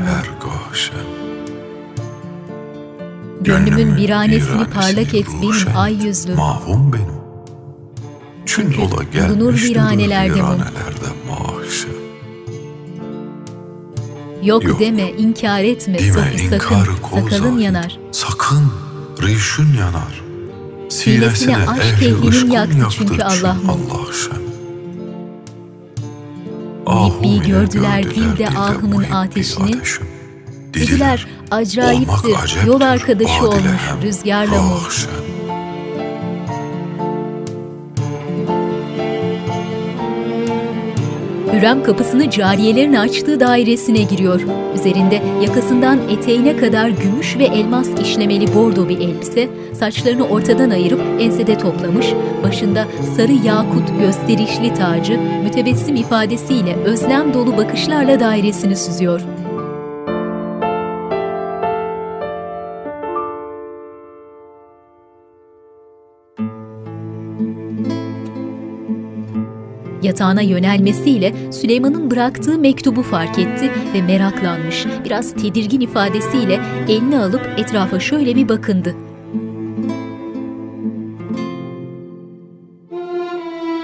Gönlümün 3.40 3.96
viranesini 3.96 4.64
parlak 4.64 5.14
et 5.14 5.26
benim 5.42 5.76
ay 5.76 6.06
yüzlüm. 6.06 6.36
Mahvum 6.36 6.92
benim. 6.92 7.16
Çün 8.46 8.74
ola 8.80 8.90
bulunur 8.90 9.12
gelmiştir 9.12 9.70
viranelerde 9.70 10.42
mahşer. 11.28 11.90
Yok, 14.42 14.64
Yok. 14.64 14.80
deme, 14.80 15.10
inkar 15.10 15.62
etme, 15.62 15.98
Deme, 15.98 16.38
sakın, 16.50 16.78
kol 17.02 17.20
sakalın 17.20 17.58
yanar. 17.58 17.98
Sakın 18.12 18.72
rişün 19.22 19.74
yanar. 19.78 20.25
Sinesine 20.88 21.56
aşk 21.56 21.80
ehli 21.80 22.06
ehlinin 22.06 22.30
ışkın 22.30 22.50
yaktı 22.50 22.86
çünkü 22.90 23.22
Allah 23.22 24.12
şen. 24.12 24.46
Nebbi 26.86 27.48
gördüler 27.48 28.04
dilde 28.04 28.48
bir 28.92 29.20
ateşini. 29.20 29.80
Dediler 30.74 31.26
acayiptir, 31.50 32.66
yol 32.66 32.80
arkadaşı 32.80 33.48
olmuş 33.48 33.82
rüzgarla 34.02 34.62
mum. 34.62 34.80
Hürrem 41.56 41.82
kapısını 41.82 42.30
cariyelerin 42.30 42.94
açtığı 42.94 43.40
dairesine 43.40 44.02
giriyor. 44.02 44.40
Üzerinde 44.74 45.22
yakasından 45.42 45.98
eteğine 46.08 46.56
kadar 46.56 46.88
gümüş 46.88 47.38
ve 47.38 47.44
elmas 47.44 47.88
işlemeli 48.02 48.54
bordo 48.54 48.88
bir 48.88 48.98
elbise, 48.98 49.48
saçlarını 49.78 50.28
ortadan 50.28 50.70
ayırıp 50.70 51.00
ensede 51.20 51.58
toplamış, 51.58 52.06
başında 52.42 52.84
sarı 53.16 53.32
yakut 53.32 54.00
gösterişli 54.00 54.74
tacı, 54.74 55.20
mütebessim 55.44 55.96
ifadesiyle 55.96 56.74
özlem 56.74 57.34
dolu 57.34 57.56
bakışlarla 57.56 58.20
dairesini 58.20 58.76
süzüyor. 58.76 59.35
Yatağına 70.06 70.42
yönelmesiyle 70.42 71.52
Süleyman'ın 71.52 72.10
bıraktığı 72.10 72.58
mektubu 72.58 73.02
fark 73.02 73.38
etti 73.38 73.70
ve 73.94 74.02
meraklanmış, 74.02 74.86
biraz 75.04 75.34
tedirgin 75.34 75.80
ifadesiyle 75.80 76.60
elini 76.88 77.18
alıp 77.18 77.50
etrafa 77.56 78.00
şöyle 78.00 78.36
bir 78.36 78.48
bakındı. 78.48 78.94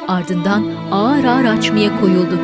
Ardından 0.09 0.65
ağır 0.91 1.25
ağır 1.25 1.45
açmaya 1.45 2.01
koyuldu. 2.01 2.39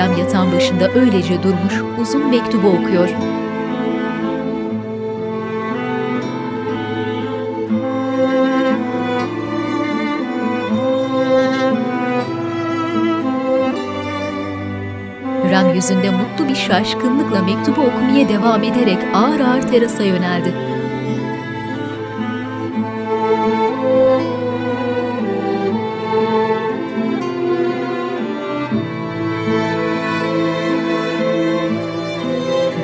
Hürrem 0.00 0.18
yatağın 0.18 0.52
başında 0.52 0.90
öylece 0.90 1.42
durmuş, 1.42 1.82
uzun 2.00 2.30
mektubu 2.30 2.68
okuyor. 2.68 3.08
Hürrem 15.44 15.74
yüzünde 15.74 16.10
mutlu 16.10 16.48
bir 16.48 16.54
şaşkınlıkla 16.54 17.42
mektubu 17.42 17.80
okumaya 17.80 18.28
devam 18.28 18.62
ederek 18.62 18.98
ağır 19.14 19.40
ağır 19.40 19.62
terasa 19.62 20.02
yöneldi. 20.02 20.69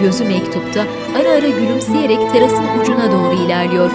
Gözü 0.01 0.25
mektupta 0.25 0.81
ara 1.21 1.31
ara 1.31 1.49
gülümseyerek 1.49 2.33
terasın 2.33 2.65
ucuna 2.81 3.13
doğru 3.13 3.35
ilerliyor. 3.35 3.91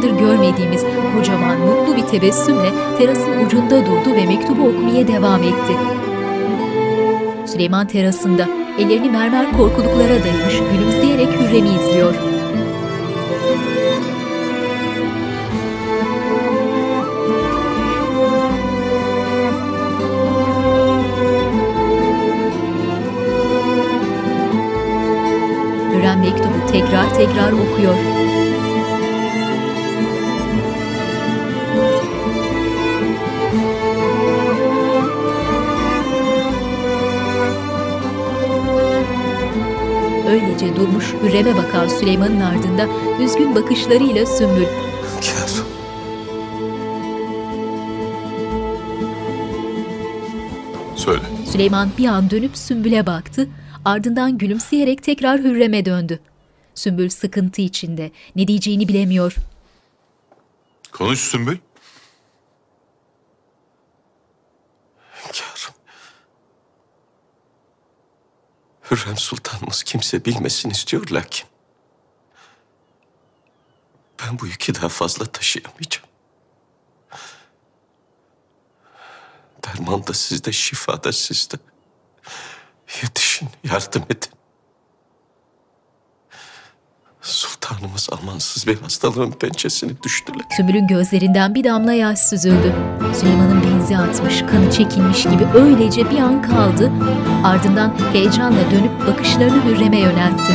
Zamandır 0.00 0.20
görmediğimiz 0.20 0.84
kocaman 1.16 1.60
mutlu 1.60 1.96
bir 1.96 2.06
tebessümle 2.06 2.70
terasın 2.98 3.46
ucunda 3.46 3.86
durdu 3.86 4.16
ve 4.16 4.26
mektubu 4.26 4.68
okumaya 4.68 5.08
devam 5.08 5.42
etti. 5.42 5.76
Süleyman 7.46 7.86
terasında 7.86 8.48
ellerini 8.78 9.10
mermer 9.10 9.52
korkuluklara 9.52 10.24
dayamış 10.24 10.54
gülümseyerek 10.72 11.28
Hürrem'i 11.28 11.68
izliyor. 11.68 12.14
Hürrem 25.94 26.20
mektubu 26.20 26.72
tekrar 26.72 27.14
tekrar 27.14 27.52
okuyor. 27.52 28.19
Öylece 40.62 40.80
durmuş 40.80 41.14
Hürrem'e 41.22 41.56
bakan 41.56 41.88
Süleyman'ın 41.88 42.40
ardında 42.40 42.88
üzgün 43.22 43.54
bakışlarıyla 43.54 44.26
Sümbül. 44.26 44.66
Hünkârım. 45.16 45.66
Söyle. 50.96 51.22
Süleyman 51.46 51.90
bir 51.98 52.06
an 52.06 52.30
dönüp 52.30 52.56
Sümbül'e 52.56 53.06
baktı, 53.06 53.48
ardından 53.84 54.38
gülümseyerek 54.38 55.02
tekrar 55.02 55.40
Hürrem'e 55.40 55.84
döndü. 55.84 56.18
Sümbül 56.74 57.08
sıkıntı 57.08 57.62
içinde, 57.62 58.10
ne 58.36 58.48
diyeceğini 58.48 58.88
bilemiyor. 58.88 59.34
Konuş 60.92 61.18
Sümbül. 61.18 61.56
Hürrem 68.90 69.16
Sultanımız 69.16 69.82
kimse 69.82 70.24
bilmesin 70.24 70.70
istiyor 70.70 71.10
lakin. 71.10 71.46
Ben 74.22 74.38
bu 74.38 74.46
yükü 74.46 74.74
daha 74.74 74.88
fazla 74.88 75.26
taşıyamayacağım. 75.26 76.08
Derman 79.64 80.06
da 80.06 80.14
sizde, 80.14 80.52
şifa 80.52 81.04
da 81.04 81.12
sizde. 81.12 81.56
Yetişin, 83.02 83.48
yardım 83.64 84.02
edin. 84.02 84.39
Sultanımız 87.22 88.08
amansız 88.12 88.66
bir 88.66 88.80
hastalığın 88.80 89.30
pençesine 89.30 90.02
düştüler. 90.02 90.44
Sümbül'ün 90.56 90.86
gözlerinden 90.86 91.54
bir 91.54 91.64
damla 91.64 91.92
yaş 91.92 92.18
süzüldü. 92.18 92.74
Süleyman'ın 93.20 93.62
benzi 93.62 93.98
atmış, 93.98 94.40
kanı 94.40 94.72
çekilmiş 94.72 95.22
gibi 95.22 95.46
öylece 95.54 96.10
bir 96.10 96.18
an 96.18 96.42
kaldı. 96.42 96.92
Ardından 97.44 97.94
heyecanla 98.12 98.70
dönüp 98.70 99.06
bakışlarını 99.06 99.64
Hürrem'e 99.64 100.00
yöneltti. 100.00 100.52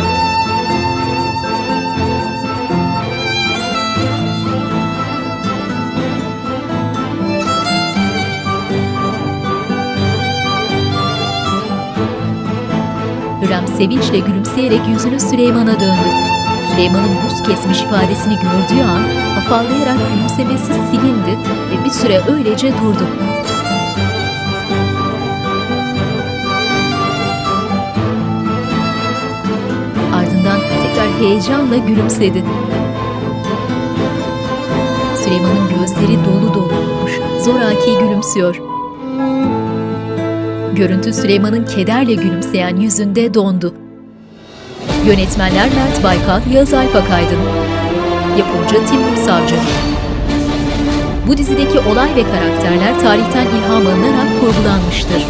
Hürrem 13.42 13.68
sevinçle 13.68 14.20
gülümseyerek 14.20 14.88
yüzünü 14.88 15.20
Süleyman'a 15.20 15.80
döndü. 15.80 16.45
Süleyman'ın 16.76 17.16
buz 17.26 17.44
kesmiş 17.44 17.82
ifadesini 17.82 18.34
gördüğü 18.34 18.84
an 18.84 19.04
afallayarak 19.38 19.98
gülümsemesi 20.14 20.74
silindi 20.74 21.38
ve 21.72 21.86
bir 21.86 21.90
süre 21.90 22.22
öylece 22.32 22.68
durdu. 22.68 23.08
Ardından 30.16 30.60
tekrar 30.84 31.20
heyecanla 31.20 31.78
gülümsedi. 31.78 32.44
Süleyman'ın 35.24 35.70
gözleri 35.80 36.26
dolu 36.26 36.54
dolu 36.54 36.74
olmuş, 36.74 37.12
zoraki 37.46 38.00
gülümsüyor. 38.00 38.62
Görüntü 40.76 41.14
Süleyman'ın 41.14 41.66
kederle 41.66 42.14
gülümseyen 42.14 42.76
yüzünde 42.76 43.34
dondu. 43.34 43.85
Yönetmenler 45.06 45.70
Mert 45.76 46.04
Baykal, 46.04 46.42
Yağız 46.52 46.74
Alp 46.74 46.96
Akaydın. 46.96 47.40
Yapımcı 48.38 48.86
Timur 48.86 49.16
Savcı. 49.16 49.56
Bu 51.28 51.38
dizideki 51.38 51.80
olay 51.80 52.16
ve 52.16 52.24
karakterler 52.24 53.00
tarihten 53.00 53.46
ilham 53.46 53.88
alınarak 53.88 54.28
kurgulanmıştır. 54.42 55.26